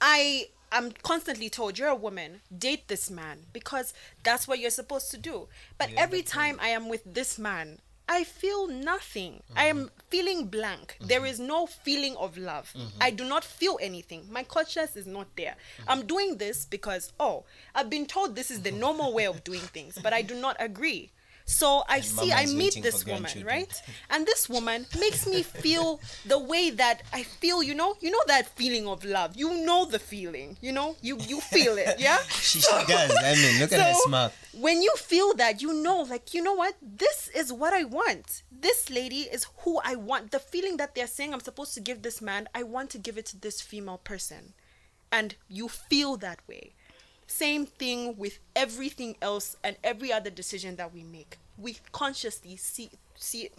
I 0.00 0.48
am 0.72 0.92
constantly 1.02 1.48
told 1.50 1.78
you're 1.78 1.88
a 1.88 1.94
woman, 1.94 2.40
date 2.56 2.88
this 2.88 3.10
man 3.10 3.46
because 3.52 3.92
that's 4.22 4.46
what 4.46 4.58
you're 4.58 4.70
supposed 4.70 5.10
to 5.10 5.18
do. 5.18 5.48
But 5.78 5.90
every 5.96 6.22
time 6.22 6.58
I 6.60 6.68
am 6.68 6.88
with 6.88 7.02
this 7.04 7.38
man, 7.38 7.78
I 8.08 8.24
feel 8.24 8.66
nothing. 8.66 9.40
I 9.54 9.66
am 9.66 9.76
mm-hmm. 9.76 10.00
feeling 10.08 10.46
blank. 10.46 10.96
There 11.00 11.24
is 11.24 11.38
no 11.38 11.66
feeling 11.66 12.16
of 12.16 12.36
love. 12.36 12.72
Mm-hmm. 12.76 13.00
I 13.00 13.10
do 13.12 13.24
not 13.24 13.44
feel 13.44 13.78
anything. 13.80 14.26
My 14.28 14.42
conscience 14.42 14.96
is 14.96 15.06
not 15.06 15.28
there. 15.36 15.54
Mm-hmm. 15.78 15.90
I'm 15.90 16.06
doing 16.06 16.38
this 16.38 16.64
because, 16.64 17.12
oh, 17.20 17.44
I've 17.72 17.88
been 17.88 18.06
told 18.06 18.34
this 18.34 18.50
is 18.50 18.62
the 18.62 18.72
normal 18.72 19.12
way 19.12 19.26
of 19.26 19.44
doing 19.44 19.60
things, 19.60 19.96
but 20.02 20.12
I 20.12 20.22
do 20.22 20.34
not 20.34 20.56
agree. 20.58 21.12
So 21.50 21.82
I 21.88 22.00
see, 22.00 22.32
I 22.32 22.46
meet 22.46 22.80
this 22.80 23.04
woman, 23.04 23.42
right? 23.44 23.72
And 24.08 24.24
this 24.24 24.48
woman 24.48 24.86
makes 24.98 25.26
me 25.26 25.42
feel 25.42 26.00
the 26.24 26.38
way 26.38 26.70
that 26.70 27.02
I 27.12 27.24
feel, 27.24 27.62
you 27.62 27.74
know, 27.74 27.96
you 28.00 28.10
know 28.10 28.22
that 28.28 28.46
feeling 28.56 28.86
of 28.86 29.04
love. 29.04 29.36
You 29.36 29.66
know 29.66 29.84
the 29.84 29.98
feeling, 29.98 30.56
you 30.60 30.72
know, 30.72 30.96
you 31.02 31.18
you 31.18 31.40
feel 31.40 31.76
it, 31.76 31.98
yeah. 31.98 32.18
She, 32.30 32.60
she 32.60 32.84
does. 32.86 33.12
I 33.22 33.34
mean, 33.34 33.60
look 33.60 33.72
at 33.72 33.80
her 33.80 33.94
So, 33.94 34.00
smile. 34.06 34.32
When 34.52 34.80
you 34.80 34.92
feel 34.96 35.34
that, 35.34 35.60
you 35.60 35.72
know, 35.72 36.02
like, 36.02 36.32
you 36.34 36.42
know 36.42 36.54
what? 36.54 36.74
This 36.82 37.28
is 37.34 37.52
what 37.52 37.72
I 37.72 37.84
want. 37.84 38.42
This 38.50 38.88
lady 38.90 39.22
is 39.22 39.46
who 39.62 39.80
I 39.84 39.94
want. 39.96 40.30
The 40.30 40.38
feeling 40.38 40.76
that 40.78 40.94
they're 40.94 41.06
saying 41.06 41.32
I'm 41.34 41.40
supposed 41.40 41.74
to 41.74 41.80
give 41.80 42.02
this 42.02 42.20
man, 42.22 42.48
I 42.54 42.62
want 42.62 42.90
to 42.90 42.98
give 42.98 43.18
it 43.18 43.26
to 43.26 43.36
this 43.40 43.60
female 43.60 43.98
person. 43.98 44.54
And 45.12 45.34
you 45.48 45.68
feel 45.68 46.16
that 46.18 46.40
way. 46.48 46.74
Same 47.30 47.64
thing 47.64 48.16
with 48.16 48.38
everything 48.56 49.16
else 49.22 49.56
and 49.62 49.76
every 49.84 50.12
other 50.12 50.30
decision 50.30 50.76
that 50.76 50.92
we 50.92 51.04
make. 51.04 51.38
We 51.56 51.76
consciously 51.92 52.56
see 52.56 52.90
see 53.14 53.50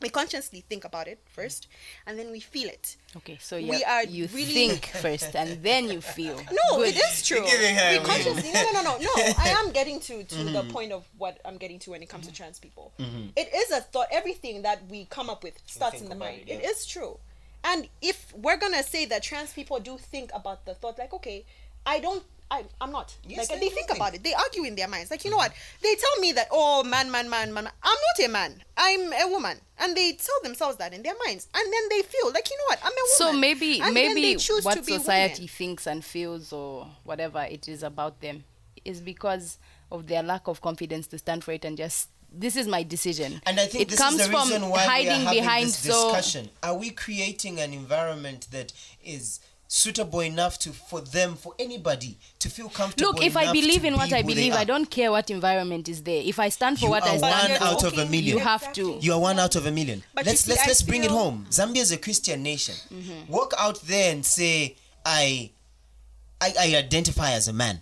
we 0.00 0.08
consciously 0.08 0.64
think 0.68 0.84
about 0.84 1.06
it 1.06 1.20
first 1.26 1.68
and 2.06 2.18
then 2.18 2.32
we 2.32 2.40
feel 2.40 2.68
it. 2.68 2.96
okay 3.16 3.38
so 3.40 3.56
We 3.56 3.62
you 3.64 3.84
are 3.86 4.04
you 4.04 4.28
really- 4.34 4.52
think 4.52 4.86
first 4.86 5.36
and 5.36 5.62
then 5.62 5.90
you 5.90 6.00
feel 6.00 6.36
No, 6.60 6.78
Good. 6.78 6.88
it 6.88 6.96
is 6.96 7.26
true. 7.26 7.42
We 7.44 7.50
a 7.50 7.98
win. 7.98 8.04
consciously 8.04 8.50
no 8.52 8.62
no 8.64 8.72
no 8.72 8.82
no 8.82 8.98
no. 8.98 9.10
I 9.38 9.54
am 9.60 9.70
getting 9.72 10.00
to 10.00 10.24
to 10.24 10.34
the 10.36 10.50
mm-hmm. 10.50 10.70
point 10.70 10.92
of 10.92 11.06
what 11.18 11.38
I'm 11.44 11.56
getting 11.58 11.78
to 11.80 11.90
when 11.92 12.02
it 12.02 12.08
comes 12.08 12.26
to 12.26 12.32
mm-hmm. 12.32 12.42
trans 12.42 12.58
people. 12.58 12.92
Mm-hmm. 12.98 13.28
It 13.36 13.48
is 13.54 13.70
a 13.70 13.80
thought. 13.80 14.08
Everything 14.10 14.62
that 14.62 14.78
we 14.88 15.04
come 15.04 15.30
up 15.30 15.44
with 15.44 15.54
starts 15.66 16.00
in 16.00 16.08
the 16.08 16.16
mind. 16.16 16.42
it, 16.46 16.54
It 16.54 16.60
yeah. 16.62 16.70
is 16.70 16.86
true. 16.86 17.18
And 17.64 17.88
if 18.00 18.32
we're 18.34 18.56
gonna 18.56 18.82
say 18.82 19.04
that 19.06 19.22
trans 19.22 19.52
people 19.52 19.78
do 19.78 19.96
think 19.98 20.30
about 20.34 20.64
the 20.66 20.74
thought, 20.74 20.98
like 20.98 21.12
okay, 21.14 21.44
I 21.86 22.00
don't. 22.00 22.24
I, 22.52 22.64
I'm 22.82 22.92
not. 22.92 23.16
Yes, 23.26 23.48
like 23.48 23.60
they 23.60 23.68
they 23.68 23.74
think 23.74 23.86
think. 23.88 23.98
about 23.98 24.14
it. 24.14 24.22
They 24.22 24.34
argue 24.34 24.64
in 24.64 24.74
their 24.74 24.86
minds. 24.86 25.10
Like 25.10 25.24
you 25.24 25.30
know 25.30 25.38
what? 25.38 25.52
They 25.82 25.94
tell 25.94 26.20
me 26.20 26.32
that 26.32 26.48
oh 26.50 26.84
man 26.84 27.10
man 27.10 27.30
man 27.30 27.52
man. 27.54 27.66
I'm 27.82 27.98
not 28.18 28.26
a 28.26 28.28
man. 28.28 28.62
I'm 28.76 29.10
a 29.12 29.26
woman. 29.28 29.58
And 29.78 29.96
they 29.96 30.12
tell 30.12 30.36
themselves 30.42 30.76
that 30.76 30.92
in 30.92 31.02
their 31.02 31.14
minds. 31.26 31.48
And 31.54 31.72
then 31.72 31.82
they 31.88 32.02
feel 32.02 32.30
like 32.30 32.50
you 32.50 32.56
know 32.58 32.64
what? 32.68 32.78
I'm 32.84 32.92
a 32.92 32.94
woman. 32.94 33.16
so 33.16 33.32
maybe 33.32 33.80
And 33.80 33.94
maybe 33.94 34.36
choose 34.36 34.64
what 34.64 34.84
society 34.84 35.34
women. 35.42 35.48
thinks 35.48 35.86
and 35.86 36.04
feels 36.04 36.52
or 36.52 36.88
whatever 37.04 37.42
it 37.42 37.68
is 37.68 37.82
about 37.82 38.20
them 38.20 38.44
is 38.84 39.00
because 39.00 39.58
of 39.90 40.06
their 40.06 40.22
lack 40.22 40.46
of 40.46 40.60
confidence 40.60 41.06
to 41.06 41.18
stand 41.18 41.42
for 41.44 41.52
it 41.52 41.64
and 41.64 41.76
just 41.78 42.10
this 42.34 42.56
is 42.56 42.66
my 42.66 42.82
decision 42.82 43.40
And 43.46 43.60
I 43.60 43.66
think 43.66 43.82
it 43.82 43.88
this 43.88 43.98
comes 43.98 44.20
is 44.20 44.26
the 44.26 44.32
from 44.32 44.48
reason 44.48 44.68
why 44.68 44.78
we 44.78 44.82
are 44.84 44.88
hiding 44.88 45.20
having 45.26 45.38
behind 45.40 45.66
this 45.66 45.76
so. 45.76 46.14
Are 46.62 46.76
we 46.76 46.90
creating 46.90 47.60
an 47.60 47.72
environment 47.72 48.48
that 48.52 48.72
is 49.04 49.40
suitable 49.74 50.20
enough 50.20 50.58
to 50.58 50.70
for 50.70 51.00
them 51.00 51.34
for 51.34 51.54
anybody 51.58 52.18
to 52.38 52.50
feel 52.50 52.68
comfortable? 52.68 53.12
Look, 53.12 53.22
if 53.22 53.38
I 53.38 53.50
believe 53.50 53.80
to 53.80 53.86
in 53.86 53.94
what 53.94 54.10
be 54.10 54.16
I 54.16 54.22
believe, 54.22 54.52
I 54.52 54.64
don't 54.64 54.84
care 54.90 55.10
what 55.10 55.30
environment 55.30 55.88
is 55.88 56.02
there. 56.02 56.20
If 56.22 56.38
I 56.38 56.50
stand 56.50 56.78
for 56.78 56.84
You 56.84 56.90
what 56.90 57.04
I 57.04 57.14
are 57.14 57.18
stand 57.18 57.48
one 57.52 57.58
for, 57.58 57.64
out 57.64 57.84
of 57.84 57.94
a 57.98 58.04
million. 58.04 58.36
you 58.36 58.38
have 58.38 58.70
to. 58.74 58.98
You 59.00 59.14
are 59.14 59.20
one 59.20 59.38
out 59.38 59.56
of 59.56 59.64
a 59.64 59.70
million. 59.70 60.02
But 60.14 60.26
let's 60.26 60.42
see, 60.42 60.50
let's 60.50 60.64
I 60.64 60.66
let's 60.66 60.82
bring 60.82 61.04
it 61.04 61.10
home. 61.10 61.46
Zambia 61.48 61.78
is 61.78 61.90
a 61.90 61.96
Christian 61.96 62.42
nation. 62.42 62.74
Mm-hmm. 62.92 63.32
Walk 63.32 63.54
out 63.58 63.80
there 63.84 64.12
and 64.12 64.26
say, 64.26 64.76
I, 65.06 65.50
I, 66.38 66.52
I 66.60 66.76
identify 66.76 67.30
as 67.32 67.48
a 67.48 67.54
man. 67.54 67.80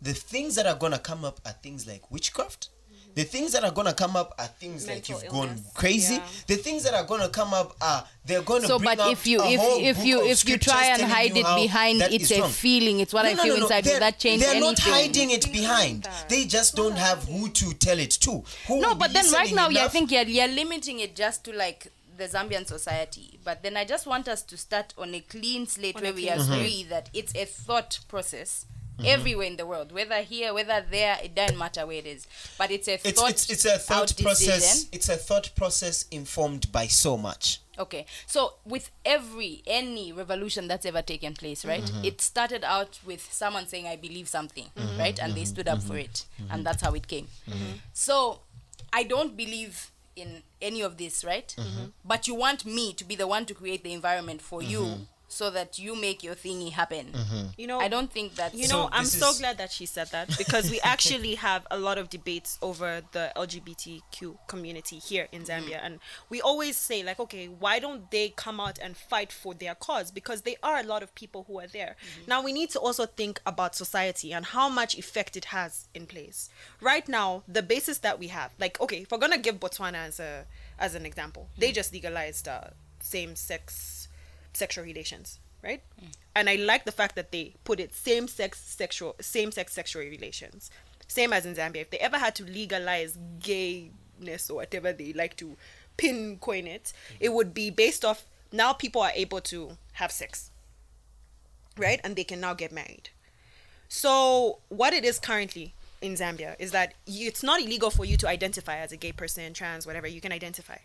The 0.00 0.14
things 0.14 0.54
that 0.54 0.66
are 0.66 0.76
gonna 0.76 1.00
come 1.00 1.24
up 1.24 1.40
are 1.44 1.52
things 1.52 1.88
like 1.88 2.12
witchcraft. 2.12 2.68
The 3.14 3.24
things 3.24 3.52
that 3.52 3.64
are 3.64 3.72
gonna 3.72 3.92
come 3.92 4.14
up 4.16 4.34
are 4.38 4.46
things 4.46 4.86
like 4.86 5.08
you've 5.08 5.26
gone 5.28 5.56
crazy. 5.74 6.14
Yeah. 6.14 6.26
The 6.46 6.56
things 6.56 6.84
that 6.84 6.94
are 6.94 7.04
gonna 7.04 7.28
come 7.28 7.52
up 7.52 7.74
are 7.80 8.04
they're 8.24 8.42
gonna 8.42 8.66
So, 8.66 8.78
bring 8.78 8.90
but 8.96 9.00
up 9.00 9.12
if 9.12 9.26
you 9.26 9.40
a 9.40 9.48
if 9.52 9.60
whole 9.60 9.80
if 9.80 10.04
you 10.04 10.24
if 10.26 10.48
you 10.48 10.58
try 10.58 10.86
and 10.86 11.02
hide 11.02 11.36
it 11.36 11.44
behind 11.56 12.02
it's 12.02 12.30
a 12.30 12.40
wrong. 12.40 12.50
feeling, 12.50 13.00
it's 13.00 13.12
what 13.12 13.26
I 13.26 13.30
No, 13.32 13.36
no, 13.38 13.42
feel 13.42 13.54
no, 13.54 13.58
no. 13.60 13.64
inside. 13.66 13.84
Will 13.84 13.90
They're- 13.92 14.00
that 14.00 14.18
change 14.18 14.40
They're 14.42 14.50
anything? 14.50 14.68
not 14.70 14.78
hiding 14.78 15.30
it 15.30 15.52
behind. 15.52 16.08
They 16.28 16.44
just 16.44 16.76
don't 16.76 16.96
have 16.96 17.24
who 17.24 17.48
to 17.48 17.72
tell 17.74 17.98
it 17.98 18.10
to. 18.12 18.44
Who 18.68 18.80
No, 18.80 18.94
but 18.94 19.12
then 19.12 19.24
right 19.32 19.40
listening 19.42 19.56
now, 19.56 19.68
yeah, 19.70 19.78
I 19.78 19.82
enough- 19.82 19.92
think 19.92 20.10
you're, 20.12 20.22
you're 20.22 20.48
limiting 20.48 21.00
it 21.00 21.16
just 21.16 21.44
to 21.44 21.52
like 21.52 21.88
the 22.16 22.24
Zambian 22.28 22.66
society. 22.66 23.38
But 23.42 23.62
then 23.62 23.76
I 23.76 23.84
just 23.84 24.06
want 24.06 24.28
us 24.28 24.42
to 24.42 24.56
start 24.56 24.92
on 24.98 25.14
a 25.14 25.20
clean 25.20 25.66
slate 25.66 25.96
On 25.96 26.02
a 26.02 26.04
where 26.04 26.12
we 26.14 26.26
clean 26.26 26.40
agree 26.40 26.80
mm-hmm. 26.82 26.90
that 26.90 27.08
it's 27.14 27.34
a 27.34 27.44
thought 27.46 27.98
process. 28.08 28.66
Mm-hmm. 29.00 29.08
Everywhere 29.08 29.46
in 29.46 29.56
the 29.56 29.66
world, 29.66 29.92
whether 29.92 30.16
here, 30.16 30.52
whether 30.52 30.84
there, 30.90 31.18
it 31.22 31.34
doesn't 31.34 31.58
matter 31.58 31.86
where 31.86 31.96
it 31.98 32.06
is. 32.06 32.26
But 32.58 32.70
it's 32.70 32.86
a 32.88 32.94
it's 32.94 33.12
thought. 33.20 33.30
it's 33.30 33.50
it's 33.50 33.64
a 33.64 33.78
thought 33.78 34.14
process. 34.20 34.60
decision. 34.60 34.88
It's 34.92 35.08
a 35.08 35.16
thought 35.16 35.50
process 35.56 36.04
informed 36.10 36.70
by 36.70 36.86
so 36.86 37.16
much. 37.16 37.60
Okay, 37.78 38.04
so 38.26 38.54
with 38.66 38.90
every 39.06 39.62
any 39.66 40.12
revolution 40.12 40.68
that's 40.68 40.84
ever 40.84 41.00
taken 41.00 41.32
place, 41.32 41.64
right? 41.64 41.82
Mm-hmm. 41.82 42.04
It 42.04 42.20
started 42.20 42.62
out 42.62 43.00
with 43.06 43.32
someone 43.32 43.66
saying, 43.66 43.86
"I 43.86 43.96
believe 43.96 44.28
something," 44.28 44.66
mm-hmm. 44.76 44.98
right, 44.98 45.18
and 45.18 45.34
they 45.34 45.42
mm-hmm. 45.42 45.46
stood 45.46 45.68
up 45.68 45.82
for 45.82 45.96
it, 45.96 46.26
and 46.50 46.64
that's 46.66 46.82
how 46.82 46.92
it 46.92 47.08
came. 47.08 47.28
So, 47.94 48.40
I 48.92 49.04
don't 49.04 49.34
believe 49.36 49.90
in 50.14 50.42
any 50.60 50.82
of 50.82 50.98
this, 50.98 51.24
right? 51.24 51.54
But 52.04 52.28
you 52.28 52.34
want 52.34 52.66
me 52.66 52.92
to 52.94 53.04
be 53.04 53.16
the 53.16 53.26
one 53.26 53.46
to 53.46 53.54
create 53.54 53.82
the 53.82 53.92
environment 53.92 54.42
for 54.42 54.62
you, 54.62 55.06
so 55.30 55.48
that 55.48 55.78
you 55.78 55.94
make 55.94 56.24
your 56.24 56.34
thingy 56.34 56.72
happen. 56.72 57.06
Mm-hmm. 57.12 57.46
You 57.56 57.68
know, 57.68 57.78
I 57.78 57.86
don't 57.86 58.10
think 58.10 58.34
that. 58.34 58.52
You 58.52 58.66
So 58.66 58.76
know, 58.76 58.88
I'm 58.92 59.04
so 59.04 59.30
is- 59.30 59.38
glad 59.38 59.58
that 59.58 59.70
she 59.70 59.86
said 59.86 60.08
that 60.08 60.36
because 60.36 60.68
we 60.70 60.80
actually 60.84 61.36
have 61.36 61.66
a 61.70 61.78
lot 61.78 61.98
of 61.98 62.10
debates 62.10 62.58
over 62.60 63.02
the 63.12 63.32
LGBTQ 63.36 64.36
community 64.48 64.98
here 64.98 65.28
in 65.30 65.42
mm-hmm. 65.42 65.68
Zambia. 65.68 65.78
And 65.82 66.00
we 66.28 66.40
always 66.40 66.76
say, 66.76 67.04
like, 67.04 67.20
okay, 67.20 67.46
why 67.46 67.78
don't 67.78 68.10
they 68.10 68.30
come 68.30 68.58
out 68.58 68.80
and 68.82 68.96
fight 68.96 69.30
for 69.30 69.54
their 69.54 69.76
cause? 69.76 70.10
Because 70.10 70.42
there 70.42 70.56
are 70.64 70.80
a 70.80 70.82
lot 70.82 71.04
of 71.04 71.14
people 71.14 71.44
who 71.46 71.60
are 71.60 71.68
there. 71.68 71.94
Mm-hmm. 72.00 72.28
Now, 72.28 72.42
we 72.42 72.52
need 72.52 72.70
to 72.70 72.80
also 72.80 73.06
think 73.06 73.40
about 73.46 73.76
society 73.76 74.32
and 74.32 74.44
how 74.44 74.68
much 74.68 74.98
effect 74.98 75.36
it 75.36 75.46
has 75.46 75.86
in 75.94 76.06
place. 76.06 76.50
Right 76.80 77.08
now, 77.08 77.44
the 77.46 77.62
basis 77.62 77.98
that 77.98 78.18
we 78.18 78.28
have, 78.28 78.50
like, 78.58 78.80
okay, 78.80 79.02
if 79.02 79.12
we're 79.12 79.18
going 79.18 79.32
to 79.32 79.38
give 79.38 79.60
Botswana 79.60 80.08
as, 80.08 80.18
a, 80.18 80.44
as 80.76 80.96
an 80.96 81.06
example, 81.06 81.48
they 81.56 81.70
just 81.70 81.92
legalized 81.92 82.48
uh, 82.48 82.62
same 82.98 83.36
sex 83.36 83.99
sexual 84.52 84.84
relations, 84.84 85.38
right? 85.62 85.82
Hmm. 85.98 86.06
And 86.34 86.48
I 86.48 86.56
like 86.56 86.84
the 86.84 86.92
fact 86.92 87.16
that 87.16 87.32
they 87.32 87.54
put 87.64 87.80
it 87.80 87.94
same 87.94 88.28
sex 88.28 88.60
sexual 88.60 89.16
same 89.20 89.52
sex 89.52 89.72
sexual 89.72 90.02
relations. 90.02 90.70
Same 91.08 91.32
as 91.32 91.44
in 91.44 91.54
Zambia. 91.54 91.82
If 91.82 91.90
they 91.90 91.98
ever 91.98 92.18
had 92.18 92.34
to 92.36 92.44
legalize 92.44 93.18
gayness 93.40 94.48
or 94.48 94.56
whatever 94.56 94.92
they 94.92 95.12
like 95.12 95.36
to 95.38 95.56
pincoin 95.98 96.66
it, 96.66 96.84
mm-hmm. 96.84 97.16
it 97.20 97.32
would 97.32 97.52
be 97.52 97.70
based 97.70 98.04
off 98.04 98.24
now 98.52 98.72
people 98.72 99.02
are 99.02 99.12
able 99.14 99.40
to 99.42 99.76
have 99.94 100.12
sex. 100.12 100.50
Right? 101.76 102.00
And 102.04 102.14
they 102.14 102.24
can 102.24 102.40
now 102.40 102.54
get 102.54 102.72
married. 102.72 103.10
So 103.88 104.58
what 104.68 104.92
it 104.92 105.04
is 105.04 105.18
currently, 105.18 105.74
in 106.00 106.14
Zambia 106.14 106.56
is 106.58 106.70
that 106.72 106.94
you, 107.06 107.28
it's 107.28 107.42
not 107.42 107.60
illegal 107.60 107.90
for 107.90 108.04
you 108.04 108.16
to 108.18 108.28
identify 108.28 108.76
as 108.78 108.92
a 108.92 108.96
gay 108.96 109.12
person, 109.12 109.52
trans, 109.52 109.86
whatever. 109.86 110.06
You 110.06 110.20
can 110.20 110.32
identify. 110.32 110.78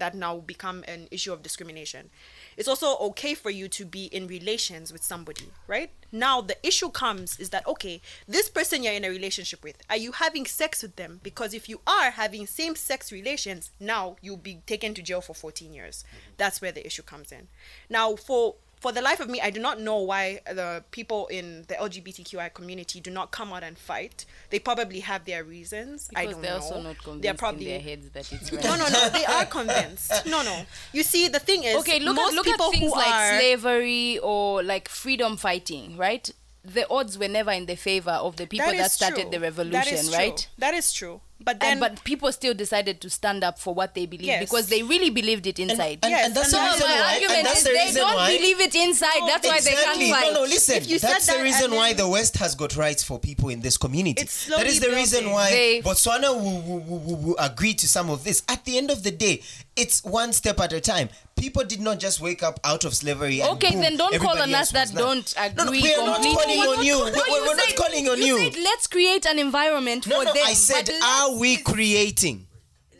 That 0.00 0.14
now 0.14 0.38
become 0.38 0.82
an 0.88 1.06
issue 1.10 1.32
of 1.32 1.42
discrimination. 1.42 2.10
It's 2.56 2.68
also 2.68 2.96
okay 3.10 3.34
for 3.34 3.50
you 3.50 3.68
to 3.68 3.84
be 3.84 4.06
in 4.06 4.26
relations 4.26 4.92
with 4.92 5.04
somebody, 5.04 5.52
right? 5.68 5.90
Now 6.10 6.40
the 6.40 6.56
issue 6.66 6.90
comes 6.90 7.38
is 7.38 7.50
that 7.50 7.66
okay, 7.66 8.00
this 8.26 8.48
person 8.48 8.82
you're 8.82 8.94
in 8.94 9.04
a 9.04 9.10
relationship 9.10 9.62
with, 9.62 9.76
are 9.88 9.96
you 9.96 10.12
having 10.12 10.46
sex 10.46 10.82
with 10.82 10.96
them? 10.96 11.20
Because 11.22 11.54
if 11.54 11.68
you 11.68 11.80
are 11.86 12.10
having 12.10 12.46
same 12.46 12.74
sex 12.74 13.12
relations, 13.12 13.70
now 13.78 14.16
you'll 14.20 14.36
be 14.36 14.62
taken 14.66 14.94
to 14.94 15.02
jail 15.02 15.20
for 15.20 15.34
14 15.34 15.72
years. 15.72 16.04
That's 16.36 16.60
where 16.60 16.72
the 16.72 16.84
issue 16.84 17.02
comes 17.02 17.30
in. 17.30 17.48
Now 17.88 18.16
for 18.16 18.56
for 18.80 18.92
the 18.92 19.02
life 19.02 19.20
of 19.20 19.28
me, 19.28 19.40
I 19.42 19.50
do 19.50 19.60
not 19.60 19.78
know 19.80 19.98
why 19.98 20.40
the 20.46 20.82
people 20.90 21.26
in 21.26 21.64
the 21.68 21.74
LGBTQI 21.74 22.54
community 22.54 22.98
do 23.00 23.10
not 23.10 23.30
come 23.30 23.52
out 23.52 23.62
and 23.62 23.76
fight. 23.78 24.24
They 24.48 24.58
probably 24.58 25.00
have 25.00 25.26
their 25.26 25.44
reasons. 25.44 26.08
I 26.16 26.24
don't 26.26 26.40
they're 26.40 26.52
know. 26.52 26.56
also 26.64 26.80
not 26.82 26.96
convinced 26.98 27.22
They're 27.22 27.34
probably 27.34 27.66
in 27.66 27.70
their 27.72 27.80
heads 27.80 28.10
that 28.10 28.32
it's 28.32 28.52
right. 28.54 28.64
no, 28.64 28.76
no, 28.76 28.88
no. 28.88 29.08
They 29.10 29.24
are 29.26 29.44
convinced. 29.44 30.26
No, 30.26 30.42
no. 30.42 30.62
You 30.92 31.02
see, 31.02 31.28
the 31.28 31.38
thing 31.40 31.64
is, 31.64 31.76
okay 31.76 32.00
look 32.00 32.16
most 32.16 32.30
at 32.30 32.34
look 32.36 32.46
people 32.46 32.66
at 32.66 32.72
things 32.72 32.92
like 32.92 33.06
are 33.12 33.38
slavery 33.38 34.18
or 34.22 34.62
like 34.62 34.88
freedom 34.88 35.36
fighting 35.36 35.96
right 35.96 36.30
the 36.64 36.86
odds 36.90 37.18
were 37.18 37.28
never 37.28 37.50
in 37.52 37.66
the 37.66 37.76
favor 37.76 38.10
of 38.10 38.36
the 38.36 38.46
people 38.46 38.70
that 38.72 38.90
started 38.90 39.22
true. 39.22 39.30
the 39.30 39.38
That 39.38 39.42
revolution 39.42 39.94
is 39.94 40.08
true. 40.08 40.18
right 40.18 40.48
That 40.58 40.74
is 40.74 40.92
true. 40.92 41.20
But 41.42 41.58
then, 41.60 41.72
and 41.72 41.80
but 41.80 42.04
people 42.04 42.30
still 42.32 42.52
decided 42.52 43.00
to 43.00 43.08
stand 43.08 43.42
up 43.42 43.58
for 43.58 43.74
what 43.74 43.94
they 43.94 44.04
believe 44.06 44.26
Yes. 44.26 44.44
because 44.44 44.68
they 44.68 44.82
really 44.82 45.08
believed 45.08 45.46
it 45.46 45.58
inside 45.58 46.00
and, 46.02 46.10
Yes, 46.10 46.26
and 46.26 46.34
that's 46.36 46.52
and 46.52 46.62
the 46.62 46.68
so 46.68 46.72
reason 46.74 46.88
my 46.88 47.00
why. 47.00 47.14
argument 47.14 47.44
that's 47.44 47.58
is 47.58 47.64
the 47.64 47.70
they 47.70 47.92
don't 47.94 48.14
why. 48.14 48.36
believe 48.36 48.60
it 48.60 48.74
inside 48.74 49.20
that's 49.26 49.46
why 49.46 49.60
they 49.60 49.72
exactly. 49.72 50.04
can't 50.10 50.20
fight 50.22 50.32
No, 50.34 50.40
no, 50.40 50.42
listen. 50.42 50.76
If 50.76 50.90
you 50.90 50.98
said 50.98 51.10
That's 51.12 51.26
the 51.26 51.32
that 51.38 51.42
reason 51.42 51.70
why 51.74 51.92
the 51.94 52.06
West 52.08 52.36
has 52.36 52.54
got 52.54 52.76
rights 52.76 53.02
for 53.02 53.18
people 53.18 53.48
in 53.48 53.60
this 53.62 53.76
community. 53.78 54.20
It's 54.20 54.46
That 54.46 54.66
is 54.66 54.80
the 54.80 54.86
slowly 54.86 55.00
reason 55.00 55.30
why 55.30 55.50
They- 55.50 55.82
Botswana 55.82 56.34
will, 56.34 56.60
will, 56.62 56.80
will, 56.80 56.98
will, 56.98 57.16
will 57.16 57.36
agree 57.38 57.72
to 57.74 57.88
some 57.88 58.10
of 58.10 58.22
this. 58.24 58.42
At 58.48 58.64
the 58.66 58.76
end 58.76 58.90
of 58.90 59.02
the 59.02 59.10
day, 59.10 59.42
it's 59.76 60.04
one 60.04 60.32
step 60.34 60.60
at 60.60 60.72
a 60.74 60.80
time. 60.80 61.08
People 61.40 61.64
did 61.64 61.80
not 61.80 61.98
just 61.98 62.20
wake 62.20 62.42
up 62.42 62.60
out 62.64 62.84
of 62.84 62.94
slavery. 62.94 63.40
And 63.40 63.50
Okay, 63.52 63.72
boom, 63.72 63.80
then 63.80 63.96
don't 63.96 64.14
call 64.20 64.38
on 64.38 64.54
us 64.54 64.70
that 64.72 64.92
don't 64.94 65.34
No, 65.36 65.48
no, 65.56 65.62
agree 65.70 65.82
we 65.82 65.94
are 65.94 66.04
not 66.06 66.22
completely. 66.22 66.56
calling 66.56 66.78
on 66.78 66.84
you. 66.84 66.98
No, 66.98 67.04
We- 67.04 67.10
you 67.34 67.42
we're 67.46 67.56
not 67.56 67.76
calling 67.76 68.08
on 68.08 68.22
you. 68.22 68.38
said 68.52 68.62
let's 68.62 68.86
create 68.86 69.24
an 69.26 69.38
environment 69.38 70.06
No, 70.06 70.18
for 70.18 70.24
no, 70.26 70.32
them. 70.34 70.42
I 70.46 70.52
said, 70.54 70.90
are 71.02 71.32
we 71.38 71.56
creating? 71.56 72.46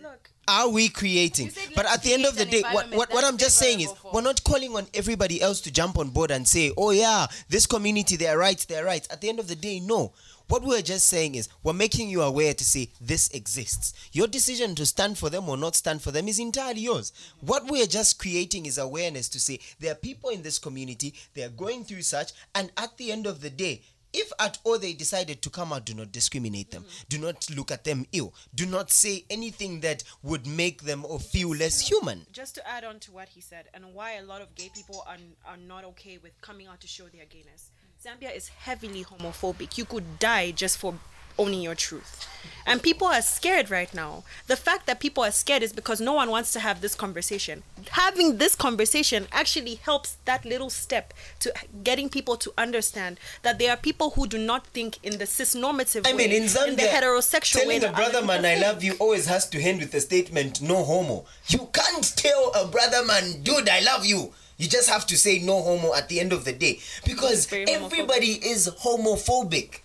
look, 0.02 0.30
are 0.48 0.68
we 0.70 0.88
creating? 0.88 1.50
Said 1.50 1.68
But 1.76 1.84
at 1.86 2.02
the 2.02 2.14
end 2.14 2.24
of 2.24 2.34
the 2.36 2.46
day, 2.46 2.62
what, 2.72 2.90
what, 2.92 3.12
what 3.12 3.24
I'm 3.24 3.36
just 3.36 3.58
saying 3.58 3.80
is, 3.82 3.92
for- 3.92 4.12
we're 4.14 4.22
not 4.22 4.42
calling 4.42 4.74
on 4.74 4.86
everybody 4.94 5.40
else 5.42 5.60
to 5.62 5.70
jump 5.70 5.98
on 5.98 6.08
board 6.10 6.30
and 6.30 6.48
say, 6.48 6.72
oh 6.78 6.90
yeah, 6.92 7.26
this 7.50 7.66
community, 7.66 8.16
they're 8.16 8.38
right, 8.38 8.64
they're 8.68 8.84
right. 8.86 9.06
At 9.10 9.20
the 9.20 9.28
end 9.28 9.38
of 9.38 9.48
the 9.48 9.54
day, 9.56 9.80
no. 9.80 10.12
What 10.50 10.64
we're 10.64 10.82
just 10.82 11.06
saying 11.06 11.36
is, 11.36 11.48
we're 11.62 11.72
making 11.74 12.08
you 12.08 12.22
aware 12.22 12.52
to 12.52 12.64
say 12.64 12.88
this 13.00 13.28
exists. 13.30 13.94
Your 14.12 14.26
decision 14.26 14.74
to 14.74 14.84
stand 14.84 15.16
for 15.16 15.30
them 15.30 15.48
or 15.48 15.56
not 15.56 15.76
stand 15.76 16.02
for 16.02 16.10
them 16.10 16.26
is 16.26 16.40
entirely 16.40 16.80
yours. 16.80 17.12
What 17.40 17.70
we're 17.70 17.86
just 17.86 18.18
creating 18.18 18.66
is 18.66 18.76
awareness 18.76 19.28
to 19.28 19.38
say 19.38 19.60
there 19.78 19.92
are 19.92 19.94
people 19.94 20.30
in 20.30 20.42
this 20.42 20.58
community, 20.58 21.14
they 21.34 21.44
are 21.44 21.50
going 21.50 21.84
through 21.84 22.02
such, 22.02 22.32
and 22.52 22.72
at 22.76 22.96
the 22.96 23.12
end 23.12 23.28
of 23.28 23.42
the 23.42 23.50
day, 23.50 23.82
if 24.12 24.32
at 24.40 24.58
all 24.64 24.76
they 24.76 24.92
decided 24.92 25.40
to 25.42 25.50
come 25.50 25.72
out, 25.72 25.84
do 25.84 25.94
not 25.94 26.10
discriminate 26.10 26.72
them. 26.72 26.82
Mm-hmm. 26.82 27.04
Do 27.08 27.18
not 27.18 27.48
look 27.56 27.70
at 27.70 27.84
them 27.84 28.06
ill. 28.10 28.34
Do 28.52 28.66
not 28.66 28.90
say 28.90 29.24
anything 29.30 29.78
that 29.82 30.02
would 30.24 30.48
make 30.48 30.82
them 30.82 31.04
or 31.04 31.20
feel 31.20 31.50
less 31.50 31.78
human. 31.78 32.26
just 32.32 32.56
to 32.56 32.68
add 32.68 32.82
on 32.82 32.98
to 32.98 33.12
what 33.12 33.28
he 33.28 33.40
said 33.40 33.66
and 33.72 33.94
why 33.94 34.14
a 34.14 34.24
lot 34.24 34.42
of 34.42 34.52
gay 34.56 34.68
people 34.74 35.04
are, 35.06 35.16
are 35.46 35.56
not 35.56 35.84
okay 35.84 36.18
with 36.20 36.32
coming 36.40 36.66
out 36.66 36.80
to 36.80 36.88
show 36.88 37.04
their 37.04 37.26
gayness. 37.26 37.70
Zambia 38.02 38.34
is 38.34 38.48
heavily 38.48 39.04
homophobic. 39.04 39.76
You 39.76 39.84
could 39.84 40.18
die 40.18 40.52
just 40.52 40.78
for 40.78 40.94
owning 41.38 41.60
your 41.60 41.74
truth. 41.74 42.26
And 42.64 42.82
people 42.82 43.06
are 43.06 43.20
scared 43.20 43.70
right 43.70 43.92
now. 43.92 44.24
The 44.46 44.56
fact 44.56 44.86
that 44.86 45.00
people 45.00 45.22
are 45.22 45.30
scared 45.30 45.62
is 45.62 45.74
because 45.74 46.00
no 46.00 46.14
one 46.14 46.30
wants 46.30 46.50
to 46.54 46.60
have 46.60 46.80
this 46.80 46.94
conversation. 46.94 47.62
Having 47.90 48.38
this 48.38 48.54
conversation 48.54 49.26
actually 49.32 49.74
helps 49.74 50.16
that 50.24 50.46
little 50.46 50.70
step 50.70 51.12
to 51.40 51.52
getting 51.84 52.08
people 52.08 52.38
to 52.38 52.54
understand 52.56 53.20
that 53.42 53.58
there 53.58 53.70
are 53.70 53.76
people 53.76 54.10
who 54.12 54.26
do 54.26 54.38
not 54.38 54.66
think 54.68 54.98
in 55.02 55.18
the 55.18 55.26
cis-normative 55.26 56.06
I 56.06 56.12
way, 56.12 56.28
mean, 56.28 56.32
in 56.32 56.44
Zambia, 56.44 56.68
in 56.68 56.76
the 56.76 56.82
heterosexual 56.84 57.66
way. 57.66 57.80
telling 57.80 57.84
a 57.84 57.94
brother 57.94 58.18
other 58.18 58.26
man 58.26 58.46
I 58.46 58.54
love 58.62 58.82
you 58.82 58.94
always 58.98 59.26
has 59.26 59.46
to 59.50 59.60
end 59.60 59.80
with 59.80 59.92
the 59.92 60.00
statement 60.00 60.62
no 60.62 60.84
homo. 60.84 61.26
You 61.48 61.68
can't 61.70 62.16
tell 62.16 62.50
a 62.54 62.66
brother 62.66 63.04
man, 63.04 63.42
dude, 63.42 63.68
I 63.68 63.80
love 63.80 64.06
you. 64.06 64.32
You 64.60 64.68
just 64.68 64.90
have 64.90 65.06
to 65.06 65.16
say 65.16 65.38
no 65.38 65.62
homo 65.62 65.94
at 65.94 66.10
the 66.10 66.20
end 66.20 66.34
of 66.34 66.44
the 66.44 66.52
day 66.52 66.80
because 67.06 67.50
everybody 67.50 68.32
is 68.32 68.68
homophobic. 68.68 69.80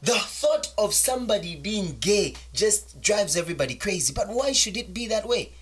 The 0.00 0.14
thought 0.14 0.72
of 0.78 0.94
somebody 0.94 1.54
being 1.54 1.98
gay 2.00 2.34
just 2.54 3.02
drives 3.02 3.36
everybody 3.36 3.74
crazy. 3.74 4.14
But 4.14 4.28
why 4.28 4.52
should 4.52 4.78
it 4.78 4.94
be 4.94 5.06
that 5.08 5.28
way? 5.28 5.52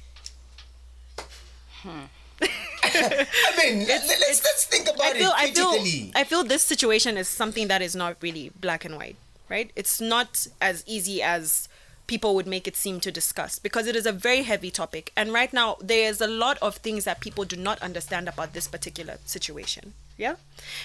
Hmm. 1.82 2.06
I 2.40 3.26
mean, 3.58 3.82
us 3.82 3.88
let's, 4.06 4.44
let's 4.44 4.64
think 4.66 4.84
about 4.84 5.02
I 5.02 5.12
feel, 5.14 5.30
it 5.30 5.34
I 5.36 5.50
feel. 5.50 6.10
I 6.14 6.22
feel 6.22 6.44
this 6.44 6.62
situation 6.62 7.16
is 7.16 7.26
something 7.26 7.66
that 7.66 7.82
is 7.82 7.96
not 7.96 8.18
really 8.20 8.52
black 8.60 8.84
and 8.84 8.94
white, 8.94 9.16
right? 9.48 9.72
It's 9.74 10.00
not 10.00 10.46
as 10.60 10.84
easy 10.86 11.20
as 11.20 11.67
people 12.08 12.34
would 12.34 12.46
make 12.46 12.66
it 12.66 12.74
seem 12.74 12.98
to 12.98 13.12
discuss 13.12 13.60
because 13.60 13.86
it 13.86 13.94
is 13.94 14.06
a 14.06 14.12
very 14.12 14.42
heavy 14.42 14.70
topic. 14.70 15.12
And 15.14 15.32
right 15.32 15.52
now, 15.52 15.76
there 15.80 16.08
is 16.08 16.20
a 16.20 16.26
lot 16.26 16.58
of 16.60 16.76
things 16.76 17.04
that 17.04 17.20
people 17.20 17.44
do 17.44 17.54
not 17.54 17.80
understand 17.80 18.28
about 18.28 18.54
this 18.54 18.66
particular 18.66 19.18
situation. 19.24 19.92
Yeah. 20.16 20.36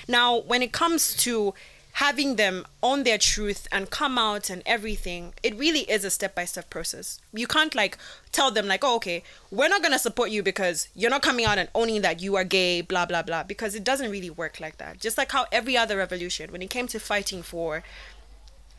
Now, 0.08 0.38
when 0.38 0.62
it 0.62 0.72
comes 0.72 1.16
to 1.24 1.56
having 1.94 2.36
them 2.38 2.66
own 2.82 3.04
their 3.04 3.20
truth 3.20 3.68
and 3.72 3.90
come 3.90 4.18
out 4.18 4.50
and 4.50 4.64
everything, 4.66 5.34
it 5.44 5.56
really 5.56 5.82
is 5.82 6.04
a 6.04 6.10
step 6.10 6.36
by 6.36 6.44
step 6.44 6.70
process. 6.70 7.20
You 7.32 7.48
can't 7.48 7.74
like 7.74 7.98
tell 8.32 8.52
them 8.52 8.68
like, 8.68 8.84
oh, 8.84 8.96
okay, 8.96 9.24
we're 9.50 9.70
not 9.70 9.82
gonna 9.84 10.00
support 10.00 10.30
you 10.30 10.44
because 10.44 10.90
you're 10.96 11.12
not 11.12 11.22
coming 11.22 11.46
out 11.46 11.58
and 11.58 11.70
owning 11.74 12.02
that 12.02 12.22
you 12.22 12.36
are 12.36 12.44
gay, 12.44 12.82
blah 12.82 13.06
blah 13.06 13.22
blah. 13.22 13.44
Because 13.44 13.76
it 13.76 13.84
doesn't 13.84 14.12
really 14.12 14.30
work 14.30 14.60
like 14.60 14.78
that. 14.78 15.00
Just 15.00 15.18
like 15.18 15.32
how 15.32 15.46
every 15.52 15.78
other 15.78 15.98
revolution, 15.98 16.52
when 16.52 16.62
it 16.62 16.70
came 16.70 16.88
to 16.88 17.00
fighting 17.00 17.44
for 17.44 17.84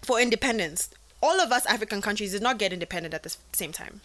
for 0.03 0.21
independence, 0.21 0.91
all 1.25 1.41
of 1.41 1.51
us 1.51 1.65
African 1.67 2.01
countries 2.03 2.33
did 2.33 2.43
not 2.43 2.59
get 2.59 2.71
independent 2.73 3.15
at 3.15 3.23
the 3.23 3.35
same 3.53 3.73
time. 3.73 4.01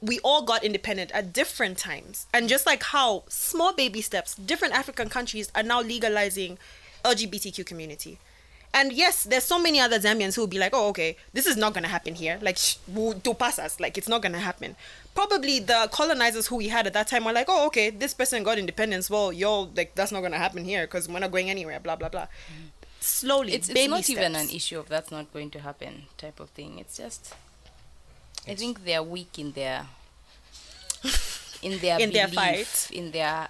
We 0.00 0.20
all 0.20 0.42
got 0.42 0.62
independent 0.62 1.10
at 1.12 1.32
different 1.32 1.78
times. 1.78 2.26
And 2.34 2.48
just 2.48 2.66
like 2.66 2.82
how 2.82 3.24
small 3.28 3.72
baby 3.72 4.02
steps, 4.02 4.34
different 4.36 4.74
African 4.74 5.08
countries 5.08 5.50
are 5.54 5.62
now 5.62 5.80
legalizing 5.80 6.58
LGBTQ 7.04 7.64
community. 7.64 8.18
And 8.74 8.92
yes, 8.92 9.24
there's 9.24 9.44
so 9.44 9.58
many 9.58 9.80
other 9.80 9.98
Zambians 9.98 10.34
who 10.34 10.42
will 10.42 10.54
be 10.56 10.58
like, 10.58 10.74
oh, 10.74 10.88
okay, 10.90 11.16
this 11.32 11.46
is 11.46 11.56
not 11.56 11.72
going 11.72 11.84
to 11.84 11.88
happen 11.88 12.14
here. 12.14 12.38
Like, 12.42 12.58
sh- 12.58 12.76
do 13.22 13.32
pass 13.34 13.58
us. 13.58 13.80
Like, 13.80 13.96
it's 13.96 14.08
not 14.08 14.20
going 14.20 14.34
to 14.34 14.38
happen. 14.38 14.76
Probably 15.14 15.58
the 15.58 15.88
colonizers 15.90 16.46
who 16.48 16.56
we 16.56 16.68
had 16.68 16.86
at 16.86 16.92
that 16.92 17.08
time 17.08 17.24
were 17.24 17.32
like, 17.32 17.46
oh, 17.48 17.66
okay, 17.68 17.88
this 17.88 18.12
person 18.12 18.42
got 18.42 18.58
independence. 18.58 19.08
Well, 19.08 19.32
yo, 19.32 19.70
like, 19.74 19.94
that's 19.94 20.12
not 20.12 20.20
going 20.20 20.32
to 20.32 20.38
happen 20.38 20.64
here 20.66 20.82
because 20.86 21.08
we're 21.08 21.18
not 21.18 21.32
going 21.32 21.48
anywhere, 21.48 21.80
blah, 21.80 21.96
blah, 21.96 22.10
blah. 22.10 22.26
Slowly, 23.08 23.52
it's, 23.54 23.68
it's 23.68 23.74
baby 23.74 23.90
not 23.90 24.08
even 24.10 24.34
an 24.36 24.48
issue 24.50 24.78
of 24.78 24.88
that's 24.88 25.10
not 25.10 25.32
going 25.32 25.50
to 25.50 25.60
happen 25.60 26.04
type 26.16 26.40
of 26.40 26.50
thing. 26.50 26.78
It's 26.78 26.96
just 26.96 27.34
i 28.46 28.54
think 28.54 28.84
they're 28.84 29.02
weak 29.02 29.38
in 29.38 29.52
their 29.52 29.86
in 31.62 31.78
their 31.78 31.98
In 32.00 32.12
their 32.12 32.28
fight? 32.28 32.88
in 32.92 33.10
their 33.10 33.48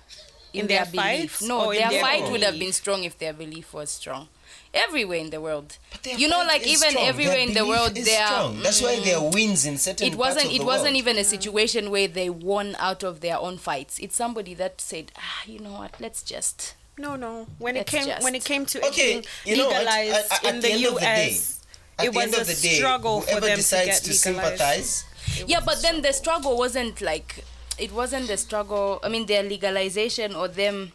in, 0.52 0.60
In 0.62 0.66
their, 0.66 0.84
their 0.84 0.86
belief. 0.92 1.32
fight? 1.32 1.48
No 1.48 1.72
their 1.72 1.90
their 1.90 2.00
fight 2.00 2.30
would 2.30 2.42
have 2.42 2.58
been 2.58 2.72
strong 2.72 3.04
if 3.04 3.18
their 3.18 3.32
belief 3.34 3.74
was 3.74 3.90
strong. 3.90 4.28
Everywhere 4.72 5.18
in 5.18 5.30
the 5.30 5.40
world. 5.40 5.76
But 5.92 6.02
their 6.02 6.16
you 6.18 6.28
know 6.28 6.38
like 6.38 6.62
is 6.62 6.68
even 6.78 6.90
strong. 6.90 7.06
everywhere 7.06 7.36
Their 7.36 7.48
in 7.48 7.54
the 7.54 7.66
world 7.66 7.96
is 7.98 8.06
there 8.06 8.22
are 8.22 8.26
strong. 8.28 8.62
That's 8.62 8.80
why 8.82 8.98
there 9.00 9.18
are 9.18 9.30
wins 9.30 9.66
in 9.66 9.76
certain 9.78 10.06
it 10.08 10.14
wasn't 10.16 10.44
parts 10.44 10.48
of 10.48 10.54
it 10.56 10.58
the 10.60 10.64
wasn't 10.64 10.84
world. 10.94 10.96
even 10.96 11.16
a 11.18 11.24
situation 11.24 11.90
where 11.90 12.08
they 12.08 12.30
won 12.30 12.76
out 12.78 13.02
of 13.02 13.20
their 13.20 13.38
own 13.38 13.58
fights. 13.58 13.98
It's 13.98 14.16
somebody 14.16 14.54
that 14.54 14.80
said 14.80 15.12
ah 15.18 15.42
you 15.46 15.58
know 15.60 15.72
what? 15.72 16.00
Let's 16.00 16.22
just 16.22 16.74
No, 16.98 17.16
no. 17.16 17.46
When 17.58 17.76
it 17.76 17.90
Let's 17.90 17.90
came 17.90 18.22
when 18.22 18.34
it 18.34 18.44
came 18.44 18.66
to 18.66 18.78
it 18.78 18.84
Okay, 18.86 19.12
being 19.12 19.24
you 19.44 19.56
know 19.56 19.68
what? 19.68 19.78
legalized 19.78 20.32
At- 20.32 20.32
at- 20.32 20.44
in 20.44 20.56
at 20.56 20.62
the, 20.62 20.68
the 20.68 20.72
end 20.74 20.84
of 20.86 20.94
the 20.94 21.00
day, 21.00 21.30
US, 21.30 21.60
At 21.98 22.06
it 22.06 22.12
the 22.12 22.16
was 22.16 22.24
end 22.24 22.34
of 22.34 22.40
a 22.40 22.44
the 22.44 22.54
day, 22.60 22.74
struggle 22.76 23.20
for 23.20 23.30
whoever 23.30 23.46
them 23.46 23.56
decides 23.56 24.00
to 24.00 24.12
to 24.12 24.12
get 24.12 24.26
legalized. 24.26 24.58
sympathize, 24.60 25.04
yeah 25.46 25.60
but 25.60 25.82
then 25.82 26.02
the 26.02 26.12
struggle 26.12 26.56
wasn't 26.56 27.00
like 27.00 27.44
it 27.78 27.92
wasn't 27.92 28.26
the 28.26 28.36
struggle 28.36 28.98
i 29.04 29.08
mean 29.08 29.26
their 29.26 29.42
legalization 29.42 30.34
or 30.34 30.48
them 30.48 30.92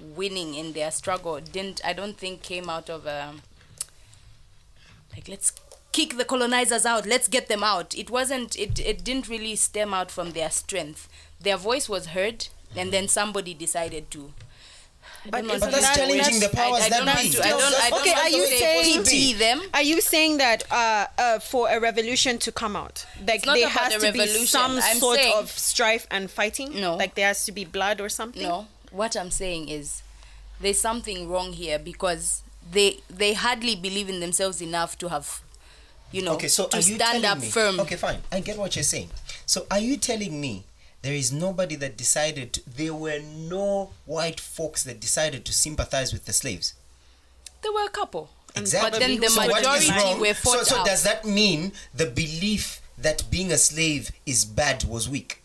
winning 0.00 0.54
in 0.54 0.72
their 0.72 0.90
struggle 0.90 1.40
didn't 1.40 1.80
i 1.84 1.92
don't 1.92 2.16
think 2.16 2.42
came 2.42 2.70
out 2.70 2.88
of 2.88 3.06
um 3.06 3.42
like 5.14 5.28
let's 5.28 5.52
kick 5.92 6.16
the 6.16 6.24
colonizers 6.24 6.86
out 6.86 7.06
let's 7.06 7.28
get 7.28 7.48
them 7.48 7.62
out 7.62 7.94
it 7.98 8.08
wasn't 8.10 8.56
it 8.56 8.78
it 8.80 9.04
didn't 9.04 9.28
really 9.28 9.54
stem 9.56 9.92
out 9.92 10.10
from 10.10 10.30
their 10.30 10.50
strength 10.50 11.08
their 11.40 11.56
voice 11.56 11.88
was 11.88 12.06
heard 12.08 12.48
and 12.76 12.92
then 12.92 13.06
somebody 13.08 13.52
decided 13.52 14.10
to 14.10 14.32
I 14.32 14.51
But 15.30 15.46
But 15.46 15.60
that's 15.60 15.80
that- 15.80 15.96
challenging 15.96 16.40
the 16.40 16.48
powers 16.48 16.82
I, 16.82 16.86
I 16.86 16.88
that 16.90 17.04
don't 17.04 17.22
be. 17.22 17.30
to, 17.30 17.44
I 17.44 17.48
don't, 17.50 17.74
I 17.74 17.90
don't 17.90 18.00
Okay, 18.00 18.12
are 18.12 18.28
you 18.28 18.46
saying- 18.46 19.04
pity 19.04 19.32
them 19.34 19.60
Are 19.72 19.82
you 19.82 20.00
saying 20.00 20.38
that 20.38 20.64
uh, 20.70 21.06
uh, 21.16 21.38
for 21.38 21.68
a 21.70 21.78
revolution 21.78 22.38
to 22.38 22.50
come 22.50 22.74
out, 22.74 23.06
like 23.26 23.44
there 23.44 23.68
has 23.68 24.02
to 24.02 24.12
be 24.12 24.26
some 24.46 24.72
I'm 24.82 24.98
sort 24.98 25.18
saying- 25.18 25.34
of 25.36 25.50
strife 25.50 26.06
and 26.10 26.28
fighting? 26.30 26.80
No. 26.80 26.96
Like 26.96 27.14
there 27.14 27.28
has 27.28 27.44
to 27.46 27.52
be 27.52 27.64
blood 27.64 28.00
or 28.00 28.08
something? 28.08 28.42
No, 28.42 28.66
what 28.90 29.16
I'm 29.16 29.30
saying 29.30 29.68
is 29.68 30.02
there's 30.60 30.80
something 30.80 31.28
wrong 31.28 31.52
here 31.52 31.78
because 31.78 32.42
they 32.72 32.98
they 33.08 33.34
hardly 33.34 33.76
believe 33.76 34.08
in 34.08 34.18
themselves 34.20 34.60
enough 34.60 34.98
to 34.98 35.08
have 35.08 35.40
you 36.10 36.20
know, 36.22 36.34
Okay, 36.34 36.48
so 36.48 36.66
to 36.66 36.76
are 36.76 36.80
you 36.80 36.96
stand 36.96 37.24
up 37.24 37.38
me, 37.40 37.48
firm. 37.48 37.80
Okay, 37.80 37.96
fine. 37.96 38.18
I 38.30 38.40
get 38.40 38.58
what 38.58 38.76
you're 38.76 38.82
saying. 38.82 39.08
So 39.46 39.66
are 39.70 39.78
you 39.78 39.96
telling 39.96 40.38
me 40.38 40.64
there 41.02 41.14
is 41.14 41.32
nobody 41.32 41.74
that 41.76 41.96
decided? 41.96 42.54
To, 42.54 42.62
there 42.68 42.94
were 42.94 43.18
no 43.20 43.90
white 44.06 44.40
folks 44.40 44.84
that 44.84 45.00
decided 45.00 45.44
to 45.44 45.52
sympathize 45.52 46.12
with 46.12 46.24
the 46.24 46.32
slaves. 46.32 46.74
There 47.62 47.72
were 47.72 47.84
a 47.84 47.90
couple. 47.90 48.30
Exactly. 48.54 48.90
But 48.90 49.00
then 49.00 49.20
the 49.20 49.28
so 49.28 49.46
majority 49.46 50.20
were 50.20 50.34
so, 50.34 50.50
fought 50.52 50.66
so 50.66 50.78
out. 50.78 50.86
does 50.86 51.02
that 51.04 51.24
mean 51.24 51.72
the 51.94 52.06
belief 52.06 52.80
that 52.98 53.24
being 53.30 53.50
a 53.50 53.58
slave 53.58 54.12
is 54.26 54.44
bad 54.44 54.84
was 54.84 55.08
weak? 55.08 55.41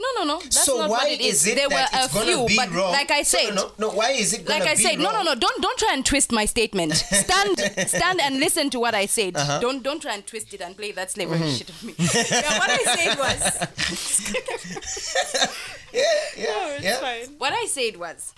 No, 0.00 0.24
no, 0.24 0.34
no. 0.34 0.40
That's 0.40 0.64
so 0.64 0.78
not 0.78 0.88
why 0.90 0.96
what 0.98 1.08
it 1.10 1.20
is. 1.20 1.46
it 1.46 1.56
there 1.56 1.68
that 1.68 1.92
were 1.92 1.98
it's 2.04 2.14
a 2.16 2.20
few, 2.24 2.46
be 2.46 2.56
but 2.56 2.70
wrong? 2.72 2.92
like 2.92 3.10
I 3.10 3.18
No, 3.18 3.22
said, 3.22 3.54
no, 3.54 3.62
no, 3.78 3.88
no. 3.88 3.90
Why 3.90 4.10
is 4.12 4.32
it 4.32 4.48
like 4.48 4.62
I 4.62 4.74
said, 4.74 4.98
no, 4.98 5.12
no, 5.12 5.22
no. 5.22 5.34
Don't 5.34 5.60
don't 5.62 5.78
try 5.78 5.92
and 5.92 6.04
twist 6.06 6.32
my 6.32 6.46
statement. 6.46 6.94
Stand, 7.24 7.58
stand 7.86 8.20
and 8.20 8.40
listen 8.40 8.70
to 8.70 8.80
what 8.80 8.94
I 8.94 9.04
said. 9.06 9.36
Uh-huh. 9.36 9.60
Don't 9.60 9.82
don't 9.82 10.00
try 10.00 10.14
and 10.14 10.26
twist 10.26 10.54
it 10.54 10.62
and 10.62 10.74
play 10.76 10.92
that 10.92 11.10
slavery 11.10 11.38
Mm-hmm. 11.38 11.54
shit 11.54 11.68
of 11.68 11.82
me. 11.84 11.94
yeah, 11.98 12.58
what 12.58 12.70
I 12.70 12.82
said 12.96 13.18
was, 13.18 13.40
Yeah, 15.92 16.02
yeah, 16.36 16.74
it's 16.76 16.84
yeah. 16.84 17.00
fine. 17.00 17.34
what 17.38 17.52
I 17.52 17.66
said 17.66 17.96
was, 17.96 18.32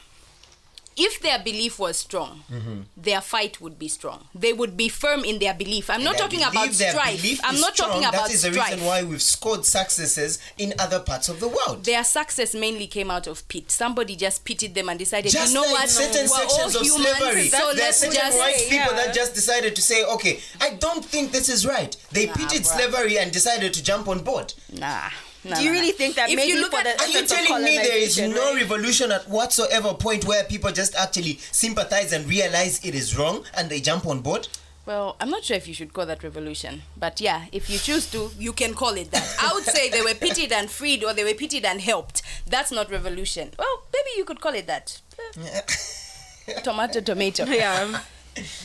if 0.96 1.20
their 1.20 1.38
belief 1.38 1.78
was 1.78 1.96
strong, 1.98 2.42
Mm-hmm. 2.52 2.80
their 2.96 3.20
fight 3.20 3.60
would 3.60 3.78
be 3.78 3.88
strong. 3.88 4.28
They 4.34 4.52
would 4.52 4.76
be 4.76 4.88
firm 4.88 5.24
in 5.24 5.38
their 5.38 5.54
belief. 5.54 5.88
I'm 5.90 6.04
not 6.04 6.18
talking 6.18 6.40
about 6.42 6.70
their 6.70 6.90
strife. 6.92 7.20
belief 7.22 7.40
I'm 7.44 7.60
not 7.60 7.74
talking 7.76 8.02
strong. 8.02 8.14
about 8.14 8.26
That 8.28 8.34
is 8.34 8.42
the 8.42 8.52
strife. 8.52 8.70
reason 8.72 8.86
why 8.86 9.02
we've 9.02 9.22
scored 9.22 9.64
successes 9.64 10.38
in 10.58 10.74
other 10.78 11.00
parts 11.00 11.28
of 11.28 11.40
the 11.40 11.48
world. 11.48 11.84
their 11.84 12.04
success 12.04 12.54
mainly 12.54 12.86
came 12.86 13.10
out 13.10 13.26
of 13.26 13.46
pit. 13.48 13.70
Somebody 13.70 14.16
just 14.16 14.44
pitied 14.44 14.74
them 14.74 14.88
and 14.88 14.98
decided, 14.98 15.30
Just 15.32 15.52
you 15.54 15.60
know 15.60 15.66
like 15.66 15.72
what, 15.72 15.90
certain 15.90 16.26
we're 16.28 16.36
all 16.42 16.48
sections 16.48 16.76
of 16.76 16.82
humans, 16.82 17.16
slavery, 17.18 17.48
so 17.48 17.56
there 17.58 17.66
are 17.66 17.74
let's 17.74 17.98
certain 17.98 18.14
just 18.14 18.38
white 18.38 18.56
people 18.68 18.92
yeah. 18.94 19.04
that 19.06 19.14
just 19.14 19.34
decided 19.34 19.74
to 19.76 19.82
say, 19.82 20.04
okay, 20.04 20.40
I 20.60 20.74
don't 20.74 21.04
think 21.04 21.32
this 21.32 21.48
is 21.48 21.66
right. 21.66 21.96
They 22.12 22.26
Nah, 22.26 22.34
pitied 22.34 22.62
bruh. 22.62 22.66
slavery 22.76 23.18
and 23.18 23.32
decided 23.32 23.72
to 23.74 23.82
jump 23.82 24.08
on 24.08 24.20
board. 24.20 24.54
nah. 24.72 25.10
Nah 25.44 25.56
Do 25.56 25.62
you 25.62 25.70
nah, 25.70 25.76
really 25.78 25.92
nah. 25.92 25.96
think 25.98 26.16
that 26.16 26.30
if 26.30 26.36
maybe 26.36 26.52
you 26.52 26.60
look 26.60 26.72
for 26.72 26.78
at 26.78 26.98
the 26.98 27.04
Are 27.04 27.08
you 27.08 27.26
telling 27.26 27.64
me 27.64 27.76
there 27.76 27.98
is 27.98 28.18
no 28.18 28.52
right? 28.52 28.62
revolution 28.62 29.10
at 29.12 29.28
whatsoever 29.28 29.94
point 29.94 30.24
where 30.24 30.44
people 30.44 30.70
just 30.72 30.94
actually 30.94 31.38
sympathize 31.50 32.12
and 32.12 32.28
realize 32.28 32.84
it 32.84 32.94
is 32.94 33.16
wrong 33.18 33.44
and 33.56 33.70
they 33.70 33.80
jump 33.80 34.06
on 34.06 34.20
board? 34.20 34.48
Well, 34.84 35.14
I'm 35.20 35.30
not 35.30 35.44
sure 35.44 35.56
if 35.56 35.68
you 35.68 35.74
should 35.74 35.92
call 35.92 36.06
that 36.06 36.24
revolution, 36.24 36.82
but 36.96 37.20
yeah, 37.20 37.44
if 37.52 37.70
you 37.70 37.78
choose 37.78 38.10
to, 38.10 38.30
you 38.36 38.52
can 38.52 38.74
call 38.74 38.94
it 38.94 39.12
that. 39.12 39.36
I 39.40 39.52
would 39.54 39.62
say 39.62 39.88
they 39.88 40.02
were 40.02 40.14
pitied 40.14 40.50
and 40.50 40.68
freed, 40.68 41.04
or 41.04 41.14
they 41.14 41.22
were 41.22 41.34
pitied 41.34 41.64
and 41.64 41.80
helped. 41.80 42.22
That's 42.48 42.72
not 42.72 42.90
revolution. 42.90 43.52
Well, 43.56 43.84
maybe 43.92 44.10
you 44.16 44.24
could 44.24 44.40
call 44.40 44.54
it 44.54 44.66
that. 44.66 45.00
Tomato, 46.64 47.00
tomato. 47.00 47.44
Yeah. 47.44 48.00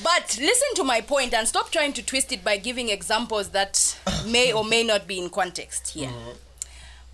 But 0.03 0.37
listen 0.41 0.67
to 0.75 0.83
my 0.83 1.01
point 1.01 1.33
and 1.35 1.47
stop 1.47 1.69
trying 1.71 1.93
to 1.93 2.03
twist 2.03 2.31
it 2.31 2.43
by 2.43 2.57
giving 2.57 2.89
examples 2.89 3.49
that 3.49 3.99
may 4.25 4.51
or 4.53 4.63
may 4.63 4.83
not 4.83 5.07
be 5.07 5.19
in 5.19 5.29
context 5.29 5.89
here. 5.89 6.09
Mm-hmm. 6.09 6.31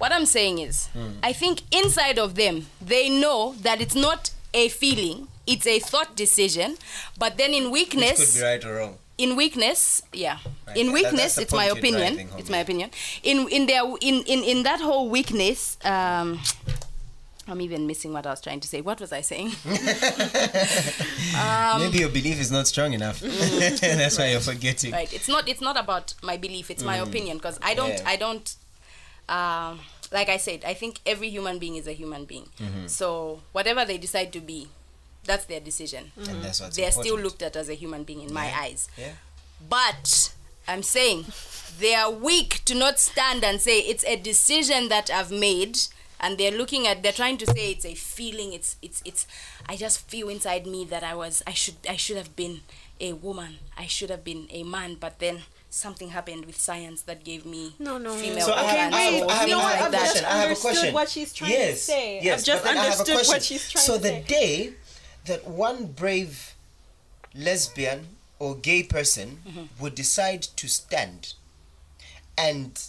What 0.04 0.12
I'm 0.12 0.26
saying 0.26 0.60
is, 0.60 0.90
I 1.30 1.32
think 1.32 1.62
inside 1.72 2.18
of 2.20 2.36
them, 2.36 2.56
they 2.82 3.08
know 3.08 3.56
that 3.62 3.80
it's 3.80 3.96
not 3.96 4.32
a 4.54 4.68
feeling, 4.68 5.28
it's 5.48 5.66
a 5.66 5.80
thought 5.80 6.12
decision. 6.24 6.76
But 7.18 7.38
then 7.38 7.54
in 7.54 7.72
Which 7.72 7.94
weakness, 7.96 8.18
could 8.20 8.34
be 8.40 8.44
right 8.50 8.64
or 8.66 8.74
wrong. 8.80 8.98
in 9.18 9.36
weakness 9.38 10.02
yeah 10.12 10.38
Right, 10.68 10.76
in 10.82 10.92
weakness 10.92 11.36
that's 11.36 11.36
the 11.36 11.42
it's 11.44 11.54
my 11.54 11.68
opinion 11.78 12.12
home, 12.28 12.40
it's 12.40 12.50
my 12.50 12.58
opinion 12.66 12.90
in 13.32 13.48
in 13.58 13.64
their 13.70 13.84
in 14.10 14.16
in 14.34 14.40
in 14.44 14.64
that 14.64 14.82
whole 14.82 15.08
weakness 15.18 15.78
um 15.94 16.28
i'm 17.48 17.62
even 17.62 17.86
missing 17.92 18.12
what 18.16 18.26
i 18.26 18.32
was 18.36 18.42
trying 18.42 18.60
to 18.66 18.68
say 18.74 18.82
what 18.82 18.98
was 19.04 19.12
i 19.14 19.22
saying 19.22 19.50
Um, 21.44 21.82
Maybe 21.84 22.00
your 22.00 22.10
belief 22.10 22.38
is 22.46 22.52
not 22.52 22.66
strong 22.68 22.92
enough. 22.94 23.20
That's 24.00 24.18
why 24.20 24.28
you're 24.32 24.40
forgetting. 24.54 24.92
right 25.00 25.12
it's 25.18 25.28
not 25.34 25.44
it's 25.48 25.62
not 25.62 25.78
about 25.78 26.14
my 26.30 26.36
belief 26.46 26.66
it's 26.74 26.84
my 26.84 26.98
opinion 26.98 27.38
because 27.38 27.58
i 27.62 27.74
don't 27.80 27.94
Mm. 27.98 28.04
Yeah. 28.04 28.14
i 28.14 28.16
don't 28.26 28.48
um 29.38 29.80
like 30.14 30.30
i 30.30 30.38
said 30.38 30.64
i 30.66 30.74
think 30.74 31.00
every 31.06 31.30
human 31.30 31.60
being 31.60 31.76
is 31.76 31.88
a 31.88 31.94
human 31.94 32.24
being. 32.26 32.48
Mm-hmm. 32.60 32.88
so 32.88 33.42
whatever 33.52 33.84
they 33.84 33.98
decide 33.98 34.32
to 34.32 34.40
be 34.40 34.70
that's 35.26 35.46
their 35.46 35.60
decision. 35.60 36.12
And 36.18 36.44
that's 36.44 36.62
what's 36.62 36.76
they're 36.76 36.92
still 36.92 37.18
looked 37.18 37.42
at 37.42 37.56
as 37.56 37.70
a 37.70 37.74
human 37.74 38.04
being 38.04 38.22
in 38.22 38.34
my 38.34 38.52
eyes. 38.56 38.90
Yeah. 38.98 39.14
But 39.70 40.34
I'm 40.68 40.84
saying 40.84 41.26
they 41.80 41.96
are 41.96 42.12
weak 42.12 42.64
to 42.66 42.76
not 42.76 43.00
stand 43.00 43.44
and 43.44 43.62
say 43.62 43.80
it's 43.80 44.04
a 44.06 44.16
decision 44.16 44.90
that 44.90 45.10
I've 45.10 45.32
made 45.32 45.80
and 46.20 46.38
they're 46.38 46.52
looking 46.52 46.88
at 46.88 47.04
they're 47.04 47.12
trying 47.12 47.38
to 47.38 47.48
say 47.48 47.72
it's 47.72 47.86
a 47.86 47.96
feeling. 47.96 48.54
It's 48.54 48.76
it's 48.82 49.02
it's 49.06 49.28
I 49.68 49.76
just 49.76 50.10
feel 50.10 50.30
inside 50.30 50.68
me 50.68 50.86
that 50.86 51.04
I 51.04 51.16
was 51.16 51.42
I 51.48 51.54
should 51.54 51.76
I 51.90 51.96
should 51.96 52.18
have 52.18 52.36
been 52.36 52.62
a 53.00 53.14
woman. 53.14 53.60
I 53.78 53.88
should 53.88 54.10
have 54.10 54.24
been 54.24 54.48
a 54.50 54.64
man. 54.64 54.96
But 55.00 55.20
then 55.20 55.44
something 55.74 56.10
happened 56.10 56.46
with 56.46 56.56
science 56.60 57.02
that 57.04 57.24
gave 57.24 57.46
me 57.46 57.74
No, 57.80 57.98
no. 57.98 58.14
female 58.14 58.46
So 58.46 58.54
I 58.54 58.62
organs 58.62 58.78
have, 58.80 58.94
I 58.94 59.00
have, 59.02 59.24
or 59.24 59.32
I 59.32 59.34
have, 59.34 59.46
things 59.48 59.58
I 59.58 59.72
have 59.72 59.80
like 59.82 59.88
a 59.88 59.92
that. 59.92 60.00
question. 60.00 60.26
I 60.26 60.30
have 60.30 60.38
a 60.38 60.44
understood 60.44 60.72
question. 60.72 60.94
what 60.94 61.10
she's 61.10 61.34
trying 61.34 61.52
to 61.52 61.58
yes, 61.58 61.82
say. 61.82 62.18
I've 62.20 62.24
Yes, 62.24 62.44
just 62.44 62.64
but 62.64 62.72
I 62.72 62.74
have 62.76 62.86
a 62.86 63.00
understood 63.00 63.28
what 63.28 63.44
she's 63.44 63.70
trying 63.72 63.84
so 63.86 63.96
to 63.96 64.02
the 64.02 64.08
say. 64.10 64.24
day 64.28 64.74
that 65.26 65.48
one 65.48 65.86
brave 65.88 66.54
lesbian 67.36 68.08
or 68.40 68.56
gay 68.56 68.84
person 68.84 69.40
Mm-hmm. 69.48 69.82
would 69.82 69.96
decide 69.96 70.44
to 70.44 70.68
stand 70.68 71.34
and 72.38 72.82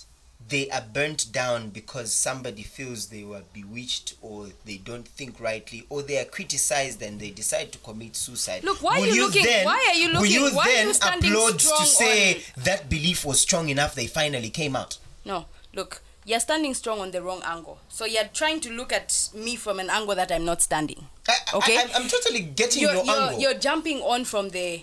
they 0.49 0.69
are 0.71 0.83
burnt 0.93 1.33
down 1.33 1.71
because 1.71 2.13
somebody 2.13 2.63
feels 2.63 3.07
they 3.07 3.25
were 3.25 3.43
bewitched 3.55 4.15
or 4.21 4.49
they 4.67 4.77
don't 4.77 5.09
think 5.09 5.41
rightly 5.41 5.87
or 5.89 6.03
they 6.03 6.19
are 6.19 6.25
criticized 6.27 7.01
and 7.03 7.19
they 7.19 7.31
decide 7.31 7.73
to 7.73 7.79
commit 7.79 8.15
suicide. 8.15 8.63
Look, 8.63 8.83
why 8.83 8.99
are 8.99 9.01
will 9.01 9.15
you 9.15 9.27
looking- 9.27 9.45
Then, 9.45 9.65
why 9.65 9.83
are 9.91 9.95
you 9.99 10.09
Will 10.09 10.21
looking- 10.21 10.33
you 10.33 10.51
why 10.55 10.75
are 10.77 10.85
you 10.85 10.93
standing 10.95 11.31
applaud 11.33 11.61
strong 11.61 11.81
to 11.81 11.87
say 11.87 12.35
on- 12.35 12.41
that 12.65 12.89
belief 12.91 13.25
was 13.25 13.41
strong 13.41 13.69
enough 13.71 13.95
they 13.95 14.07
finally 14.07 14.51
came 14.51 14.77
out? 14.77 14.99
No, 15.25 15.47
look, 15.73 16.03
you're 16.27 16.41
standing 16.41 16.75
strong 16.75 17.01
on 17.01 17.11
the 17.11 17.23
wrong 17.23 17.43
angle. 17.45 17.79
So 17.89 18.05
you're 18.05 18.25
trying 18.33 18.61
to 18.61 18.71
look 18.71 18.93
at 18.93 19.31
me 19.35 19.57
from 19.57 19.81
an 19.81 19.89
angle 19.89 20.15
that 20.15 20.31
I'm 20.31 20.45
not 20.45 20.61
standing. 20.61 21.07
Okay. 21.55 21.79
I, 21.79 21.83
I'm, 21.83 22.03
I'm 22.03 22.09
totally 22.09 22.41
getting 22.41 22.83
you're, 22.83 22.93
your 22.95 23.05
you're, 23.07 23.21
angle. 23.23 23.41
you're 23.41 23.55
jumping 23.55 24.01
on 24.03 24.25
from 24.27 24.51
the 24.51 24.83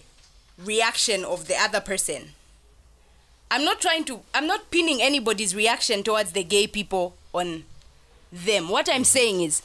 reaction 0.57 1.23
of 1.23 1.47
the 1.47 1.55
other 1.55 1.81
person. 1.81 2.33
I'm 3.51 3.65
not 3.65 3.81
trying 3.81 4.05
to, 4.05 4.21
I'm 4.33 4.47
not 4.47 4.71
pinning 4.71 5.01
anybody's 5.01 5.53
reaction 5.53 6.03
towards 6.03 6.31
the 6.31 6.41
gay 6.43 6.67
people 6.67 7.15
on 7.33 7.65
them. 8.31 8.69
What 8.69 8.87
I'm 8.89 9.03
saying 9.03 9.41
is 9.41 9.61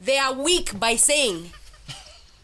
they 0.00 0.16
are 0.16 0.32
weak 0.32 0.80
by 0.80 0.96
saying 0.96 1.50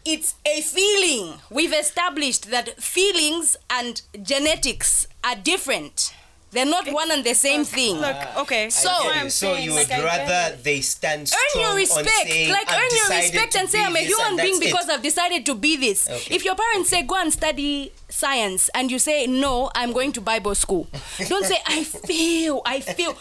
it's 0.05 0.35
a 0.45 0.61
feeling. 0.61 1.39
We've 1.49 1.73
established 1.73 2.51
that 2.51 2.79
feelings 2.79 3.57
and 3.71 4.03
genetics 4.21 5.07
are 5.23 5.35
different. 5.35 6.13
They're 6.53 6.65
not 6.65 6.87
one 6.91 7.11
and 7.11 7.23
the 7.23 7.33
same 7.33 7.65
thing. 7.65 7.97
Look, 7.97 8.15
okay. 8.37 8.69
So- 8.69 8.89
I 8.89 9.03
get 9.03 9.15
I'm 9.17 9.23
you. 9.25 9.29
so 9.31 9.53
saying, 9.53 9.63
you 9.65 9.71
like, 9.73 9.87
would 9.89 9.97
I 9.97 10.01
get 10.01 10.05
rather 10.29 10.55
they 10.63 10.81
stand 10.81 11.21
earn 11.21 11.25
strong 11.27 11.61
your 11.63 11.71
on 11.71 11.75
respect 11.77 12.09
saying, 12.29 12.51
like 12.51 12.69
"I've 12.69 12.77
earn 12.77 12.89
your 12.91 13.07
decided 13.07 13.33
respect 13.33 13.55
and 13.55 13.69
say 13.69 13.83
i'm 13.83 13.95
a 13.95 13.99
human 13.99 14.35
being 14.37 14.59
that's 14.59 14.65
it. 14.65 14.71
because 14.71 14.89
i've 14.89 15.01
decided 15.01 15.45
to 15.47 15.55
be 15.55 15.75
this 15.77 16.09
Okay. 16.09 16.35
if 16.35 16.45
your 16.45 16.55
parents 16.55 16.89
say 16.89 17.01
go 17.03 17.15
and 17.19 17.33
study 17.33 17.91
science 18.09 18.69
and 18.75 18.91
you 18.91 18.99
say 18.99 19.25
no 19.27 19.71
i'm 19.75 19.91
going 19.91 20.11
to 20.11 20.21
bible 20.21 20.53
school 20.55 20.87
don't 21.27 21.45
say 21.45 21.57
i 21.67 21.83
feel 21.83 22.61
i 22.65 22.79
feel 22.79 23.15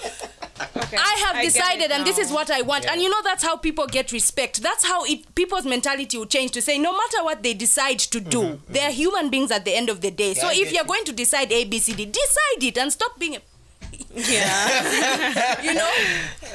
Okay. 0.77 0.97
i 0.97 1.25
have 1.27 1.35
get 1.37 1.45
it 1.45 1.53
decided 1.53 1.91
and 1.93 2.07
this 2.07 2.19
is 2.19 2.31
what 2.31 2.51
i 2.51 2.63
want. 2.63 2.85
And 2.87 3.01
you 3.01 3.09
know 3.09 3.23
that's 3.23 3.43
how 3.43 3.57
people 3.57 3.87
get 3.87 4.13
respect. 4.13 4.63
That's 4.63 4.85
how 4.85 5.05
it 5.05 5.35
people's 5.35 5.65
mentality 5.65 6.17
will 6.19 6.27
change 6.27 6.51
to 6.53 6.63
say 6.63 6.79
no 6.79 6.93
matter 6.93 7.25
what 7.25 7.43
they 7.43 7.55
decide 7.55 7.99
to 7.99 8.21
do 8.21 8.61
they're 8.69 8.91
human 8.91 9.31
beings 9.31 9.51
at 9.51 9.65
the 9.65 9.75
end 9.75 9.89
of 9.89 10.01
the 10.01 10.11
day. 10.11 10.35
So 10.35 10.43
Mm-hmm, 10.43 10.51
I 10.59 10.63
if 10.63 10.73
you're 10.73 10.83
you. 10.83 10.89
going 10.89 11.05
to 11.05 11.13
decide 11.13 11.53
a 11.53 11.65
b 11.65 11.79
c 11.79 11.93
d 11.95 12.05
decide 12.07 12.63
it 12.63 12.79
and 12.79 12.93
stop 12.93 13.19
being 13.19 13.37
a 13.37 13.41
Yeah. 14.15 15.63
you 15.67 15.75
know 15.75 15.91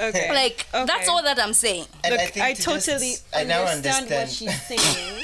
Okay. 0.09 0.29
like 0.31 0.65
that's 0.71 1.09
all 1.09 1.23
that 1.23 1.39
i'm 1.39 1.53
saying 1.53 1.85
And 2.03 2.11
Look, 2.13 2.21
I, 2.21 2.25
think 2.27 2.45
I, 2.45 2.53
to 2.53 2.61
totally 2.61 3.11
just- 3.13 3.25
I 3.35 3.43
now 3.43 3.63
understand, 3.65 4.11
understand. 4.11 4.21
what 4.21 4.29
she's 4.29 4.61
saying. 4.63 5.23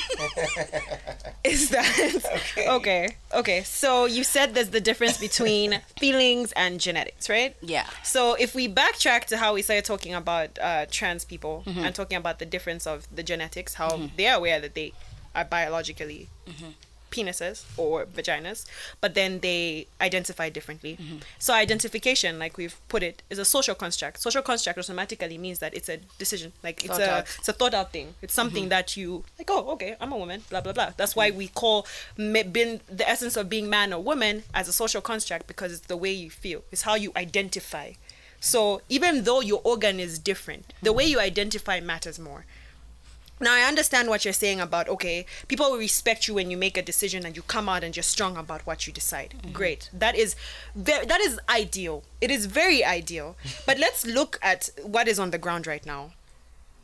is 1.44 1.70
that 1.70 2.56
okay. 2.70 3.16
okay? 3.34 3.64
So 3.64 4.06
you 4.06 4.24
said 4.24 4.54
there's 4.56 4.70
the 4.70 4.82
difference 4.82 5.18
between 5.18 5.82
feelings 6.00 6.52
and 6.54 6.80
genetics, 6.80 7.30
right? 7.30 7.56
yeah 7.62 7.86
So 8.04 8.34
if 8.36 8.56
we 8.56 8.68
backtrack 8.68 9.26
to 9.26 9.38
how 9.38 9.54
we 9.54 9.62
started 9.62 9.86
talking 9.86 10.14
about 10.14 10.58
uh, 10.60 10.86
trans 10.90 11.26
people 11.26 11.64
Mm-hmm. 11.66 11.86
and 11.86 11.96
talking 11.96 12.18
about 12.18 12.40
the 12.40 12.46
difference 12.46 12.88
of 12.88 13.08
the 13.16 13.24
genetics, 13.24 13.76
how 13.76 14.10
they 14.18 14.28
are 14.28 14.38
aware 14.38 14.60
that 14.60 14.74
they 14.76 14.94
are 15.36 15.46
biologically 15.46 16.30
Mm-hmm. 16.48 16.72
Penises 17.14 17.64
or 17.78 18.06
vaginas, 18.06 18.66
but 19.02 19.14
then 19.14 19.40
they 19.40 19.88
identify 20.02 20.50
differently. 20.50 20.98
Mm-hmm. 21.00 21.18
So 21.38 21.54
identification, 21.54 22.40
like 22.40 22.58
we've 22.58 22.78
put 22.88 23.04
it, 23.04 23.22
is 23.30 23.40
a 23.40 23.46
social 23.46 23.76
construct. 23.76 24.20
Social 24.20 24.42
construct 24.42 24.80
automatically 24.80 25.38
means 25.38 25.60
that 25.60 25.74
it's 25.74 25.90
a 25.90 25.98
decision, 26.18 26.54
like 26.64 26.84
it's 26.84 26.98
Thought 26.98 27.02
a 27.02 27.12
out. 27.12 27.26
Mm-hmm. 27.26 27.40
it's 27.40 27.50
a 27.50 27.54
thought 27.54 27.74
out 27.74 27.92
thing. 27.92 28.16
It's 28.22 28.34
something 28.34 28.70
that 28.70 28.98
you 28.98 29.24
like. 29.38 29.50
Oh, 29.52 29.72
okay, 29.74 29.96
I'm 30.02 30.12
a 30.12 30.18
woman. 30.18 30.44
Blah 30.50 30.62
blah 30.62 30.74
blah. 30.74 30.92
That's 30.98 31.16
why 31.16 31.30
we 31.32 31.48
call 31.48 31.86
being 32.18 32.82
the 33.02 33.08
essence 33.08 33.38
of 33.38 33.50
being 33.50 33.70
man 33.70 33.94
or 33.94 34.02
woman 34.02 34.44
as 34.54 34.68
a 34.68 34.74
social 34.74 35.02
construct 35.02 35.48
because 35.48 35.72
it's 35.72 35.88
the 35.88 35.98
way 35.98 36.12
you 36.12 36.30
feel. 36.30 36.64
It's 36.72 36.84
how 36.84 36.96
you 36.96 37.12
identify. 37.16 37.94
So 38.40 38.82
even 38.90 39.24
though 39.24 39.40
your 39.40 39.62
organ 39.64 40.00
is 40.00 40.20
different, 40.20 40.74
the 40.82 40.92
way 40.92 41.06
you 41.06 41.20
identify 41.20 41.80
matters 41.80 42.20
more. 42.20 42.46
Now 43.40 43.54
I 43.54 43.62
understand 43.62 44.10
what 44.10 44.24
you're 44.24 44.34
saying 44.34 44.62
about 44.62 44.88
okay, 44.88 45.26
people 45.48 45.72
will 45.72 45.78
respect 45.78 46.28
you 46.28 46.36
when 46.36 46.52
you 46.52 46.58
make 46.58 46.78
a 46.78 46.82
decision 46.82 47.26
and 47.26 47.36
you 47.36 47.42
come 47.42 47.68
out 47.68 47.84
and 47.84 47.96
you're 47.96 48.04
strong 48.04 48.38
about 48.38 48.66
what 48.66 48.88
you 48.88 48.94
decide. 48.94 49.34
Mm-hmm. 49.38 49.52
Great, 49.52 49.90
that 49.92 50.16
is 50.16 50.36
very, 50.76 51.06
that 51.06 51.20
is 51.20 51.40
ideal. 51.50 52.04
It 52.22 52.32
is 52.32 52.46
very 52.46 52.84
ideal. 52.84 53.36
but 53.66 53.80
let's 53.80 54.06
look 54.06 54.40
at 54.42 54.70
what 54.84 55.08
is 55.08 55.20
on 55.20 55.32
the 55.32 55.38
ground 55.38 55.68
right 55.68 55.86
now. 55.86 56.12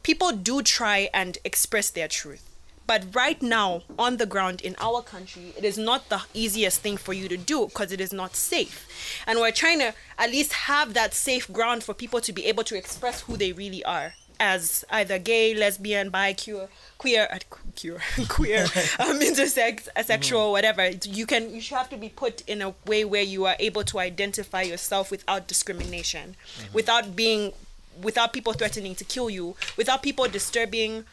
People 0.03 0.31
do 0.31 0.61
try 0.61 1.09
and 1.13 1.37
express 1.43 1.89
their 1.89 2.07
truth. 2.07 2.45
But 2.87 3.05
right 3.13 3.39
now, 3.39 3.83
on 3.99 4.17
the 4.17 4.25
ground 4.25 4.61
in 4.61 4.75
our 4.79 5.03
country, 5.03 5.53
it 5.55 5.63
is 5.63 5.77
not 5.77 6.09
the 6.09 6.23
easiest 6.33 6.81
thing 6.81 6.97
for 6.97 7.13
you 7.13 7.27
to 7.29 7.37
do 7.37 7.67
because 7.67 7.91
it 7.91 8.01
is 8.01 8.11
not 8.11 8.35
safe. 8.35 8.87
And 9.27 9.37
we're 9.37 9.51
trying 9.51 9.77
to 9.77 9.93
at 10.17 10.31
least 10.31 10.53
have 10.53 10.95
that 10.95 11.13
safe 11.13 11.53
ground 11.53 11.83
for 11.83 11.93
people 11.93 12.19
to 12.21 12.33
be 12.33 12.47
able 12.47 12.63
to 12.63 12.75
express 12.75 13.21
who 13.21 13.37
they 13.37 13.51
really 13.51 13.85
are 13.85 14.15
as 14.39 14.85
either 14.89 15.19
gay, 15.19 15.53
lesbian, 15.53 16.09
bi, 16.09 16.33
queer, 16.33 16.69
queer, 16.97 17.27
uh, 17.31 17.39
queer, 17.75 18.01
queer, 18.27 18.63
um, 18.99 19.19
intersex, 19.19 19.87
asexual, 19.97 20.51
whatever. 20.51 20.89
You 20.89 21.25
can, 21.25 21.53
you 21.53 21.61
should 21.61 21.77
have 21.77 21.89
to 21.89 21.97
be 21.97 22.09
put 22.09 22.41
in 22.47 22.61
a 22.61 22.73
way 22.85 23.03
where 23.05 23.21
you 23.21 23.45
are 23.45 23.55
able 23.59 23.83
to 23.85 23.99
identify 23.99 24.61
yourself 24.61 25.11
without 25.11 25.47
discrimination, 25.47 26.35
without 26.73 27.15
being, 27.15 27.53
without 28.01 28.33
people 28.33 28.53
threatening 28.53 28.95
to 28.95 29.03
kill 29.03 29.29
you, 29.29 29.55
without 29.77 30.01
people 30.03 30.27
disturbing 30.27 31.05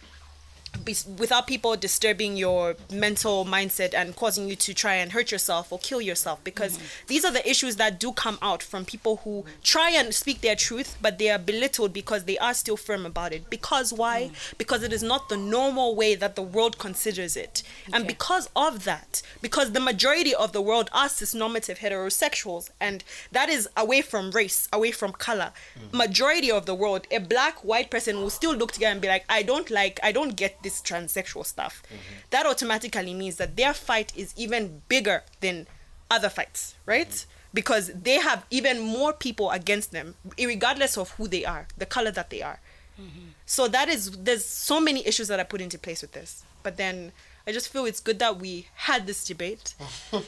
without 1.19 1.47
people 1.47 1.77
disturbing 1.77 2.37
your 2.37 2.77
mental 2.93 3.45
mindset 3.45 3.95
and 3.95 4.17
causing 4.17 4.49
you 4.49 4.57
to 4.57 4.75
try 4.75 4.95
and 4.95 5.13
hurt 5.13 5.31
yourself 5.31 5.73
or 5.73 5.79
kill 5.79 6.01
yourself 6.01 6.43
because 6.45 6.77
mm-hmm. 6.77 7.07
these 7.07 7.25
are 7.25 7.33
the 7.33 7.49
issues 7.49 7.77
that 7.77 7.99
do 8.01 8.13
come 8.13 8.39
out 8.43 8.63
from 8.63 8.85
people 8.85 9.17
who 9.25 9.45
try 9.63 9.91
and 9.91 10.15
speak 10.15 10.41
their 10.41 10.57
truth 10.57 10.97
but 11.01 11.19
they 11.19 11.31
are 11.31 11.39
belittled 11.39 11.93
because 11.93 12.25
they 12.25 12.39
are 12.39 12.55
still 12.55 12.77
firm 12.77 13.07
about 13.07 13.33
it. 13.33 13.49
Because 13.51 13.93
why? 13.93 14.31
Mm. 14.33 14.59
Because 14.59 14.83
it 14.83 14.93
is 14.93 15.03
not 15.03 15.29
the 15.29 15.37
normal 15.37 15.95
way 15.95 16.15
that 16.15 16.37
the 16.37 16.43
world 16.43 16.79
considers 16.79 17.37
it. 17.37 17.63
And 17.93 18.07
because 18.07 18.49
of 18.55 18.85
that 18.85 19.23
because 19.41 19.73
the 19.73 19.81
majority 19.81 20.35
of 20.35 20.53
the 20.53 20.61
world 20.61 20.91
are 20.93 21.09
cisnormative 21.09 21.79
heterosexuals 21.79 22.71
and 22.81 23.05
that 23.33 23.49
is 23.49 23.69
away 23.77 24.03
from 24.03 24.31
race 24.31 24.69
away 24.73 24.91
from 24.91 25.13
color. 25.13 25.53
Mm. 25.79 25.97
Majority 25.97 26.51
of 26.51 26.67
the 26.67 26.75
world 26.75 27.07
a 27.11 27.19
black 27.19 27.65
white 27.65 27.91
person 27.91 28.17
will 28.19 28.31
still 28.31 28.55
look 28.55 28.73
together 28.73 28.93
and 28.93 29.01
be 29.01 29.09
like 29.09 29.25
i 29.29 29.43
don't 29.43 29.71
like 29.71 29.99
i 30.03 30.13
don't 30.13 30.37
get 30.37 30.63
this 30.67 30.81
transsexual 30.81 31.47
stuff 31.47 31.81
mm-hmm. 31.85 32.19
that 32.31 32.45
automatically 32.45 33.15
means 33.15 33.37
that 33.37 33.57
their 33.57 33.73
fight 33.73 34.13
is 34.17 34.35
even 34.37 34.83
bigger 34.89 35.23
than 35.41 35.67
other 36.11 36.29
fights 36.29 36.75
right? 36.87 37.09
Mm-hmm. 37.09 37.31
Because 37.55 37.85
they 38.09 38.19
have 38.19 38.45
even 38.51 38.81
more 38.81 39.13
people 39.13 39.51
against 39.53 39.93
them 39.93 40.17
regardless 40.37 40.99
of 40.99 41.11
who 41.13 41.29
they 41.29 41.45
are 41.45 41.69
the 41.79 41.87
color 41.87 42.11
that 42.11 42.31
they 42.31 42.43
are. 42.43 42.59
Mm-hmm. 43.01 43.29
So 43.47 43.69
that 43.69 43.89
is 43.89 44.11
there's 44.11 44.45
so 44.45 44.81
many 44.81 45.07
issues 45.07 45.29
that 45.29 45.39
are 45.39 45.45
put 45.45 45.61
into 45.61 45.79
place 45.79 46.03
with 46.03 46.13
this. 46.13 46.43
But 46.63 46.77
then 46.77 47.13
i 47.49 47.53
just 47.53 47.69
feel 47.73 47.85
it's 47.85 48.01
good 48.01 48.19
that 48.19 48.41
we 48.41 48.67
had 48.75 49.07
this 49.07 49.25
debate 49.25 49.75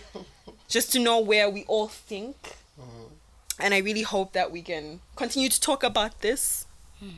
just 0.69 0.93
to 0.93 1.01
know 1.01 1.19
where 1.19 1.51
we 1.51 1.65
all 1.65 1.89
think. 1.89 2.37
And 3.61 3.75
i 3.75 3.79
really 3.79 4.07
hope 4.15 4.33
that 4.39 4.53
we 4.53 4.63
can 4.63 5.01
continue 5.17 5.49
to 5.49 5.61
talk 5.61 5.83
about 5.83 6.21
this 6.21 6.68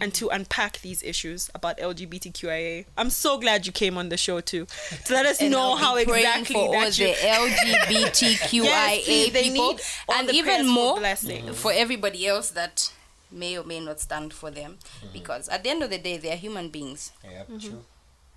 and 0.00 0.12
to 0.14 0.28
unpack 0.28 0.78
these 0.82 1.02
issues 1.02 1.50
about 1.54 1.78
lgbtqia 1.78 2.84
i'm 2.98 3.08
so 3.10 3.38
glad 3.38 3.66
you 3.66 3.72
came 3.72 3.96
on 3.96 4.08
the 4.10 4.16
show 4.16 4.40
too 4.40 4.66
to 5.06 5.12
let 5.14 5.24
us 5.26 5.40
And 5.42 5.50
know 5.52 5.74
how 5.76 5.96
exactly 5.96 6.54
for 6.54 6.66
all 6.66 6.72
that 6.72 6.98
you 6.98 7.06
the 7.08 7.14
LGBTQIA 7.14 8.52
Yes, 8.64 9.04
please, 9.04 9.32
they 9.32 9.42
people, 9.44 9.72
need 9.72 9.80
all 10.08 10.14
and 10.16 10.28
the 10.28 10.32
even 10.34 10.66
more 10.68 10.98
blessing. 10.98 11.52
for 11.54 11.72
everybody 11.72 12.26
else 12.26 12.50
that 12.50 12.92
may 13.32 13.56
or 13.58 13.64
may 13.64 13.80
not 13.80 14.00
stand 14.00 14.32
for 14.34 14.50
them, 14.50 14.78
because 15.12 15.48
at 15.48 15.62
the 15.62 15.70
end 15.70 15.82
of 15.82 15.90
the 15.90 15.98
day, 15.98 16.16
they 16.18 16.32
are 16.32 16.36
human 16.36 16.68
beings. 16.68 17.12
Yeah, 17.24 17.44
Mm-hmm. 17.44 17.58
true. 17.58 17.84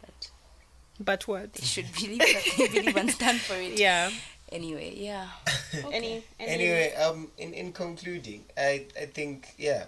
But 0.02 0.30
but 1.00 1.28
what 1.28 1.54
they 1.54 1.66
should 1.66 1.92
believe 1.94 2.20
that 2.20 2.44
they 2.58 2.68
believe 2.68 2.96
and 2.96 3.10
stand 3.12 3.40
for 3.42 3.56
it. 3.56 3.78
yeah 3.88 4.12
Anyway, 4.52 4.94
yeah. 4.96 5.28
any, 5.92 6.24
any 6.40 6.52
Anyway, 6.54 6.94
um, 6.96 7.32
in, 7.40 7.54
in 7.56 7.74
concluding, 7.74 8.46
I, 8.56 8.86
I 9.02 9.06
think, 9.08 9.48
yeah, 9.58 9.86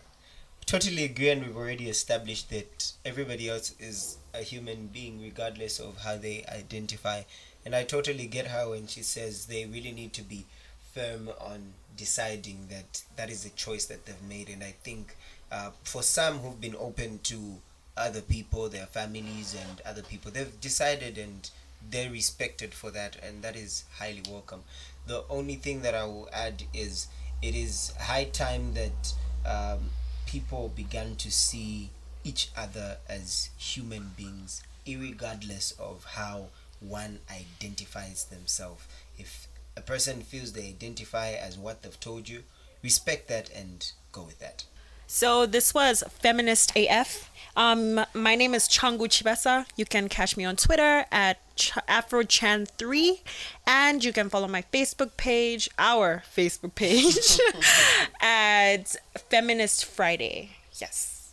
totally 0.66 1.04
agree, 1.04 1.30
and 1.30 1.46
we've 1.46 1.56
already 1.56 1.90
established 1.90 2.50
that 2.50 2.94
everybody 3.04 3.50
else 3.50 3.76
is 3.80 4.18
a 4.34 4.40
human 4.40 4.88
being, 4.88 5.22
regardless 5.22 5.80
of 5.80 5.98
how 5.98 6.18
they 6.18 6.46
identify. 6.50 7.22
And 7.66 7.76
I 7.76 7.84
totally 7.84 8.28
get 8.28 8.48
her 8.48 8.70
when 8.70 8.88
she 8.88 9.02
says 9.02 9.46
they 9.46 9.66
really 9.66 9.92
need 9.92 10.14
to 10.14 10.22
be 10.22 10.46
firm 10.94 11.30
on 11.40 11.74
deciding 11.98 12.68
that 12.70 13.04
that 13.16 13.30
is 13.30 13.46
a 13.46 13.50
choice 13.52 13.86
that 13.86 14.06
they've 14.06 14.30
made. 14.30 14.50
And 14.50 14.64
I 14.64 14.74
think 14.84 15.16
uh, 15.52 15.72
for 15.84 16.04
some 16.04 16.40
who've 16.40 16.60
been 16.60 16.76
open 16.80 17.20
to 17.24 17.58
other 17.98 18.22
people, 18.22 18.70
their 18.70 18.86
families, 18.86 19.56
and 19.56 19.82
other 19.86 20.02
people, 20.02 20.32
they've 20.32 20.60
decided 20.62 21.18
and 21.18 21.50
they're 21.90 22.12
respected 22.12 22.74
for 22.74 22.92
that, 22.92 23.16
and 23.24 23.44
that 23.44 23.56
is 23.56 23.84
highly 23.98 24.24
welcome. 24.30 24.64
The 25.08 25.24
only 25.30 25.56
thing 25.56 25.82
that 25.84 25.94
I 25.94 26.04
will 26.06 26.28
add 26.34 26.64
is 26.74 27.08
it 27.42 27.56
is 27.56 27.94
high 28.00 28.26
time 28.26 28.74
that 28.74 29.14
um, 29.46 29.90
people 30.36 30.70
began 30.76 31.16
to 31.16 31.32
see 31.32 31.90
each 32.26 32.50
other 32.58 32.98
as 33.08 33.52
human 33.58 34.12
beings, 34.18 34.62
irregardless 34.86 35.80
of 35.80 36.04
how 36.04 36.48
one 36.82 37.20
identifies 37.32 38.26
themselves. 38.26 38.84
If 39.18 39.48
a 39.78 39.82
person 39.82 40.20
feels 40.24 40.52
they 40.52 40.68
identify 40.68 41.30
as 41.30 41.58
what 41.58 41.84
they've 41.84 42.00
told 42.02 42.28
you, 42.28 42.44
respect 42.84 43.30
that 43.30 43.50
and 43.56 43.90
go 44.12 44.24
with 44.24 44.40
that. 44.40 44.66
So 45.08 45.46
this 45.46 45.74
was 45.74 46.04
Feminist 46.10 46.72
AF. 46.76 47.30
Um, 47.56 48.02
my 48.14 48.36
name 48.36 48.54
is 48.54 48.68
Changu 48.68 49.08
Chibesa. 49.08 49.66
You 49.76 49.86
can 49.86 50.10
catch 50.10 50.36
me 50.36 50.44
on 50.44 50.56
Twitter 50.56 51.06
at 51.12 51.38
Ch- 51.56 51.72
AfroChan3, 51.88 53.20
and 53.66 54.04
you 54.04 54.12
can 54.12 54.30
follow 54.30 54.48
my 54.48 54.64
Facebook 54.74 55.16
page, 55.16 55.70
our 55.80 56.24
Facebook 56.36 56.76
page, 56.76 57.40
at 58.22 58.96
Feminist 59.30 59.86
Friday. 59.86 60.52
Yes. 60.80 61.32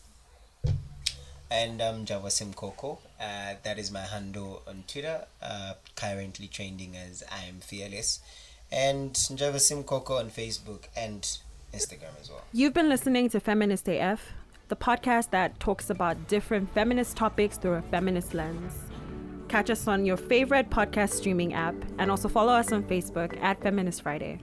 And 1.50 1.82
I'm 1.82 2.06
Njavwa 2.06 2.30
Simukoko. 2.30 2.98
Uh, 3.20 3.54
that 3.62 3.78
is 3.78 3.90
my 3.90 4.00
handle 4.00 4.62
on 4.66 4.84
Twitter. 4.86 5.26
Uh, 5.42 5.74
currently 5.96 6.46
trending 6.46 6.96
as 6.96 7.22
I 7.30 7.44
am 7.46 7.60
fearless. 7.60 8.20
And 8.70 9.12
Njavwa 9.12 9.56
Simukoko 9.56 10.18
on 10.18 10.30
Facebook 10.30 10.84
and 10.96 11.26
Instagram 11.72 12.20
as 12.20 12.30
well. 12.30 12.44
You've 12.52 12.74
been 12.74 12.88
listening 12.88 13.28
to 13.30 13.40
Feminist 13.40 13.88
AF, 13.88 14.32
the 14.68 14.76
podcast 14.76 15.30
that 15.30 15.58
talks 15.58 15.90
about 15.90 16.28
different 16.28 16.72
feminist 16.72 17.16
topics 17.16 17.56
through 17.56 17.74
a 17.74 17.82
feminist 17.82 18.34
lens. 18.34 18.74
Catch 19.48 19.70
us 19.70 19.86
on 19.86 20.06
your 20.06 20.16
favorite 20.16 20.70
podcast 20.70 21.10
streaming 21.10 21.54
app 21.54 21.74
and 21.98 22.10
also 22.10 22.28
follow 22.28 22.52
us 22.52 22.72
on 22.72 22.82
Facebook 22.84 23.40
at 23.42 23.60
Feminist 23.62 24.02
Friday. 24.02 24.40